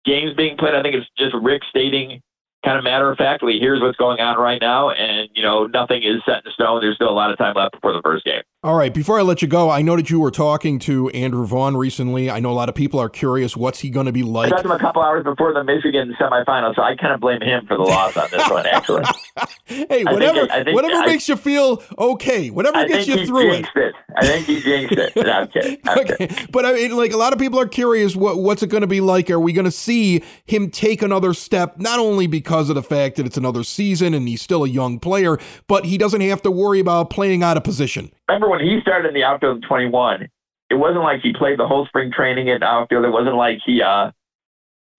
games 0.04 0.36
being 0.36 0.58
played. 0.58 0.76
I 0.76 0.82
think 0.82 0.96
it's 0.96 1.10
just 1.18 1.36
Rick 1.42 1.64
stating 1.70 2.22
kind 2.66 2.78
of 2.78 2.84
matter 2.84 3.12
of 3.12 3.18
factly, 3.18 3.60
here's 3.60 3.82
what's 3.82 3.98
going 3.98 4.20
on 4.20 4.38
right 4.38 4.60
now, 4.60 4.90
and 4.90 5.30
you 5.34 5.44
know 5.44 5.68
nothing 5.68 6.02
is 6.04 6.22
set 6.26 6.46
in 6.46 6.52
stone. 6.52 6.82
There's 6.82 6.96
still 6.96 7.10
a 7.10 7.14
lot 7.14 7.32
of 7.32 7.38
time 7.38 7.54
left 7.56 7.74
before 7.74 7.94
the 7.94 8.02
first 8.04 8.26
game. 8.26 8.42
All 8.64 8.74
right, 8.74 8.92
before 8.92 9.20
I 9.20 9.22
let 9.22 9.44
you 9.44 9.48
go, 9.48 9.70
I 9.70 9.84
know 9.84 9.96
that 9.96 10.10
you 10.10 10.20
were 10.20 10.32
talking 10.32 10.80
to 10.80 11.10
Andrew 11.10 11.46
Vaughn 11.46 11.78
recently. 11.78 12.32
I 12.32 12.40
know 12.40 12.50
a 12.50 12.58
lot 12.58 12.68
of 12.68 12.74
people 12.74 13.00
are 13.00 13.10
curious. 13.10 13.56
What's 13.56 13.80
he 13.80 13.92
going 13.92 14.08
to 14.08 14.12
be 14.12 14.24
like? 14.24 14.48
I 14.48 14.50
talked 14.50 14.64
to 14.64 14.70
him 14.70 14.76
a 14.76 14.80
couple 14.80 15.04
hours 15.04 15.24
before 15.24 15.54
the 15.54 15.64
Michigan 15.64 16.16
semifinal, 16.20 16.76
so 16.76 16.82
I 16.82 16.96
kind 16.96 17.14
of 17.14 17.22
blame 17.22 17.42
him 17.42 17.68
for 17.68 17.78
the 17.78 17.84
loss 17.84 18.18
on 18.18 18.28
this 18.32 18.50
one. 18.50 18.66
Actually, 18.66 19.04
hey, 19.66 20.04
whatever, 20.06 20.48
think, 20.48 20.66
think, 20.66 20.76
whatever 20.76 20.96
I, 20.96 21.06
makes 21.06 21.30
you 21.30 21.36
feel 21.36 21.84
okay, 22.00 22.50
whatever 22.50 22.78
I 22.78 22.88
gets 22.88 23.08
you 23.08 23.28
through 23.28 23.54
it. 23.54 23.68
it. 23.76 23.96
I 24.18 24.26
think 24.26 24.48
he 24.48 24.62
jinxed 24.62 24.98
it. 24.98 25.16
No, 25.16 25.32
I'm 25.32 25.48
kidding. 25.48 25.78
I'm 25.86 26.00
okay. 26.00 26.28
Kidding. 26.28 26.48
But 26.52 26.66
I 26.66 26.74
mean, 26.74 26.98
like 26.98 27.12
a 27.12 27.18
lot 27.18 27.34
of 27.34 27.40
people 27.40 27.60
are 27.60 27.68
curious. 27.68 28.16
What 28.16 28.40
what's 28.40 28.64
it 28.64 28.68
going 28.68 28.82
to 28.82 28.88
be 28.88 29.02
like? 29.02 29.30
Are 29.30 29.40
we 29.40 29.54
going 29.54 29.66
to 29.66 29.72
see 29.72 30.24
him 30.46 30.72
take 30.72 31.02
another 31.02 31.36
step? 31.36 31.78
Not 31.78 32.00
only 32.00 32.26
because 32.26 32.55
of 32.70 32.76
the 32.76 32.84
fact 32.84 33.16
that 33.16 33.26
it's 33.26 33.38
another 33.38 33.64
season 33.64 34.14
and 34.14 34.28
he's 34.28 34.42
still 34.42 34.64
a 34.64 34.70
young 34.70 35.00
player, 35.00 35.38
but 35.68 35.86
he 35.86 35.98
doesn't 35.98 36.22
have 36.22 36.42
to 36.44 36.52
worry 36.52 36.80
about 36.80 37.10
playing 37.10 37.44
out 37.44 37.58
of 37.58 37.64
position 37.64 38.12
remember 38.28 38.50
when 38.50 38.66
he 38.66 38.80
started 38.82 39.08
in 39.08 39.14
the 39.14 39.24
outfield 39.24 39.58
in 39.58 39.68
21, 39.68 40.28
it 40.70 40.76
wasn't 40.76 41.04
like 41.04 41.22
he 41.22 41.34
played 41.34 41.60
the 41.60 41.68
whole 41.68 41.86
spring 41.86 42.12
training 42.12 42.48
in 42.48 42.60
the 42.60 42.66
outfield. 42.66 43.06
It 43.06 43.12
wasn't 43.12 43.36
like 43.36 43.60
he 43.66 43.82
uh, 43.82 44.12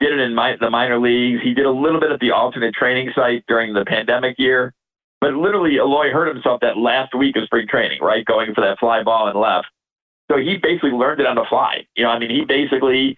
did 0.01 0.13
it 0.13 0.21
in 0.21 0.35
my, 0.35 0.57
the 0.59 0.71
minor 0.71 0.99
leagues. 0.99 1.43
He 1.43 1.55
did 1.55 1.67
a 1.67 1.71
little 1.71 2.01
bit 2.01 2.13
at 2.13 2.21
the 2.21 2.31
alternate 2.31 2.75
training 2.75 3.11
site 3.15 3.45
during 3.49 3.75
the 3.75 3.85
pandemic 3.85 4.37
year. 4.39 4.73
But 5.21 5.35
literally, 5.35 5.77
Eloy 5.77 6.11
hurt 6.11 6.33
himself 6.33 6.61
that 6.61 6.77
last 6.77 7.15
week 7.15 7.37
of 7.37 7.45
spring 7.45 7.67
training, 7.69 7.99
right? 8.03 8.25
Going 8.25 8.55
for 8.55 8.61
that 8.61 8.79
fly 8.79 9.03
ball 9.03 9.29
and 9.29 9.39
left. 9.39 9.67
So 10.31 10.39
he 10.39 10.57
basically 10.57 10.91
learned 10.91 11.21
it 11.21 11.27
on 11.27 11.37
the 11.37 11.47
fly. 11.49 11.87
You 11.97 12.05
know, 12.05 12.11
I 12.11 12.19
mean, 12.19 12.31
he 12.31 12.45
basically 12.45 13.17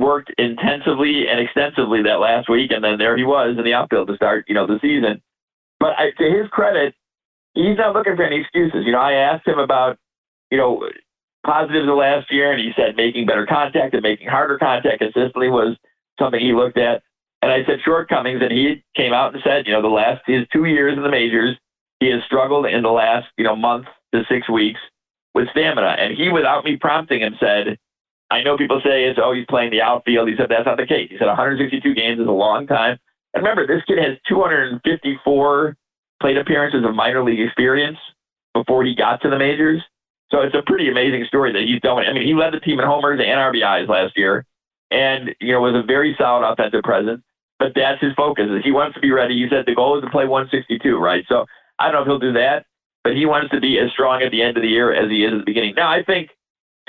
worked 0.00 0.32
intensively 0.38 1.28
and 1.28 1.38
extensively 1.38 2.02
that 2.02 2.20
last 2.20 2.48
week, 2.48 2.72
and 2.72 2.82
then 2.82 2.98
there 2.98 3.16
he 3.16 3.24
was 3.24 3.56
in 3.58 3.64
the 3.64 3.74
outfield 3.74 4.08
to 4.08 4.16
start, 4.16 4.46
you 4.48 4.54
know, 4.54 4.66
the 4.66 4.80
season. 4.80 5.20
But 5.78 5.92
I, 5.98 6.10
to 6.18 6.24
his 6.24 6.48
credit, 6.50 6.94
he's 7.54 7.76
not 7.76 7.94
looking 7.94 8.16
for 8.16 8.24
any 8.24 8.40
excuses. 8.40 8.84
You 8.84 8.92
know, 8.92 9.00
I 9.00 9.12
asked 9.12 9.46
him 9.46 9.58
about, 9.58 9.98
you 10.50 10.58
know, 10.58 10.88
positives 11.44 11.88
of 11.88 11.96
last 11.96 12.32
year, 12.32 12.52
and 12.52 12.60
he 12.60 12.72
said 12.74 12.96
making 12.96 13.26
better 13.26 13.46
contact 13.46 13.94
and 13.94 14.02
making 14.02 14.28
harder 14.28 14.58
contact 14.58 14.98
consistently 14.98 15.48
was 15.48 15.76
something 16.18 16.40
he 16.40 16.52
looked 16.52 16.78
at. 16.78 17.02
And 17.42 17.52
I 17.52 17.64
said 17.64 17.78
shortcomings, 17.84 18.40
and 18.42 18.52
he 18.52 18.82
came 18.96 19.12
out 19.12 19.32
and 19.32 19.42
said, 19.44 19.66
you 19.66 19.72
know, 19.72 19.82
the 19.82 19.88
last 19.88 20.22
his 20.26 20.46
two 20.52 20.64
years 20.64 20.96
in 20.96 21.02
the 21.02 21.10
majors, 21.10 21.56
he 22.00 22.10
has 22.10 22.22
struggled 22.24 22.66
in 22.66 22.82
the 22.82 22.90
last, 22.90 23.28
you 23.36 23.44
know, 23.44 23.56
month 23.56 23.86
to 24.14 24.22
six 24.28 24.48
weeks 24.48 24.80
with 25.34 25.48
stamina. 25.50 25.96
And 25.98 26.16
he, 26.16 26.30
without 26.30 26.64
me 26.64 26.76
prompting 26.76 27.20
him, 27.20 27.36
said, 27.38 27.78
I 28.30 28.42
know 28.42 28.56
people 28.56 28.80
say 28.84 29.04
it's 29.04 29.18
oh 29.22 29.32
he's 29.32 29.46
playing 29.48 29.70
the 29.70 29.82
outfield. 29.82 30.28
He 30.28 30.36
said 30.36 30.46
that's 30.48 30.66
not 30.66 30.76
the 30.76 30.86
case. 30.86 31.10
He 31.10 31.18
said 31.18 31.26
162 31.26 31.94
games 31.94 32.20
is 32.20 32.26
a 32.26 32.30
long 32.30 32.66
time. 32.66 32.98
And 33.34 33.42
remember, 33.42 33.66
this 33.66 33.84
kid 33.86 33.98
has 33.98 34.18
254 34.28 35.76
plate 36.20 36.36
appearances 36.36 36.84
of 36.84 36.94
minor 36.94 37.24
league 37.24 37.40
experience 37.40 37.98
before 38.54 38.84
he 38.84 38.94
got 38.94 39.22
to 39.22 39.30
the 39.30 39.38
majors. 39.38 39.82
So 40.30 40.42
it's 40.42 40.54
a 40.54 40.62
pretty 40.62 40.88
amazing 40.88 41.24
story 41.26 41.52
that 41.52 41.62
he's 41.62 41.80
doing. 41.80 42.06
I 42.08 42.12
mean, 42.12 42.26
he 42.26 42.34
led 42.34 42.52
the 42.52 42.60
team 42.60 42.78
in 42.78 42.86
homers 42.86 43.20
and 43.20 43.38
RBIs 43.38 43.88
last 43.88 44.16
year, 44.16 44.46
and 44.90 45.34
you 45.40 45.52
know 45.52 45.60
was 45.60 45.74
a 45.74 45.86
very 45.86 46.14
solid 46.18 46.46
offensive 46.46 46.82
presence. 46.82 47.22
But 47.58 47.72
that's 47.74 48.00
his 48.00 48.14
focus. 48.14 48.46
Is 48.48 48.62
he 48.64 48.70
wants 48.70 48.94
to 48.94 49.00
be 49.00 49.10
ready. 49.10 49.34
He 49.34 49.46
said 49.50 49.64
the 49.66 49.74
goal 49.74 49.98
is 49.98 50.04
to 50.04 50.10
play 50.10 50.24
162, 50.24 50.96
right? 50.96 51.24
So 51.28 51.46
I 51.78 51.90
don't 51.90 51.94
know 51.94 52.00
if 52.02 52.06
he'll 52.06 52.32
do 52.32 52.38
that, 52.38 52.64
but 53.02 53.14
he 53.14 53.26
wants 53.26 53.50
to 53.50 53.60
be 53.60 53.78
as 53.78 53.90
strong 53.90 54.22
at 54.22 54.30
the 54.30 54.40
end 54.40 54.56
of 54.56 54.62
the 54.62 54.68
year 54.68 54.94
as 54.94 55.10
he 55.10 55.24
is 55.24 55.32
at 55.32 55.38
the 55.38 55.44
beginning. 55.44 55.74
Now 55.76 55.90
I 55.90 56.02
think 56.02 56.30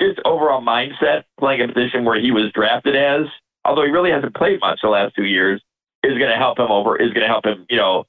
his 0.02 0.16
overall 0.24 0.60
mindset, 0.60 1.24
playing 1.38 1.62
a 1.62 1.68
position 1.68 2.04
where 2.04 2.20
he 2.20 2.32
was 2.32 2.50
drafted 2.52 2.96
as, 2.96 3.26
although 3.64 3.84
he 3.84 3.90
really 3.90 4.10
hasn't 4.10 4.34
played 4.34 4.60
much 4.60 4.80
the 4.82 4.88
last 4.88 5.14
two 5.14 5.24
years, 5.24 5.62
is 6.02 6.18
going 6.18 6.30
to 6.30 6.36
help 6.36 6.58
him 6.58 6.70
over. 6.70 6.96
Is 6.96 7.12
going 7.12 7.22
to 7.22 7.28
help 7.28 7.46
him, 7.46 7.64
you 7.70 7.76
know, 7.76 8.04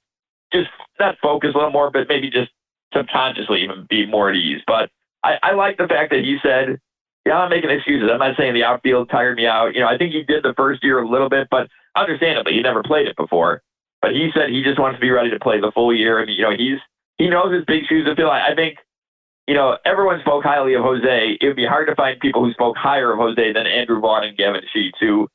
just 0.51 0.69
not 0.99 1.15
focus 1.21 1.51
a 1.53 1.57
little 1.57 1.71
more, 1.71 1.91
but 1.91 2.07
maybe 2.09 2.29
just 2.29 2.49
subconsciously 2.93 3.63
even 3.63 3.85
be 3.89 4.05
more 4.05 4.29
at 4.29 4.35
ease. 4.35 4.61
But 4.65 4.89
I, 5.23 5.35
I 5.43 5.53
like 5.53 5.77
the 5.77 5.87
fact 5.87 6.09
that 6.11 6.21
he 6.21 6.37
said, 6.41 6.79
"Yeah, 7.25 7.37
I'm 7.37 7.49
making 7.49 7.69
excuses. 7.69 8.09
I'm 8.11 8.19
not 8.19 8.35
saying 8.37 8.55
the 8.55 8.63
outfield 8.63 9.09
tired 9.09 9.37
me 9.37 9.45
out. 9.45 9.75
You 9.75 9.81
know, 9.81 9.87
I 9.87 9.97
think 9.97 10.13
he 10.13 10.23
did 10.23 10.43
the 10.43 10.53
first 10.57 10.83
year 10.83 10.99
a 10.99 11.07
little 11.07 11.29
bit, 11.29 11.47
but 11.51 11.67
understandably, 11.95 12.53
he 12.53 12.61
never 12.61 12.81
played 12.81 13.07
it 13.07 13.15
before. 13.15 13.61
But 14.01 14.11
he 14.11 14.31
said 14.33 14.49
he 14.49 14.63
just 14.63 14.79
wants 14.79 14.97
to 14.97 15.01
be 15.01 15.11
ready 15.11 15.29
to 15.29 15.39
play 15.39 15.61
the 15.61 15.71
full 15.73 15.93
year, 15.93 16.19
and 16.19 16.29
you 16.29 16.41
know, 16.41 16.51
he's 16.57 16.79
he 17.19 17.29
knows 17.29 17.53
his 17.53 17.65
big 17.65 17.85
shoes 17.87 18.05
to 18.07 18.15
fill. 18.15 18.31
I, 18.31 18.49
I 18.51 18.55
think." 18.55 18.77
You 19.47 19.55
know, 19.55 19.77
everyone 19.85 20.21
spoke 20.21 20.43
highly 20.43 20.73
of 20.73 20.83
Jose. 20.83 21.37
It 21.41 21.45
would 21.45 21.55
be 21.55 21.65
hard 21.65 21.87
to 21.87 21.95
find 21.95 22.19
people 22.19 22.45
who 22.45 22.53
spoke 22.53 22.77
higher 22.77 23.11
of 23.11 23.19
Jose 23.19 23.53
than 23.53 23.67
Andrew 23.67 23.99
Vaughn 23.99 24.23
and 24.23 24.37
Gavin 24.37 24.61
Sheets, 24.71 24.97
who 24.99 25.27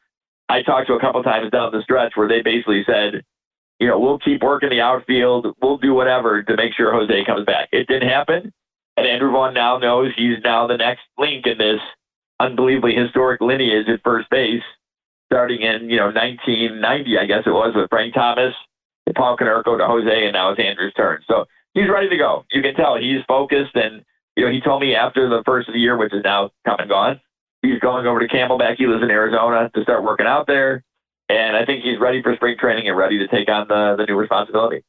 I 0.48 0.62
talked 0.62 0.86
to 0.88 0.94
a 0.94 1.00
couple 1.00 1.22
times 1.22 1.50
down 1.50 1.72
the 1.72 1.82
stretch 1.82 2.12
where 2.14 2.28
they 2.28 2.40
basically 2.40 2.84
said, 2.86 3.22
you 3.78 3.86
know, 3.86 3.98
we'll 3.98 4.18
keep 4.18 4.42
working 4.42 4.70
the 4.70 4.80
outfield. 4.80 5.54
We'll 5.60 5.76
do 5.76 5.92
whatever 5.94 6.42
to 6.42 6.56
make 6.56 6.72
sure 6.74 6.92
Jose 6.92 7.24
comes 7.26 7.44
back. 7.44 7.68
It 7.70 7.86
didn't 7.86 8.08
happen. 8.08 8.52
And 8.96 9.06
Andrew 9.06 9.30
Vaughn 9.30 9.54
now 9.54 9.78
knows 9.78 10.12
he's 10.16 10.38
now 10.42 10.66
the 10.66 10.76
next 10.76 11.02
link 11.18 11.46
in 11.46 11.58
this 11.58 11.80
unbelievably 12.40 12.94
historic 12.94 13.40
lineage 13.40 13.88
at 13.88 14.02
first 14.02 14.28
base, 14.30 14.62
starting 15.30 15.60
in, 15.60 15.90
you 15.90 15.96
know, 15.96 16.06
1990, 16.06 17.18
I 17.18 17.26
guess 17.26 17.42
it 17.46 17.50
was, 17.50 17.74
with 17.76 17.90
Frank 17.90 18.14
Thomas, 18.14 18.54
Paul 19.14 19.36
Konerko 19.36 19.78
to 19.78 19.86
Jose, 19.86 20.24
and 20.24 20.32
now 20.32 20.50
it's 20.50 20.60
Andrew's 20.60 20.94
turn. 20.94 21.22
So 21.28 21.46
he's 21.78 21.88
ready 21.88 22.08
to 22.08 22.16
go. 22.16 22.44
You 22.50 22.62
can 22.62 22.74
tell 22.74 22.96
he's 22.96 23.22
focused. 23.26 23.74
And, 23.74 24.04
you 24.36 24.44
know, 24.44 24.50
he 24.50 24.60
told 24.60 24.80
me 24.80 24.94
after 24.94 25.28
the 25.28 25.42
first 25.44 25.68
of 25.68 25.74
the 25.74 25.80
year, 25.80 25.96
which 25.96 26.12
is 26.12 26.22
now 26.24 26.50
come 26.66 26.76
and 26.78 26.88
gone, 26.88 27.20
he's 27.62 27.78
going 27.80 28.06
over 28.06 28.20
to 28.20 28.28
Camelback. 28.28 28.76
He 28.76 28.86
lives 28.86 29.02
in 29.02 29.10
Arizona 29.10 29.70
to 29.74 29.82
start 29.82 30.04
working 30.04 30.26
out 30.26 30.46
there. 30.46 30.84
And 31.28 31.56
I 31.56 31.64
think 31.64 31.84
he's 31.84 31.98
ready 32.00 32.22
for 32.22 32.34
spring 32.36 32.56
training 32.58 32.88
and 32.88 32.96
ready 32.96 33.18
to 33.18 33.28
take 33.28 33.48
on 33.50 33.68
the, 33.68 33.96
the 33.96 34.06
new 34.06 34.16
responsibility. 34.16 34.82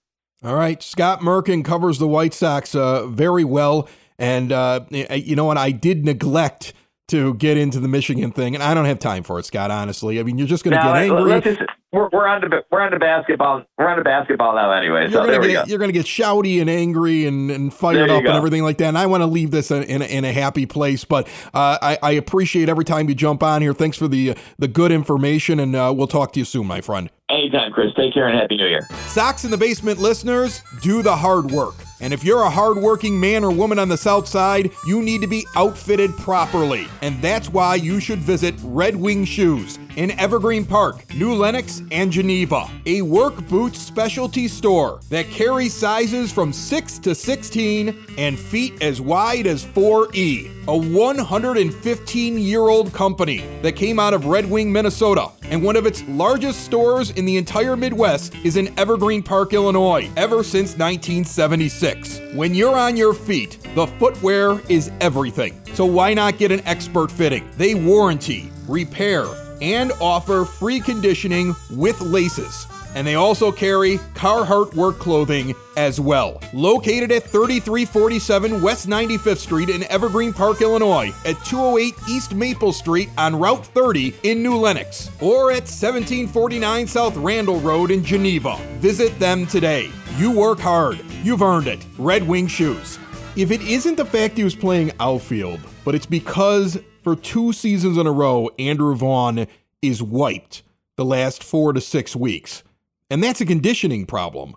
All 0.43 0.56
right. 0.56 0.82
Scott 0.82 1.19
Merkin 1.19 1.65
covers 1.65 1.99
the 1.99 2.08
White 2.08 2.34
Sox 2.34 2.73
uh, 2.73 3.08
very 3.08 3.43
well. 3.43 3.89
And 4.17 4.52
uh, 4.52 4.82
you 4.89 5.36
know 5.36 5.45
what? 5.45 5.58
I 5.58 5.71
did 5.71 6.06
neglect 6.06 6.73
to 7.10 7.34
get 7.34 7.58
into 7.58 7.80
the 7.80 7.88
Michigan 7.88 8.32
thing, 8.32 8.54
and 8.54 8.63
I 8.63 8.73
don't 8.73 8.86
have 8.86 8.99
time 8.99 9.23
for 9.23 9.39
it, 9.39 9.45
Scott. 9.45 9.71
Honestly, 9.71 10.19
I 10.19 10.23
mean, 10.23 10.38
you're 10.38 10.47
just 10.47 10.63
going 10.63 10.78
to 10.78 10.84
get 10.84 10.95
angry. 10.95 11.41
Just, 11.41 11.62
we're, 11.91 12.08
we're 12.12 12.28
on 12.28 12.41
to 12.41 12.63
we're 12.71 12.82
on 12.82 12.91
to 12.91 12.99
basketball. 12.99 13.63
We're 13.78 13.88
on 13.88 13.97
to 13.97 14.04
basketball 14.04 14.54
now, 14.54 14.71
anyway. 14.71 15.10
So 15.12 15.25
you're 15.25 15.80
going 15.80 15.89
to 15.89 15.93
get 15.93 16.06
shouty 16.06 16.62
and 16.62 16.69
angry 16.69 17.25
and, 17.25 17.49
and 17.49 17.73
fired 17.73 18.12
up 18.12 18.23
go. 18.23 18.30
and 18.30 18.38
everything 18.38 18.63
like 18.63 18.78
that. 18.78 18.89
And 18.89 18.97
I 18.97 19.08
want 19.08 19.21
to 19.21 19.28
leave 19.28 19.49
this 19.49 19.71
in, 19.71 19.84
in, 19.84 20.02
a, 20.04 20.06
in 20.06 20.25
a 20.25 20.32
happy 20.32 20.67
place. 20.67 21.04
But 21.04 21.28
uh, 21.54 21.80
I, 21.82 21.97
I, 22.04 22.12
appreciate 22.12 22.69
every 22.69 22.86
time 22.86 23.10
you 23.10 23.15
jump 23.15 23.41
on 23.41 23.62
here. 23.62 23.73
Thanks 23.73 23.97
for 23.97 24.08
the 24.08 24.36
the 24.60 24.67
good 24.67 24.91
information, 24.91 25.60
and 25.60 25.75
uh, 25.75 25.91
we'll 25.95 26.08
talk 26.08 26.34
to 26.34 26.39
you 26.39 26.45
soon, 26.45 26.67
my 26.67 26.82
friend. 26.82 27.10
Anytime, 27.30 27.71
Chris. 27.71 27.93
Take 27.95 28.13
care 28.13 28.28
and 28.28 28.38
happy 28.38 28.58
New 28.58 28.67
Year. 28.67 28.88
Sox 29.08 29.45
in 29.45 29.52
the 29.52 29.58
Basement 29.58 29.99
listeners, 29.99 30.62
do 30.82 31.02
the 31.02 31.15
hard 31.15 31.52
work. 31.52 31.75
And 32.02 32.13
if 32.13 32.23
you're 32.23 32.41
a 32.41 32.49
hardworking 32.49 33.19
man 33.19 33.43
or 33.43 33.52
woman 33.52 33.78
on 33.78 33.89
the 33.89 33.97
South 33.97 34.28
Side, 34.28 34.71
you 34.88 35.02
need 35.02 35.21
to 35.21 35.28
be 35.28 35.45
outfitted 35.56 36.15
properly. 36.17 36.88
And 37.02 37.21
that's 37.21 37.49
why 37.49 37.75
you 37.75 37.99
should 37.99 38.19
visit 38.19 38.56
Red 38.63 38.95
Wing 38.95 39.25
Shoes 39.25 39.78
in 39.99 40.17
Evergreen 40.17 40.63
Park, 40.63 41.13
New 41.13 41.33
Lenox, 41.33 41.81
and 41.91 42.09
Geneva. 42.09 42.71
A 42.85 43.01
work 43.01 43.45
boots 43.49 43.79
specialty 43.79 44.47
store 44.47 45.01
that 45.09 45.29
carries 45.29 45.73
sizes 45.73 46.31
from 46.31 46.53
6 46.53 46.99
to 46.99 47.13
16 47.13 48.05
and 48.17 48.39
feet 48.39 48.81
as 48.81 49.01
wide 49.01 49.45
as 49.45 49.65
4E. 49.65 50.67
A 50.69 50.77
115 50.77 52.38
year 52.38 52.62
old 52.62 52.93
company 52.93 53.43
that 53.62 53.73
came 53.73 53.99
out 53.99 54.13
of 54.13 54.25
Red 54.25 54.49
Wing, 54.49 54.71
Minnesota. 54.71 55.31
And 55.43 55.62
one 55.62 55.75
of 55.75 55.85
its 55.85 56.01
largest 56.07 56.63
stores 56.63 57.09
in 57.12 57.25
the 57.25 57.35
entire 57.35 57.75
Midwest 57.75 58.35
is 58.45 58.55
in 58.55 58.79
Evergreen 58.79 59.21
Park, 59.21 59.51
Illinois, 59.51 60.09
ever 60.15 60.43
since 60.43 60.77
1976. 60.77 62.21
When 62.35 62.55
you're 62.55 62.77
on 62.77 62.95
your 62.95 63.13
feet, 63.13 63.57
the 63.75 63.88
footwear 63.88 64.62
is 64.69 64.91
everything. 65.01 65.62
So 65.73 65.85
why 65.85 66.13
not 66.13 66.38
get 66.38 66.53
an 66.53 66.62
expert 66.65 67.12
fitting? 67.12 67.49
They 67.57 67.75
warranty, 67.75 68.49
repair, 68.67 69.25
and 69.62 69.91
offer 70.02 70.45
free 70.45 70.80
conditioning 70.80 71.56
with 71.72 72.00
laces. 72.02 72.67
And 72.95 73.06
they 73.06 73.15
also 73.15 73.52
carry 73.52 73.98
Carhartt 74.15 74.74
work 74.74 74.98
clothing 74.98 75.54
as 75.78 76.00
well. 76.00 76.41
Located 76.54 77.12
at 77.12 77.24
3347 77.24 78.62
West 78.62 78.88
95th 78.88 79.38
Street 79.38 79.69
in 79.69 79.84
Evergreen 79.84 80.34
Park, 80.34 80.62
Illinois, 80.62 81.13
at 81.26 81.43
208 81.45 81.93
East 82.10 82.34
Maple 82.34 82.74
Street 82.74 83.10
on 83.17 83.36
Route 83.36 83.65
30 83.65 84.15
in 84.24 84.41
New 84.41 84.58
Lenox, 84.58 85.12
or 85.22 85.52
at 85.52 85.69
1749 85.69 86.88
South 86.88 87.15
Randall 87.17 87.60
Road 87.60 87.91
in 87.91 88.04
Geneva. 88.04 88.58
Visit 88.80 89.17
them 89.19 89.45
today. 89.45 89.91
You 90.17 90.32
work 90.32 90.60
hard. 90.60 91.00
You've 91.24 91.43
earned 91.43 91.67
it. 91.67 91.86
Red 91.98 92.28
Wing 92.28 92.48
Shoes. 92.48 92.98
If 93.36 93.52
it 93.52 93.62
isn't 93.62 93.95
the 93.95 94.06
fact 94.06 94.36
he 94.36 94.43
was 94.43 94.56
playing 94.56 94.91
outfield, 95.00 95.60
but 95.86 95.93
it's 95.93 96.08
because 96.08 96.80
for 97.03 97.15
two 97.15 97.53
seasons 97.53 97.97
in 97.97 98.07
a 98.07 98.12
row, 98.12 98.49
Andrew 98.59 98.95
Vaughn 98.95 99.47
is 99.81 100.03
wiped 100.03 100.63
the 100.95 101.05
last 101.05 101.43
four 101.43 101.73
to 101.73 101.81
six 101.81 102.15
weeks. 102.15 102.63
And 103.09 103.23
that's 103.23 103.41
a 103.41 103.45
conditioning 103.45 104.05
problem. 104.05 104.55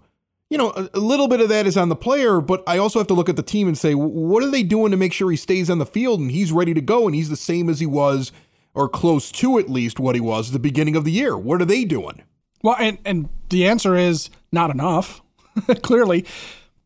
You 0.50 0.59
know, 0.59 0.88
a, 0.92 0.98
little 0.98 1.28
bit 1.28 1.40
of 1.40 1.48
that 1.48 1.66
is 1.66 1.78
on 1.78 1.88
the 1.88 1.96
player, 1.96 2.40
but 2.40 2.62
I 2.66 2.76
also 2.76 2.98
have 2.98 3.09
to 3.09 3.14
look 3.14 3.31
at 3.31 3.37
the 3.37 3.42
team 3.42 3.68
and 3.68 3.78
say, 3.78 3.94
what 3.94 4.42
are 4.42 4.50
they 4.50 4.62
doing 4.62 4.90
to 4.90 4.98
make 4.98 5.14
sure 5.14 5.31
he 5.31 5.37
stays 5.37 5.70
on 5.70 5.78
the 5.78 5.87
field 5.87 6.20
and 6.20 6.31
he's 6.31 6.52
ready 6.52 6.74
to 6.74 6.81
go 6.83 7.07
and 7.07 7.14
he's 7.14 7.31
the 7.31 7.37
same 7.37 7.70
as 7.70 7.81
he 7.81 7.87
was, 7.87 8.33
or 8.74 8.88
close 8.88 9.33
to 9.33 9.59
at 9.59 9.70
least 9.70 9.98
what 9.98 10.14
he 10.14 10.20
was 10.20 10.48
at 10.48 10.52
the 10.52 10.59
beginning 10.59 10.94
of 10.94 11.05
the 11.05 11.12
year? 11.12 11.38
What 11.38 11.62
are 11.62 11.64
they 11.64 11.85
doing? 11.85 12.22
Well, 12.62 12.76
and, 12.78 12.98
and 13.05 13.28
the 13.48 13.66
answer 13.66 13.96
is 13.96 14.28
not 14.50 14.70
enough. 14.70 15.22
Clearly, 15.83 16.26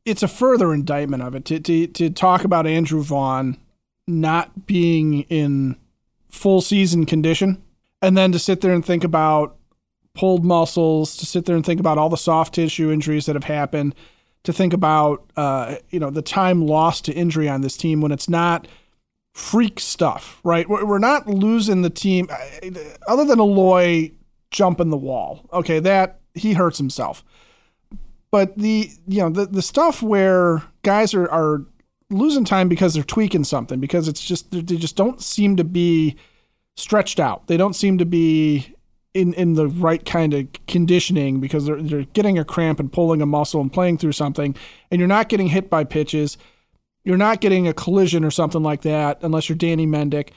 it's 0.04 0.22
a 0.22 0.28
further 0.28 0.72
indictment 0.72 1.22
of 1.22 1.34
it 1.34 1.44
to, 1.46 1.58
to, 1.58 1.86
to 1.88 2.10
talk 2.10 2.44
about 2.44 2.66
Andrew 2.66 3.02
Vaughn 3.02 3.56
not 4.06 4.66
being 4.66 5.22
in 5.22 5.76
full 6.28 6.60
season 6.60 7.06
condition, 7.06 7.62
and 8.02 8.16
then 8.16 8.32
to 8.32 8.38
sit 8.38 8.60
there 8.60 8.72
and 8.72 8.84
think 8.84 9.04
about 9.04 9.56
pulled 10.14 10.44
muscles, 10.44 11.16
to 11.16 11.26
sit 11.26 11.44
there 11.44 11.56
and 11.56 11.64
think 11.64 11.80
about 11.80 11.98
all 11.98 12.08
the 12.08 12.16
soft 12.16 12.54
tissue 12.54 12.90
injuries 12.90 13.26
that 13.26 13.36
have 13.36 13.44
happened, 13.44 13.94
to 14.44 14.52
think 14.52 14.72
about 14.72 15.30
uh, 15.36 15.76
you 15.90 16.00
know 16.00 16.10
the 16.10 16.22
time 16.22 16.66
lost 16.66 17.04
to 17.06 17.12
injury 17.12 17.48
on 17.48 17.60
this 17.60 17.76
team 17.76 18.00
when 18.00 18.12
it's 18.12 18.28
not 18.28 18.68
freak 19.34 19.78
stuff, 19.78 20.40
right? 20.44 20.68
We're 20.68 20.98
not 20.98 21.28
losing 21.28 21.82
the 21.82 21.90
team 21.90 22.28
other 23.06 23.24
than 23.24 23.38
Eloy 23.38 24.12
jumping 24.50 24.88
the 24.88 24.96
wall. 24.96 25.48
Okay, 25.52 25.78
that 25.80 26.20
he 26.34 26.54
hurts 26.54 26.78
himself. 26.78 27.24
But 28.30 28.56
the 28.56 28.90
you 29.06 29.20
know 29.20 29.28
the 29.28 29.46
the 29.46 29.62
stuff 29.62 30.02
where 30.02 30.62
guys 30.82 31.12
are 31.12 31.28
are 31.30 31.64
losing 32.10 32.44
time 32.44 32.68
because 32.68 32.94
they're 32.94 33.02
tweaking 33.02 33.44
something 33.44 33.80
because 33.80 34.08
it's 34.08 34.24
just 34.24 34.50
they 34.50 34.76
just 34.76 34.96
don't 34.96 35.20
seem 35.20 35.56
to 35.56 35.64
be 35.64 36.16
stretched 36.76 37.18
out. 37.18 37.46
They 37.46 37.56
don't 37.56 37.74
seem 37.74 37.98
to 37.98 38.06
be 38.06 38.74
in 39.14 39.32
in 39.34 39.54
the 39.54 39.66
right 39.66 40.04
kind 40.04 40.34
of 40.34 40.46
conditioning 40.66 41.40
because 41.40 41.66
they're 41.66 41.82
they're 41.82 42.04
getting 42.04 42.38
a 42.38 42.44
cramp 42.44 42.78
and 42.78 42.92
pulling 42.92 43.22
a 43.22 43.26
muscle 43.26 43.60
and 43.60 43.72
playing 43.72 43.98
through 43.98 44.12
something, 44.12 44.54
and 44.90 44.98
you're 44.98 45.08
not 45.08 45.28
getting 45.28 45.48
hit 45.48 45.70
by 45.70 45.84
pitches. 45.84 46.36
You're 47.04 47.16
not 47.16 47.40
getting 47.40 47.68
a 47.68 47.72
collision 47.72 48.24
or 48.24 48.30
something 48.30 48.62
like 48.62 48.82
that 48.82 49.18
unless 49.22 49.48
you're 49.48 49.56
Danny 49.56 49.86
Mendick. 49.86 50.30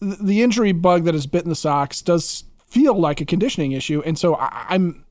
the 0.00 0.42
injury 0.42 0.72
bug 0.72 1.04
that 1.04 1.14
has 1.14 1.26
bitten 1.26 1.50
the 1.50 1.54
Sox 1.54 2.00
does 2.00 2.44
feel 2.66 2.98
like 2.98 3.20
a 3.20 3.24
conditioning 3.24 3.72
issue, 3.72 4.02
and 4.04 4.18
so 4.18 4.36
I'm 4.36 5.04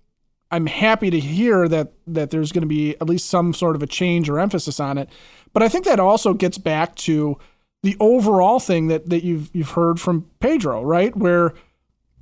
I'm 0.51 0.65
happy 0.65 1.09
to 1.09 1.19
hear 1.19 1.67
that 1.67 1.93
that 2.07 2.31
there's 2.31 2.51
going 2.51 2.63
to 2.63 2.67
be 2.67 2.95
at 2.95 3.07
least 3.07 3.29
some 3.29 3.53
sort 3.53 3.75
of 3.75 3.83
a 3.83 3.87
change 3.87 4.29
or 4.29 4.39
emphasis 4.39 4.79
on 4.79 4.97
it. 4.97 5.09
But 5.53 5.63
I 5.63 5.69
think 5.69 5.85
that 5.85 5.99
also 5.99 6.33
gets 6.33 6.57
back 6.57 6.95
to 6.95 7.37
the 7.83 7.95
overall 7.99 8.59
thing 8.59 8.87
that 8.87 9.09
that 9.09 9.23
you've 9.23 9.49
you've 9.53 9.71
heard 9.71 9.99
from 9.99 10.29
Pedro, 10.39 10.83
right? 10.83 11.15
Where 11.15 11.53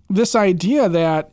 this 0.10 0.36
idea 0.36 0.88
that 0.90 1.32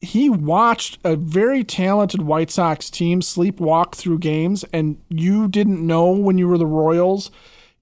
he 0.00 0.30
watched 0.30 0.98
a 1.04 1.14
very 1.16 1.62
talented 1.62 2.22
White 2.22 2.50
Sox 2.50 2.90
team 2.90 3.20
sleepwalk 3.20 3.94
through 3.94 4.18
games, 4.18 4.64
and 4.72 4.98
you 5.08 5.48
didn't 5.48 5.86
know 5.86 6.10
when 6.10 6.38
you 6.38 6.48
were 6.48 6.58
the 6.58 6.66
Royals 6.66 7.30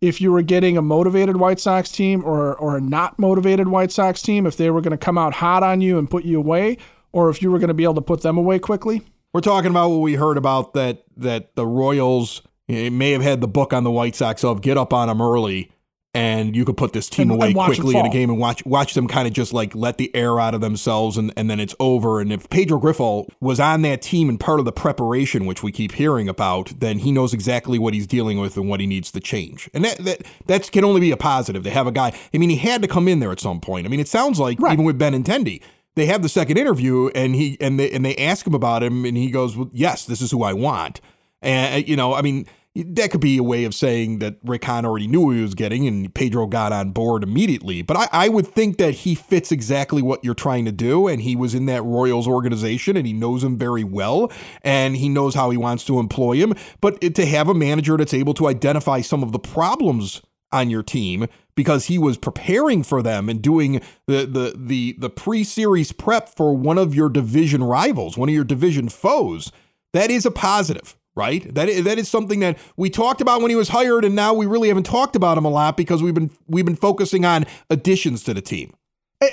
if 0.00 0.20
you 0.20 0.30
were 0.30 0.42
getting 0.42 0.76
a 0.76 0.82
motivated 0.82 1.38
White 1.38 1.60
Sox 1.60 1.90
team 1.90 2.24
or 2.24 2.54
or 2.54 2.76
a 2.76 2.80
not 2.80 3.18
motivated 3.18 3.68
White 3.68 3.92
Sox 3.92 4.22
team, 4.22 4.46
if 4.46 4.56
they 4.56 4.70
were 4.70 4.80
going 4.80 4.92
to 4.92 4.96
come 4.98 5.18
out 5.18 5.34
hot 5.34 5.62
on 5.62 5.80
you 5.80 5.98
and 5.98 6.10
put 6.10 6.24
you 6.24 6.38
away, 6.38 6.78
or 7.12 7.30
if 7.30 7.42
you 7.42 7.50
were 7.50 7.58
going 7.58 7.68
to 7.68 7.74
be 7.74 7.84
able 7.84 7.94
to 7.94 8.00
put 8.00 8.22
them 8.22 8.38
away 8.38 8.58
quickly. 8.58 9.02
We're 9.32 9.40
talking 9.40 9.70
about 9.70 9.90
what 9.90 10.00
we 10.00 10.14
heard 10.14 10.36
about 10.36 10.74
that 10.74 11.04
that 11.16 11.54
the 11.54 11.66
Royals 11.66 12.42
may 12.68 13.12
have 13.12 13.22
had 13.22 13.40
the 13.40 13.48
book 13.48 13.72
on 13.72 13.84
the 13.84 13.90
White 13.90 14.14
Sox 14.16 14.44
of 14.44 14.60
get 14.60 14.76
up 14.76 14.92
on 14.92 15.08
them 15.08 15.20
early 15.22 15.72
and 16.14 16.56
you 16.56 16.64
could 16.64 16.76
put 16.78 16.94
this 16.94 17.08
team 17.08 17.30
And- 17.30 17.38
away 17.40 17.48
and 17.48 17.56
quickly 17.58 17.94
in 17.96 18.06
a 18.06 18.10
game 18.10 18.30
and 18.30 18.38
watch 18.38 18.64
watch 18.64 18.94
them 18.94 19.06
kind 19.08 19.28
of 19.28 19.34
just 19.34 19.52
like 19.52 19.74
let 19.74 19.98
the 19.98 20.14
air 20.16 20.40
out 20.40 20.54
of 20.54 20.60
themselves 20.62 21.16
and, 21.18 21.32
and 21.36 21.50
then 21.50 21.60
it's 21.60 21.74
over. 21.78 22.20
And 22.20 22.32
if 22.32 22.48
Pedro 22.48 22.80
Grifol 22.80 23.28
was 23.40 23.60
on 23.60 23.82
that 23.82 24.00
team 24.00 24.28
and 24.30 24.40
part 24.40 24.58
of 24.58 24.64
the 24.64 24.72
preparation, 24.72 25.44
which 25.44 25.62
we 25.62 25.70
keep 25.70 25.92
hearing 25.92 26.26
about, 26.28 26.72
then 26.80 26.98
he 27.00 27.12
knows 27.12 27.34
exactly 27.34 27.78
what 27.78 27.92
he's 27.92 28.06
dealing 28.06 28.38
with 28.40 28.56
and 28.56 28.68
what 28.70 28.80
he 28.80 28.86
needs 28.86 29.12
to 29.12 29.20
change. 29.20 29.68
And 29.74 29.84
that 29.84 29.98
that 29.98 30.22
that 30.46 30.72
can 30.72 30.82
only 30.82 31.00
be 31.00 31.10
a 31.10 31.16
positive 31.16 31.62
to 31.64 31.70
have 31.70 31.86
a 31.86 31.92
guy. 31.92 32.18
I 32.34 32.38
mean, 32.38 32.50
he 32.50 32.56
had 32.56 32.80
to 32.82 32.88
come 32.88 33.06
in 33.06 33.20
there 33.20 33.30
at 33.30 33.38
some 33.40 33.60
point. 33.60 33.86
I 33.86 33.90
mean, 33.90 34.00
it 34.00 34.08
sounds 34.08 34.40
like 34.40 34.58
Right. 34.60 34.72
even 34.72 34.86
with 34.86 34.98
Benintendi, 34.98 35.62
they 35.94 36.06
have 36.06 36.22
the 36.22 36.28
second 36.30 36.56
interview 36.56 37.08
and 37.14 37.34
he 37.34 37.58
and 37.60 37.78
they 37.78 37.90
and 37.90 38.02
they 38.04 38.16
ask 38.16 38.46
him 38.46 38.54
about 38.54 38.82
him 38.82 39.04
and 39.04 39.16
he 39.16 39.30
goes, 39.30 39.56
well, 39.58 39.68
"Yes, 39.72 40.06
this 40.06 40.22
is 40.22 40.30
who 40.30 40.42
I 40.42 40.54
want." 40.54 41.00
And 41.42 41.86
you 41.86 41.96
know, 41.96 42.14
I 42.14 42.22
mean, 42.22 42.46
that 42.82 43.10
could 43.10 43.20
be 43.20 43.38
a 43.38 43.42
way 43.42 43.64
of 43.64 43.74
saying 43.74 44.18
that 44.20 44.36
Rick 44.44 44.64
Hahn 44.64 44.84
already 44.84 45.06
knew 45.06 45.20
what 45.22 45.36
he 45.36 45.42
was 45.42 45.54
getting 45.54 45.86
and 45.86 46.14
Pedro 46.14 46.46
got 46.46 46.72
on 46.72 46.92
board 46.92 47.22
immediately. 47.22 47.82
But 47.82 47.96
I, 47.96 48.08
I 48.12 48.28
would 48.28 48.46
think 48.46 48.78
that 48.78 48.94
he 48.94 49.14
fits 49.14 49.50
exactly 49.50 50.02
what 50.02 50.24
you're 50.24 50.34
trying 50.34 50.64
to 50.66 50.72
do. 50.72 51.08
And 51.08 51.22
he 51.22 51.36
was 51.36 51.54
in 51.54 51.66
that 51.66 51.82
Royals 51.82 52.28
organization 52.28 52.96
and 52.96 53.06
he 53.06 53.12
knows 53.12 53.42
him 53.42 53.56
very 53.56 53.84
well 53.84 54.30
and 54.62 54.96
he 54.96 55.08
knows 55.08 55.34
how 55.34 55.50
he 55.50 55.56
wants 55.56 55.84
to 55.86 55.98
employ 55.98 56.36
him. 56.36 56.54
But 56.80 57.00
to 57.00 57.26
have 57.26 57.48
a 57.48 57.54
manager 57.54 57.96
that's 57.96 58.14
able 58.14 58.34
to 58.34 58.48
identify 58.48 59.00
some 59.00 59.22
of 59.22 59.32
the 59.32 59.38
problems 59.38 60.22
on 60.52 60.70
your 60.70 60.82
team 60.82 61.26
because 61.54 61.86
he 61.86 61.98
was 61.98 62.16
preparing 62.16 62.82
for 62.82 63.02
them 63.02 63.28
and 63.28 63.42
doing 63.42 63.82
the 64.06 64.24
the 64.24 64.54
the 64.56 64.96
the 64.98 65.10
pre-series 65.10 65.92
prep 65.92 66.28
for 66.28 66.56
one 66.56 66.78
of 66.78 66.94
your 66.94 67.08
division 67.08 67.62
rivals, 67.62 68.16
one 68.16 68.28
of 68.28 68.34
your 68.34 68.44
division 68.44 68.88
foes. 68.88 69.52
That 69.94 70.10
is 70.10 70.26
a 70.26 70.30
positive, 70.30 70.96
right? 71.18 71.52
That 71.52 71.68
is, 71.68 71.84
that 71.84 71.98
is 71.98 72.08
something 72.08 72.38
that 72.40 72.56
we 72.76 72.88
talked 72.88 73.20
about 73.20 73.42
when 73.42 73.50
he 73.50 73.56
was 73.56 73.68
hired 73.68 74.04
and 74.04 74.14
now 74.14 74.32
we 74.32 74.46
really 74.46 74.68
haven't 74.68 74.86
talked 74.86 75.16
about 75.16 75.36
him 75.36 75.44
a 75.44 75.50
lot 75.50 75.76
because 75.76 76.00
we've 76.00 76.14
been 76.14 76.30
we've 76.46 76.64
been 76.64 76.76
focusing 76.76 77.24
on 77.24 77.44
additions 77.68 78.22
to 78.22 78.32
the 78.32 78.40
team. 78.40 78.72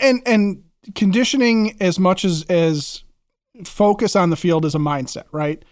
and 0.02 0.22
and 0.26 0.64
conditioning 0.96 1.78
as 1.80 2.00
much 2.00 2.26
as 2.26 2.44
as 2.50 3.04
focus 3.64 4.16
on 4.16 4.32
the 4.32 4.36
field 4.36 4.66
is 4.66 4.76
a 4.76 4.80
mindset, 4.80 5.26
right? 5.32 5.64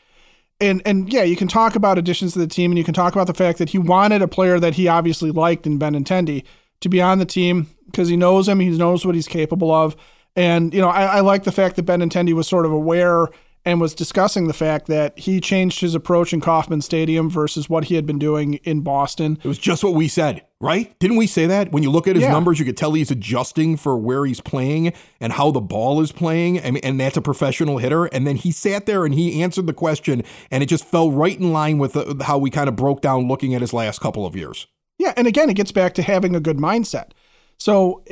And 0.61 0.81
and 0.85 1.11
yeah, 1.11 1.23
you 1.23 1.35
can 1.35 1.47
talk 1.47 1.75
about 1.75 1.97
additions 1.97 2.33
to 2.33 2.39
the 2.39 2.47
team, 2.47 2.71
and 2.71 2.77
you 2.77 2.83
can 2.83 2.93
talk 2.93 3.13
about 3.13 3.27
the 3.27 3.33
fact 3.33 3.57
that 3.57 3.69
he 3.69 3.79
wanted 3.79 4.21
a 4.21 4.27
player 4.27 4.59
that 4.59 4.75
he 4.75 4.87
obviously 4.87 5.31
liked 5.31 5.65
in 5.65 5.79
Benintendi 5.79 6.43
to 6.81 6.89
be 6.89 7.01
on 7.01 7.17
the 7.17 7.25
team 7.25 7.67
because 7.87 8.07
he 8.07 8.15
knows 8.15 8.47
him, 8.47 8.59
he 8.59 8.69
knows 8.69 9.05
what 9.05 9.15
he's 9.15 9.27
capable 9.27 9.73
of, 9.73 9.95
and 10.35 10.73
you 10.73 10.79
know 10.79 10.89
I, 10.89 11.17
I 11.17 11.19
like 11.21 11.43
the 11.43 11.51
fact 11.51 11.75
that 11.75 11.85
Benintendi 11.85 12.33
was 12.33 12.47
sort 12.47 12.65
of 12.65 12.71
aware 12.71 13.29
and 13.65 13.79
was 13.79 13.95
discussing 13.95 14.47
the 14.47 14.53
fact 14.53 14.87
that 14.87 15.17
he 15.17 15.39
changed 15.39 15.79
his 15.79 15.95
approach 15.95 16.33
in 16.33 16.41
Kauffman 16.41 16.81
Stadium 16.81 17.29
versus 17.29 17.69
what 17.69 17.85
he 17.85 17.95
had 17.95 18.05
been 18.05 18.19
doing 18.19 18.55
in 18.65 18.81
Boston. 18.81 19.39
It 19.43 19.47
was 19.47 19.57
just 19.57 19.83
what 19.85 19.93
we 19.93 20.09
said, 20.09 20.41
right? 20.59 20.97
Didn't 20.99 21.15
we 21.17 21.27
say 21.27 21.45
that? 21.45 21.71
When 21.71 21.81
you 21.81 21.89
look 21.89 22.07
at 22.07 22.15
his 22.15 22.23
Yeah. 22.23 22.31
numbers, 22.31 22.59
you 22.59 22.65
could 22.65 22.75
tell 22.75 22.91
he's 22.91 23.09
adjusting 23.09 23.77
for 23.77 23.97
where 23.97 24.25
he's 24.25 24.41
playing 24.41 24.91
and 25.21 25.33
how 25.33 25.51
the 25.51 25.61
ball 25.61 26.01
is 26.01 26.11
playing. 26.11 26.59
I 26.61 26.71
mean, 26.71 26.81
and 26.83 26.99
that's 26.99 27.15
a 27.15 27.21
professional 27.21 27.77
hitter. 27.77 28.05
And 28.05 28.27
then 28.27 28.35
he 28.35 28.51
sat 28.51 28.85
there 28.85 29.05
and 29.05 29.13
he 29.15 29.41
answered 29.41 29.67
the 29.67 29.73
question, 29.73 30.23
and 30.51 30.61
it 30.61 30.65
just 30.67 30.83
fell 30.83 31.09
right 31.11 31.39
in 31.39 31.53
line 31.53 31.77
with 31.77 31.95
uh, 31.95 32.15
how 32.23 32.37
we 32.37 32.49
kind 32.49 32.67
of 32.67 32.75
broke 32.75 33.01
down 33.01 33.27
looking 33.29 33.55
at 33.55 33.61
his 33.61 33.71
last 33.71 34.01
couple 34.01 34.25
of 34.25 34.35
years. 34.35 34.67
Yeah, 34.99 35.13
and 35.15 35.25
again, 35.25 35.49
it 35.49 35.55
gets 35.55 35.71
back 35.71 35.93
to 35.95 36.01
having 36.03 36.35
a 36.35 36.39
good 36.39 36.57
mindset. 36.57 37.11
So 37.57 38.03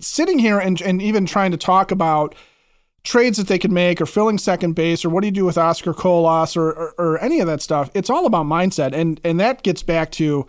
sitting 0.00 0.38
here 0.38 0.58
and 0.58 0.80
and 0.82 1.00
even 1.00 1.24
trying 1.24 1.52
to 1.52 1.56
talk 1.56 1.90
about 1.90 2.34
trades 3.06 3.38
that 3.38 3.46
they 3.46 3.58
could 3.58 3.70
make 3.70 4.00
or 4.00 4.06
filling 4.06 4.36
second 4.36 4.74
base 4.74 5.04
or 5.04 5.10
what 5.10 5.20
do 5.20 5.28
you 5.28 5.32
do 5.32 5.44
with 5.44 5.56
Oscar 5.56 5.94
Colas 5.94 6.56
or, 6.56 6.72
or 6.72 6.94
or 6.98 7.18
any 7.20 7.40
of 7.40 7.46
that 7.46 7.62
stuff, 7.62 7.88
it's 7.94 8.10
all 8.10 8.26
about 8.26 8.46
mindset. 8.46 8.92
And 8.92 9.20
and 9.24 9.38
that 9.40 9.62
gets 9.62 9.82
back 9.82 10.10
to 10.12 10.46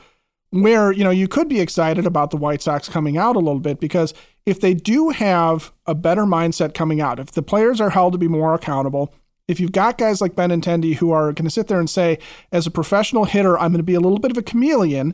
where, 0.50 0.92
you 0.92 1.04
know, 1.04 1.12
you 1.12 1.28
could 1.28 1.48
be 1.48 1.60
excited 1.60 2.06
about 2.06 2.32
the 2.32 2.38
White 2.38 2.62
Sox 2.62 2.90
coming 2.90 3.18
out 3.18 3.36
a 3.36 3.40
little 3.40 3.60
bit 3.60 3.80
because 3.80 4.14
if 4.46 4.60
they 4.60 4.74
do 4.74 5.10
have 5.10 5.72
a 5.86 5.94
better 5.94 6.24
mindset 6.24 6.74
coming 6.74 7.00
out, 7.00 7.20
if 7.20 7.32
the 7.32 7.44
players 7.44 7.80
are 7.80 7.92
held 7.92 8.14
to 8.14 8.18
be 8.18 8.28
more 8.28 8.56
accountable, 8.56 9.14
if 9.48 9.60
you've 9.60 9.72
got 9.72 9.98
guys 9.98 10.20
like 10.20 10.36
Benintendi 10.36 10.96
who 10.96 11.12
are 11.12 11.34
going 11.34 11.46
to 11.46 11.52
sit 11.52 11.68
there 11.68 11.80
and 11.80 11.90
say, 11.90 12.18
as 12.52 12.66
a 12.66 12.72
professional 12.72 13.26
hitter, 13.26 13.58
I'm 13.58 13.72
going 13.72 13.80
to 13.80 13.84
be 13.84 13.94
a 13.94 14.00
little 14.00 14.20
bit 14.20 14.32
of 14.32 14.38
a 14.38 14.42
chameleon 14.42 15.14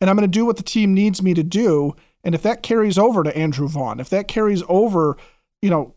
and 0.00 0.10
I'm 0.10 0.16
going 0.16 0.30
to 0.30 0.38
do 0.38 0.44
what 0.46 0.58
the 0.58 0.62
team 0.62 0.94
needs 0.94 1.22
me 1.22 1.34
to 1.34 1.42
do. 1.42 1.96
And 2.22 2.34
if 2.34 2.42
that 2.42 2.62
carries 2.62 2.98
over 2.98 3.24
to 3.24 3.36
Andrew 3.36 3.68
Vaughn, 3.68 4.00
if 4.00 4.10
that 4.10 4.28
carries 4.28 4.62
over, 4.68 5.16
you 5.62 5.70
know, 5.70 5.94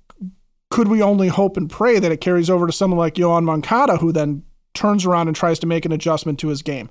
could 0.69 0.87
we 0.87 1.01
only 1.01 1.27
hope 1.27 1.57
and 1.57 1.69
pray 1.69 1.99
that 1.99 2.11
it 2.11 2.21
carries 2.21 2.49
over 2.49 2.67
to 2.67 2.73
someone 2.73 2.97
like 2.97 3.15
Yoan 3.15 3.43
Moncada, 3.43 3.97
who 3.97 4.11
then 4.11 4.43
turns 4.73 5.05
around 5.05 5.27
and 5.27 5.35
tries 5.35 5.59
to 5.59 5.67
make 5.67 5.85
an 5.85 5.91
adjustment 5.91 6.39
to 6.39 6.49
his 6.49 6.61
game? 6.61 6.89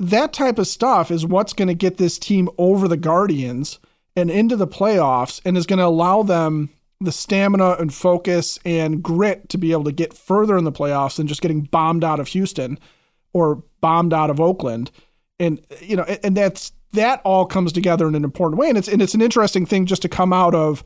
That 0.00 0.32
type 0.32 0.58
of 0.58 0.66
stuff 0.66 1.10
is 1.10 1.24
what's 1.24 1.52
going 1.52 1.68
to 1.68 1.74
get 1.74 1.96
this 1.96 2.18
team 2.18 2.48
over 2.58 2.88
the 2.88 2.96
Guardians 2.96 3.78
and 4.16 4.30
into 4.30 4.56
the 4.56 4.66
playoffs 4.66 5.40
and 5.44 5.56
is 5.56 5.66
going 5.66 5.78
to 5.78 5.86
allow 5.86 6.22
them 6.22 6.70
the 7.00 7.12
stamina 7.12 7.76
and 7.78 7.92
focus 7.92 8.58
and 8.64 9.02
grit 9.02 9.48
to 9.48 9.58
be 9.58 9.72
able 9.72 9.84
to 9.84 9.92
get 9.92 10.12
further 10.12 10.56
in 10.56 10.64
the 10.64 10.72
playoffs 10.72 11.16
than 11.16 11.26
just 11.26 11.42
getting 11.42 11.62
bombed 11.62 12.04
out 12.04 12.20
of 12.20 12.28
Houston 12.28 12.78
or 13.32 13.62
bombed 13.80 14.12
out 14.12 14.30
of 14.30 14.40
Oakland. 14.40 14.90
And 15.38 15.60
you 15.80 15.96
know, 15.96 16.04
and- 16.04 16.36
that's 16.36 16.72
that 16.92 17.22
all 17.24 17.46
comes 17.46 17.72
together 17.72 18.06
in 18.06 18.14
an 18.14 18.24
important 18.24 18.60
way. 18.60 18.68
And 18.68 18.76
it's 18.76 18.88
and 18.88 19.00
it's 19.00 19.14
an 19.14 19.22
interesting 19.22 19.66
thing 19.66 19.86
just 19.86 20.02
to 20.02 20.08
come 20.08 20.32
out 20.32 20.54
of 20.54 20.84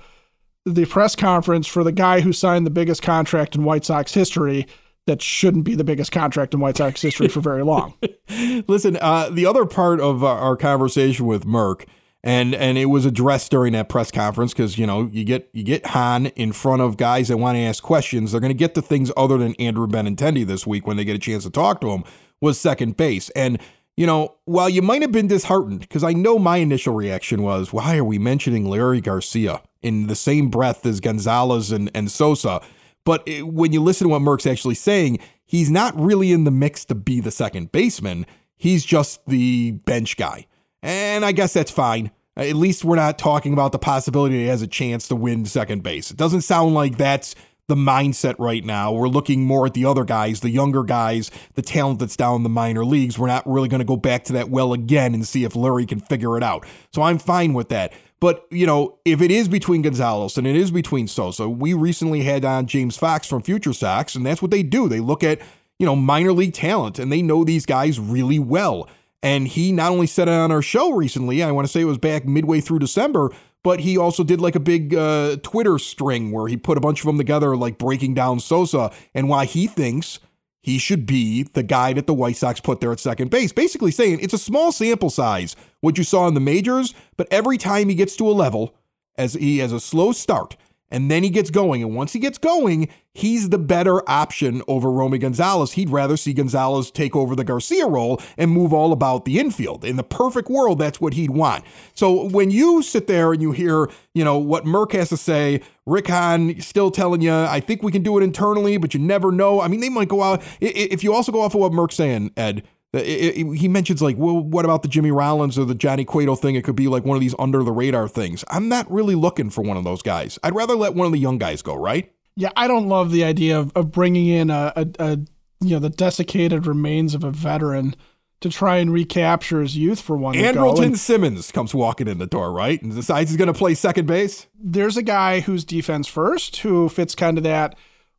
the 0.66 0.84
press 0.84 1.14
conference 1.14 1.66
for 1.66 1.84
the 1.84 1.92
guy 1.92 2.20
who 2.20 2.32
signed 2.32 2.66
the 2.66 2.70
biggest 2.70 3.00
contract 3.00 3.54
in 3.54 3.64
White 3.64 3.84
Sox 3.84 4.12
history 4.12 4.66
that 5.06 5.22
shouldn't 5.22 5.64
be 5.64 5.76
the 5.76 5.84
biggest 5.84 6.10
contract 6.10 6.52
in 6.52 6.60
White 6.60 6.76
Sox 6.76 7.00
history 7.00 7.28
for 7.28 7.40
very 7.40 7.62
long. 7.62 7.94
Listen, 8.68 8.98
uh, 9.00 9.30
the 9.30 9.46
other 9.46 9.64
part 9.64 10.00
of 10.00 10.24
our, 10.24 10.36
our 10.36 10.56
conversation 10.56 11.26
with 11.26 11.46
Merck, 11.46 11.86
and 12.24 12.56
and 12.56 12.76
it 12.76 12.86
was 12.86 13.06
addressed 13.06 13.52
during 13.52 13.72
that 13.74 13.88
press 13.88 14.10
conference 14.10 14.52
because 14.52 14.76
you 14.76 14.86
know 14.86 15.08
you 15.12 15.24
get 15.24 15.48
you 15.52 15.62
get 15.62 15.86
Hahn 15.86 16.26
in 16.26 16.50
front 16.50 16.82
of 16.82 16.96
guys 16.96 17.28
that 17.28 17.36
want 17.36 17.56
to 17.56 17.60
ask 17.60 17.82
questions. 17.82 18.32
They're 18.32 18.40
going 18.40 18.50
to 18.50 18.54
get 18.54 18.74
to 18.74 18.82
things 18.82 19.12
other 19.16 19.38
than 19.38 19.54
Andrew 19.60 19.86
Benintendi 19.86 20.44
this 20.44 20.66
week 20.66 20.88
when 20.88 20.96
they 20.96 21.04
get 21.04 21.14
a 21.14 21.20
chance 21.20 21.44
to 21.44 21.50
talk 21.50 21.80
to 21.82 21.90
him. 21.90 22.02
Was 22.40 22.58
second 22.58 22.96
base, 22.96 23.30
and 23.30 23.60
you 23.96 24.06
know 24.06 24.34
while 24.44 24.68
you 24.68 24.82
might 24.82 25.02
have 25.02 25.12
been 25.12 25.28
disheartened 25.28 25.80
because 25.80 26.02
I 26.02 26.12
know 26.12 26.38
my 26.38 26.56
initial 26.56 26.94
reaction 26.94 27.42
was, 27.42 27.72
why 27.72 27.96
are 27.96 28.04
we 28.04 28.18
mentioning 28.18 28.64
Leury 28.64 29.02
Garcia 29.02 29.62
in 29.86 30.06
the 30.08 30.16
same 30.16 30.48
breath 30.48 30.84
as 30.84 31.00
Gonzalez 31.00 31.72
and 31.72 31.90
and 31.94 32.10
Sosa? 32.10 32.60
But 33.04 33.22
it, 33.26 33.46
when 33.46 33.72
you 33.72 33.82
listen 33.82 34.06
to 34.06 34.10
what 34.10 34.22
Merck's 34.22 34.46
actually 34.46 34.74
saying, 34.74 35.20
he's 35.44 35.70
not 35.70 35.98
really 35.98 36.32
in 36.32 36.44
the 36.44 36.50
mix 36.50 36.84
to 36.86 36.94
be 36.94 37.20
the 37.20 37.30
second 37.30 37.70
baseman. 37.72 38.26
He's 38.56 38.84
just 38.84 39.24
the 39.26 39.70
bench 39.70 40.16
guy. 40.16 40.46
And 40.82 41.24
I 41.24 41.32
guess 41.32 41.52
that's 41.52 41.70
fine. 41.70 42.10
At 42.36 42.54
least 42.54 42.84
we're 42.84 42.96
not 42.96 43.18
talking 43.18 43.52
about 43.52 43.72
the 43.72 43.78
possibility 43.78 44.40
he 44.40 44.46
has 44.46 44.60
a 44.60 44.66
chance 44.66 45.08
to 45.08 45.16
win 45.16 45.46
second 45.46 45.82
base. 45.82 46.10
It 46.10 46.16
doesn't 46.16 46.42
sound 46.42 46.74
like 46.74 46.98
that's 46.98 47.34
the 47.68 47.74
mindset 47.74 48.36
right 48.38 48.64
now. 48.64 48.92
We're 48.92 49.08
looking 49.08 49.44
more 49.44 49.66
at 49.66 49.74
the 49.74 49.84
other 49.84 50.04
guys, 50.04 50.40
the 50.40 50.50
younger 50.50 50.84
guys, 50.84 51.30
the 51.54 51.62
talent 51.62 51.98
that's 51.98 52.16
down 52.16 52.36
in 52.36 52.42
the 52.42 52.48
minor 52.48 52.84
leagues. 52.84 53.18
We're 53.18 53.26
not 53.26 53.46
really 53.46 53.68
going 53.68 53.80
to 53.80 53.84
go 53.84 53.96
back 53.96 54.24
to 54.24 54.32
that 54.34 54.50
well 54.50 54.72
again 54.72 55.14
and 55.14 55.26
see 55.26 55.44
if 55.44 55.54
Leury 55.54 55.86
can 55.86 56.00
figure 56.00 56.36
it 56.36 56.42
out. 56.42 56.64
So 56.92 57.02
I'm 57.02 57.18
fine 57.18 57.54
with 57.54 57.68
that. 57.70 57.92
But, 58.20 58.46
you 58.50 58.66
know, 58.66 58.98
if 59.04 59.20
it 59.20 59.30
is 59.30 59.48
between 59.48 59.82
Gonzalez 59.82 60.38
and 60.38 60.46
it 60.46 60.56
is 60.56 60.70
between 60.70 61.06
Sosa, 61.06 61.48
we 61.48 61.74
recently 61.74 62.22
had 62.22 62.44
on 62.44 62.66
James 62.66 62.96
Fox 62.96 63.28
from 63.28 63.42
Future 63.42 63.74
Sox, 63.74 64.14
and 64.14 64.24
that's 64.24 64.40
what 64.40 64.50
they 64.50 64.62
do. 64.62 64.88
They 64.88 65.00
look 65.00 65.22
at, 65.22 65.40
you 65.78 65.84
know, 65.84 65.96
minor 65.96 66.32
league 66.32 66.54
talent 66.54 66.98
and 66.98 67.12
they 67.12 67.20
know 67.20 67.44
these 67.44 67.66
guys 67.66 68.00
really 68.00 68.38
well. 68.38 68.88
And 69.22 69.48
he 69.48 69.72
not 69.72 69.90
only 69.90 70.06
said 70.06 70.28
it 70.28 70.32
on 70.32 70.52
our 70.52 70.62
show 70.62 70.92
recently, 70.92 71.42
I 71.42 71.50
want 71.50 71.66
to 71.66 71.72
say 71.72 71.80
it 71.80 71.84
was 71.84 71.98
back 71.98 72.24
midway 72.24 72.60
through 72.60 72.78
December, 72.78 73.32
but 73.66 73.80
he 73.80 73.98
also 73.98 74.22
did 74.22 74.40
like 74.40 74.54
a 74.54 74.60
big 74.60 74.94
uh, 74.94 75.38
Twitter 75.42 75.76
string 75.76 76.30
where 76.30 76.46
he 76.46 76.56
put 76.56 76.78
a 76.78 76.80
bunch 76.80 77.00
of 77.00 77.06
them 77.06 77.18
together, 77.18 77.56
like 77.56 77.78
breaking 77.78 78.14
down 78.14 78.38
Sosa 78.38 78.92
and 79.12 79.28
why 79.28 79.44
he 79.44 79.66
thinks 79.66 80.20
he 80.62 80.78
should 80.78 81.04
be 81.04 81.42
the 81.42 81.64
guy 81.64 81.92
that 81.92 82.06
the 82.06 82.14
White 82.14 82.36
Sox 82.36 82.60
put 82.60 82.78
there 82.78 82.92
at 82.92 83.00
second 83.00 83.28
base. 83.28 83.52
Basically 83.52 83.90
saying 83.90 84.20
it's 84.22 84.32
a 84.32 84.38
small 84.38 84.70
sample 84.70 85.10
size, 85.10 85.56
what 85.80 85.98
you 85.98 86.04
saw 86.04 86.28
in 86.28 86.34
the 86.34 86.40
majors, 86.40 86.94
but 87.16 87.26
every 87.32 87.58
time 87.58 87.88
he 87.88 87.96
gets 87.96 88.14
to 88.18 88.28
a 88.28 88.30
level, 88.30 88.72
as 89.18 89.34
he 89.34 89.58
has 89.58 89.72
a 89.72 89.80
slow 89.80 90.12
start, 90.12 90.56
and 90.90 91.10
then 91.10 91.22
he 91.22 91.30
gets 91.30 91.50
going. 91.50 91.82
And 91.82 91.94
once 91.94 92.12
he 92.12 92.18
gets 92.18 92.38
going, 92.38 92.88
he's 93.12 93.48
the 93.48 93.58
better 93.58 94.08
option 94.08 94.62
over 94.68 94.90
Romy 94.90 95.18
Gonzalez. 95.18 95.72
He'd 95.72 95.90
rather 95.90 96.16
see 96.16 96.32
Gonzalez 96.32 96.90
take 96.90 97.16
over 97.16 97.34
the 97.34 97.44
Garcia 97.44 97.86
role 97.86 98.20
and 98.36 98.50
move 98.50 98.72
all 98.72 98.92
about 98.92 99.24
the 99.24 99.38
infield. 99.38 99.84
In 99.84 99.96
the 99.96 100.04
perfect 100.04 100.48
world, 100.48 100.78
that's 100.78 101.00
what 101.00 101.14
he'd 101.14 101.30
want. 101.30 101.64
So 101.94 102.28
when 102.28 102.50
you 102.50 102.82
sit 102.82 103.06
there 103.06 103.32
and 103.32 103.42
you 103.42 103.52
hear, 103.52 103.88
you 104.14 104.24
know, 104.24 104.38
what 104.38 104.64
Merck 104.64 104.92
has 104.92 105.08
to 105.08 105.16
say, 105.16 105.60
Rick 105.86 106.08
Hahn 106.08 106.60
still 106.60 106.90
telling 106.90 107.20
you, 107.20 107.32
I 107.32 107.60
think 107.60 107.82
we 107.82 107.92
can 107.92 108.02
do 108.02 108.18
it 108.18 108.22
internally, 108.22 108.76
but 108.76 108.94
you 108.94 109.00
never 109.00 109.32
know. 109.32 109.60
I 109.60 109.68
mean, 109.68 109.80
they 109.80 109.88
might 109.88 110.08
go 110.08 110.22
out. 110.22 110.42
If 110.60 111.02
you 111.02 111.14
also 111.14 111.32
go 111.32 111.40
off 111.40 111.54
of 111.54 111.60
what 111.60 111.72
Merck's 111.72 111.96
saying, 111.96 112.32
Ed, 112.36 112.64
it, 113.04 113.36
it, 113.38 113.54
he 113.56 113.68
mentions 113.68 114.00
like, 114.02 114.16
well, 114.16 114.38
what 114.38 114.64
about 114.64 114.82
the 114.82 114.88
Jimmy 114.88 115.10
Rollins 115.10 115.58
or 115.58 115.64
the 115.64 115.74
Johnny 115.74 116.04
Cueto 116.04 116.34
thing? 116.34 116.54
It 116.54 116.64
could 116.64 116.76
be 116.76 116.88
like 116.88 117.04
one 117.04 117.16
of 117.16 117.20
these 117.20 117.34
under 117.38 117.62
the 117.62 117.72
radar 117.72 118.08
things. 118.08 118.44
I'm 118.48 118.68
not 118.68 118.90
really 118.90 119.14
looking 119.14 119.50
for 119.50 119.62
one 119.62 119.76
of 119.76 119.84
those 119.84 120.02
guys. 120.02 120.38
I'd 120.42 120.54
rather 120.54 120.74
let 120.74 120.94
one 120.94 121.06
of 121.06 121.12
the 121.12 121.18
young 121.18 121.38
guys 121.38 121.62
go, 121.62 121.74
right? 121.74 122.12
Yeah, 122.36 122.50
I 122.56 122.68
don't 122.68 122.88
love 122.88 123.12
the 123.12 123.24
idea 123.24 123.58
of, 123.58 123.72
of 123.74 123.90
bringing 123.90 124.28
in 124.28 124.50
a, 124.50 124.72
a, 124.76 124.86
a 124.98 125.18
you 125.60 125.70
know 125.70 125.78
the 125.78 125.90
desiccated 125.90 126.66
remains 126.66 127.14
of 127.14 127.24
a 127.24 127.30
veteran 127.30 127.96
to 128.40 128.50
try 128.50 128.76
and 128.76 128.92
recapture 128.92 129.62
his 129.62 129.76
youth 129.76 130.00
for 130.00 130.16
one. 130.16 130.34
Andrelton 130.34 130.98
Simmons 130.98 131.50
comes 131.50 131.74
walking 131.74 132.06
in 132.06 132.18
the 132.18 132.26
door, 132.26 132.52
right, 132.52 132.80
and 132.82 132.94
decides 132.94 133.30
he's 133.30 133.38
going 133.38 133.52
to 133.52 133.58
play 133.58 133.74
second 133.74 134.06
base. 134.06 134.46
There's 134.60 134.98
a 134.98 135.02
guy 135.02 135.40
who's 135.40 135.64
defense 135.64 136.06
first, 136.06 136.58
who 136.58 136.90
fits 136.90 137.14
kind 137.14 137.38
of 137.38 137.44
that 137.44 137.74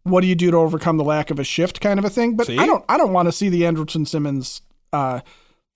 what 0.10 0.22
do 0.22 0.28
you 0.28 0.36
do 0.36 0.52
to 0.52 0.58
overcome 0.58 0.98
the 0.98 1.04
lack 1.04 1.30
of 1.30 1.40
a 1.40 1.44
shift 1.44 1.82
kind 1.82 2.00
of 2.00 2.06
a 2.06 2.10
thing. 2.10 2.36
But 2.36 2.48
see? 2.48 2.58
I 2.58 2.66
don't 2.66 2.84
I 2.90 2.98
don't 2.98 3.14
want 3.14 3.28
to 3.28 3.32
see 3.32 3.50
the 3.50 3.64
Andrelton 3.64 4.08
Simmons 4.08 4.62
uh, 4.94 5.22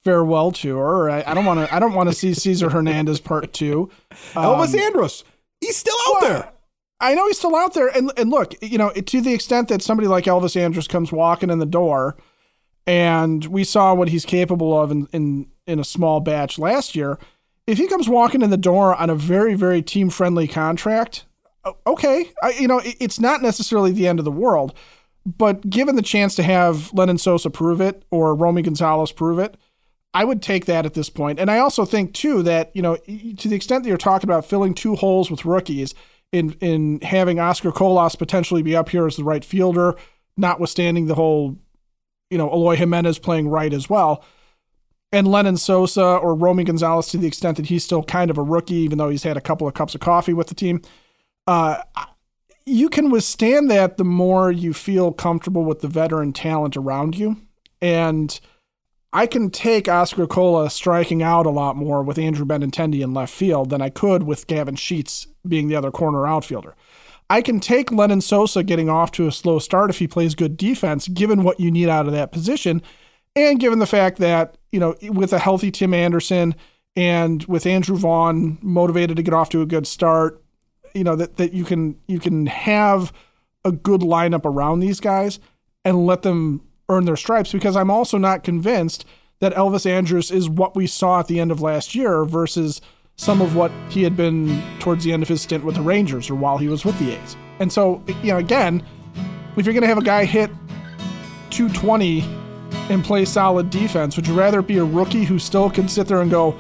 farewell 0.03 0.51
tour. 0.51 1.09
I, 1.09 1.23
I 1.25 1.33
don't 1.33 1.45
want 1.45 1.59
to 1.67 1.73
I 1.73 1.79
don't 1.79 1.93
want 1.93 2.09
to 2.09 2.15
see 2.15 2.33
Cesar 2.33 2.69
Hernandez 2.71 3.19
part 3.19 3.53
two. 3.53 3.89
Um, 4.35 4.45
Elvis 4.45 4.77
Andrus, 4.77 5.23
he's 5.59 5.77
still 5.77 5.97
out 6.07 6.21
well, 6.21 6.29
there. 6.29 6.53
I 6.99 7.15
know 7.15 7.25
he's 7.27 7.39
still 7.39 7.55
out 7.55 7.73
there, 7.73 7.87
and 7.87 8.11
and 8.17 8.29
look, 8.29 8.53
you 8.61 8.77
know, 8.77 8.91
to 8.91 9.21
the 9.21 9.33
extent 9.33 9.69
that 9.69 9.81
somebody 9.81 10.07
like 10.07 10.25
Elvis 10.25 10.55
Andrus 10.55 10.87
comes 10.87 11.11
walking 11.11 11.49
in 11.49 11.59
the 11.59 11.65
door, 11.65 12.15
and 12.85 13.45
we 13.45 13.63
saw 13.63 13.93
what 13.93 14.09
he's 14.09 14.25
capable 14.25 14.79
of 14.79 14.91
in 14.91 15.07
in 15.11 15.47
in 15.65 15.79
a 15.79 15.83
small 15.83 16.19
batch 16.19 16.59
last 16.59 16.95
year. 16.95 17.17
If 17.67 17.77
he 17.77 17.87
comes 17.87 18.09
walking 18.09 18.41
in 18.41 18.49
the 18.49 18.57
door 18.57 18.95
on 18.95 19.09
a 19.09 19.15
very 19.15 19.55
very 19.55 19.81
team 19.81 20.09
friendly 20.09 20.47
contract, 20.47 21.25
okay, 21.87 22.31
I, 22.41 22.51
you 22.51 22.67
know, 22.67 22.81
it's 22.83 23.19
not 23.19 23.41
necessarily 23.41 23.91
the 23.91 24.07
end 24.07 24.19
of 24.19 24.25
the 24.25 24.31
world, 24.31 24.73
but 25.25 25.69
given 25.69 25.95
the 25.95 26.01
chance 26.01 26.35
to 26.35 26.43
have 26.43 26.91
Lenyn 26.91 27.19
Sosa 27.19 27.49
prove 27.49 27.81
it 27.81 28.03
or 28.11 28.35
Romy 28.35 28.61
Gonzalez 28.61 29.11
prove 29.11 29.39
it, 29.39 29.57
I 30.13 30.25
would 30.25 30.41
take 30.41 30.65
that 30.65 30.85
at 30.85 30.93
this 30.93 31.09
point. 31.09 31.39
And 31.39 31.49
I 31.49 31.59
also 31.59 31.85
think 31.85 32.13
too 32.13 32.43
that 32.43 32.71
you 32.73 32.81
know, 32.81 32.97
to 32.97 33.47
the 33.47 33.55
extent 33.55 33.83
that 33.83 33.89
you're 33.89 33.97
talking 33.97 34.29
about 34.29 34.45
filling 34.45 34.73
two 34.73 34.95
holes 34.95 35.29
with 35.31 35.45
rookies, 35.45 35.93
in 36.31 36.53
in 36.61 37.01
having 37.01 37.39
Oscar 37.39 37.71
Colas 37.71 38.15
potentially 38.15 38.61
be 38.61 38.75
up 38.75 38.89
here 38.89 39.05
as 39.05 39.15
the 39.15 39.23
right 39.23 39.43
fielder, 39.43 39.95
notwithstanding 40.37 41.07
the 41.07 41.15
whole, 41.15 41.57
you 42.29 42.37
know, 42.37 42.49
Eloy 42.51 42.75
Jimenez 42.75 43.19
playing 43.19 43.49
right 43.49 43.73
as 43.73 43.89
well. 43.89 44.23
And 45.13 45.27
Lenyn 45.27 45.59
Sosa 45.59 46.03
or 46.03 46.33
Romy 46.33 46.63
Gonzalez 46.63 47.07
to 47.07 47.17
the 47.17 47.27
extent 47.27 47.57
that 47.57 47.65
he's 47.65 47.83
still 47.83 48.01
kind 48.01 48.31
of 48.31 48.37
a 48.37 48.41
rookie, 48.41 48.75
even 48.75 48.97
though 48.97 49.09
he's 49.09 49.23
had 49.23 49.35
a 49.35 49.41
couple 49.41 49.67
of 49.67 49.73
cups 49.73 49.93
of 49.93 49.99
coffee 49.99 50.33
with 50.33 50.47
the 50.47 50.55
team 50.55 50.81
uh, 51.47 51.81
you 52.65 52.89
can 52.89 53.09
withstand 53.09 53.69
that 53.71 53.97
the 53.97 54.03
more 54.03 54.51
you 54.51 54.73
feel 54.73 55.11
comfortable 55.11 55.63
with 55.63 55.81
the 55.81 55.87
veteran 55.87 56.33
talent 56.33 56.77
around 56.77 57.17
you. 57.17 57.37
And 57.81 58.39
I 59.13 59.25
can 59.25 59.49
take 59.49 59.89
Oscar 59.89 60.27
Colas 60.27 60.73
striking 60.73 61.21
out 61.21 61.45
a 61.45 61.49
lot 61.49 61.75
more 61.75 62.01
with 62.01 62.17
Andrew 62.17 62.45
Benintendi 62.45 63.01
in 63.01 63.13
left 63.13 63.33
field 63.33 63.69
than 63.69 63.81
I 63.81 63.89
could 63.89 64.23
with 64.23 64.47
Gavin 64.47 64.75
Sheets 64.75 65.27
being 65.45 65.67
the 65.67 65.75
other 65.75 65.91
corner 65.91 66.27
outfielder. 66.27 66.75
I 67.29 67.41
can 67.41 67.59
take 67.59 67.89
Lenyn 67.89 68.21
Sosa 68.21 68.61
getting 68.63 68.89
off 68.89 69.11
to 69.13 69.27
a 69.27 69.31
slow 69.31 69.59
start 69.59 69.89
if 69.89 69.99
he 69.99 70.07
plays 70.07 70.35
good 70.35 70.57
defense, 70.57 71.07
given 71.07 71.43
what 71.43 71.59
you 71.59 71.71
need 71.71 71.89
out 71.89 72.05
of 72.05 72.13
that 72.13 72.31
position, 72.31 72.81
and 73.35 73.59
given 73.59 73.79
the 73.79 73.85
fact 73.85 74.17
that, 74.17 74.57
you 74.71 74.79
know, 74.79 74.95
with 75.03 75.31
a 75.31 75.39
healthy 75.39 75.71
Tim 75.71 75.93
Anderson 75.93 76.55
and 76.97 77.43
with 77.45 77.65
Andrew 77.65 77.95
Vaughn 77.95 78.57
motivated 78.61 79.15
to 79.17 79.23
get 79.23 79.33
off 79.33 79.49
to 79.49 79.61
a 79.61 79.65
good 79.65 79.87
start, 79.87 80.40
you 80.93 81.03
know 81.03 81.15
that 81.15 81.37
that 81.37 81.53
you 81.53 81.63
can 81.63 81.97
you 82.07 82.19
can 82.19 82.45
have 82.45 83.13
a 83.63 83.71
good 83.71 84.01
lineup 84.01 84.45
around 84.45 84.79
these 84.79 84.99
guys 84.99 85.39
and 85.85 86.05
let 86.05 86.21
them 86.21 86.61
earn 86.89 87.05
their 87.05 87.15
stripes 87.15 87.51
because 87.51 87.75
I'm 87.75 87.91
also 87.91 88.17
not 88.17 88.43
convinced 88.43 89.05
that 89.39 89.53
Elvis 89.53 89.85
Andrus 89.85 90.31
is 90.31 90.49
what 90.49 90.75
we 90.75 90.87
saw 90.87 91.19
at 91.19 91.27
the 91.27 91.39
end 91.39 91.51
of 91.51 91.61
last 91.61 91.95
year 91.95 92.25
versus 92.25 92.81
some 93.15 93.41
of 93.41 93.55
what 93.55 93.71
he 93.89 94.03
had 94.03 94.15
been 94.15 94.61
towards 94.79 95.03
the 95.03 95.13
end 95.13 95.23
of 95.23 95.29
his 95.29 95.41
stint 95.41 95.63
with 95.63 95.75
the 95.75 95.81
Rangers 95.81 96.29
or 96.29 96.35
while 96.35 96.57
he 96.57 96.67
was 96.67 96.85
with 96.85 96.97
the 96.99 97.11
A's. 97.11 97.35
And 97.59 97.71
so, 97.71 98.03
you 98.23 98.31
know, 98.31 98.37
again, 98.37 98.83
if 99.57 99.65
you're 99.65 99.73
going 99.73 99.81
to 99.81 99.87
have 99.87 99.97
a 99.97 100.03
guy 100.03 100.25
hit 100.25 100.49
220 101.49 102.21
and 102.89 103.03
play 103.03 103.25
solid 103.25 103.69
defense, 103.69 104.15
would 104.15 104.27
you 104.27 104.33
rather 104.33 104.59
it 104.59 104.67
be 104.67 104.77
a 104.77 104.83
rookie 104.83 105.23
who 105.23 105.37
still 105.37 105.69
can 105.69 105.87
sit 105.87 106.07
there 106.07 106.21
and 106.21 106.31
go, 106.31 106.55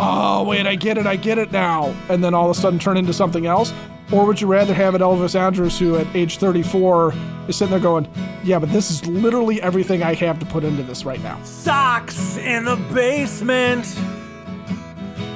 oh, 0.00 0.44
wait, 0.44 0.66
I 0.66 0.74
get 0.74 0.98
it, 0.98 1.06
I 1.06 1.16
get 1.16 1.38
it 1.38 1.52
now, 1.52 1.94
and 2.08 2.24
then 2.24 2.34
all 2.34 2.50
of 2.50 2.56
a 2.56 2.60
sudden 2.60 2.78
turn 2.78 2.96
into 2.96 3.12
something 3.12 3.46
else? 3.46 3.72
Or 4.12 4.26
would 4.26 4.40
you 4.40 4.48
rather 4.48 4.74
have 4.74 4.94
it 4.96 5.00
Elvis 5.00 5.38
Andrus 5.38 5.78
who 5.78 5.96
at 5.96 6.06
age 6.16 6.38
34 6.38 7.14
is 7.46 7.56
sitting 7.56 7.70
there 7.70 7.80
going, 7.80 8.08
yeah, 8.42 8.58
but 8.58 8.72
this 8.72 8.90
is 8.90 9.06
literally 9.06 9.62
everything 9.62 10.02
I 10.02 10.14
have 10.14 10.40
to 10.40 10.46
put 10.46 10.64
into 10.64 10.82
this 10.82 11.04
right 11.04 11.22
now? 11.22 11.40
Sox 11.44 12.36
in 12.38 12.64
the 12.64 12.76
Basement. 12.92 13.86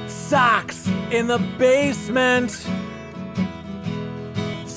Sox 0.07 0.87
in 1.11 1.27
the 1.27 1.37
Basement. 1.57 2.67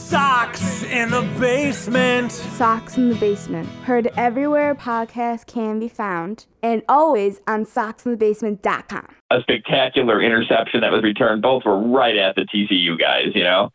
Sox 0.09 0.85
in 0.85 1.11
the 1.11 1.21
Basement. 1.39 2.33
Sox 2.33 2.97
in 2.97 3.11
the 3.11 3.15
Basement. 3.17 3.69
Heard 3.85 4.11
everywhere 4.17 4.75
podcasts 4.75 5.47
can 5.47 5.79
be 5.79 5.87
found, 5.87 6.47
and 6.63 6.81
always 6.89 7.43
on 7.47 7.67
soxinthebasement.com. 7.67 9.07
A 9.31 9.41
spectacular 9.43 10.23
interception 10.23 10.81
that 10.81 10.93
was 10.93 11.03
returned. 11.03 11.43
Both 11.43 11.65
were 11.67 11.79
right 11.79 12.17
at 12.17 12.37
the 12.37 12.47
TCU 12.47 12.99
guys, 12.99 13.33
you 13.35 13.45
know, 13.45 13.69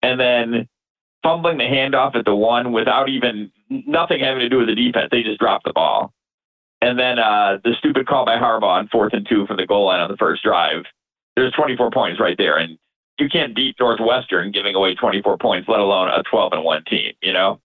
and 0.00 0.18
then 0.18 0.66
fumbling 1.22 1.58
the 1.58 1.64
handoff 1.64 2.16
at 2.16 2.24
the 2.24 2.34
one 2.34 2.72
without 2.72 3.10
even 3.10 3.52
nothing 3.68 4.20
having 4.20 4.40
to 4.40 4.48
do 4.48 4.56
with 4.56 4.68
the 4.68 4.74
defense. 4.74 5.08
They 5.10 5.22
just 5.22 5.38
dropped 5.38 5.66
the 5.66 5.74
ball. 5.74 6.14
And 6.80 6.98
then 6.98 7.18
uh, 7.18 7.58
the 7.62 7.74
stupid 7.78 8.06
call 8.06 8.24
by 8.24 8.38
Harbaugh 8.38 8.78
on 8.78 8.88
fourth 8.88 9.12
and 9.12 9.26
two 9.28 9.46
from 9.46 9.58
the 9.58 9.66
goal 9.66 9.84
line 9.84 10.00
on 10.00 10.10
the 10.10 10.16
first 10.16 10.42
drive. 10.42 10.84
There's 11.36 11.52
24 11.52 11.90
points 11.90 12.20
right 12.20 12.38
there, 12.38 12.56
and 12.56 12.78
you 13.18 13.28
can't 13.28 13.54
beat 13.54 13.76
Northwestern 13.78 14.50
giving 14.50 14.74
away 14.74 14.94
24 14.94 15.38
points, 15.38 15.68
let 15.68 15.80
alone 15.80 16.08
a 16.08 16.22
12 16.30 16.52
and 16.52 16.64
one 16.64 16.84
team. 16.84 17.12
You 17.22 17.32
know, 17.32 17.60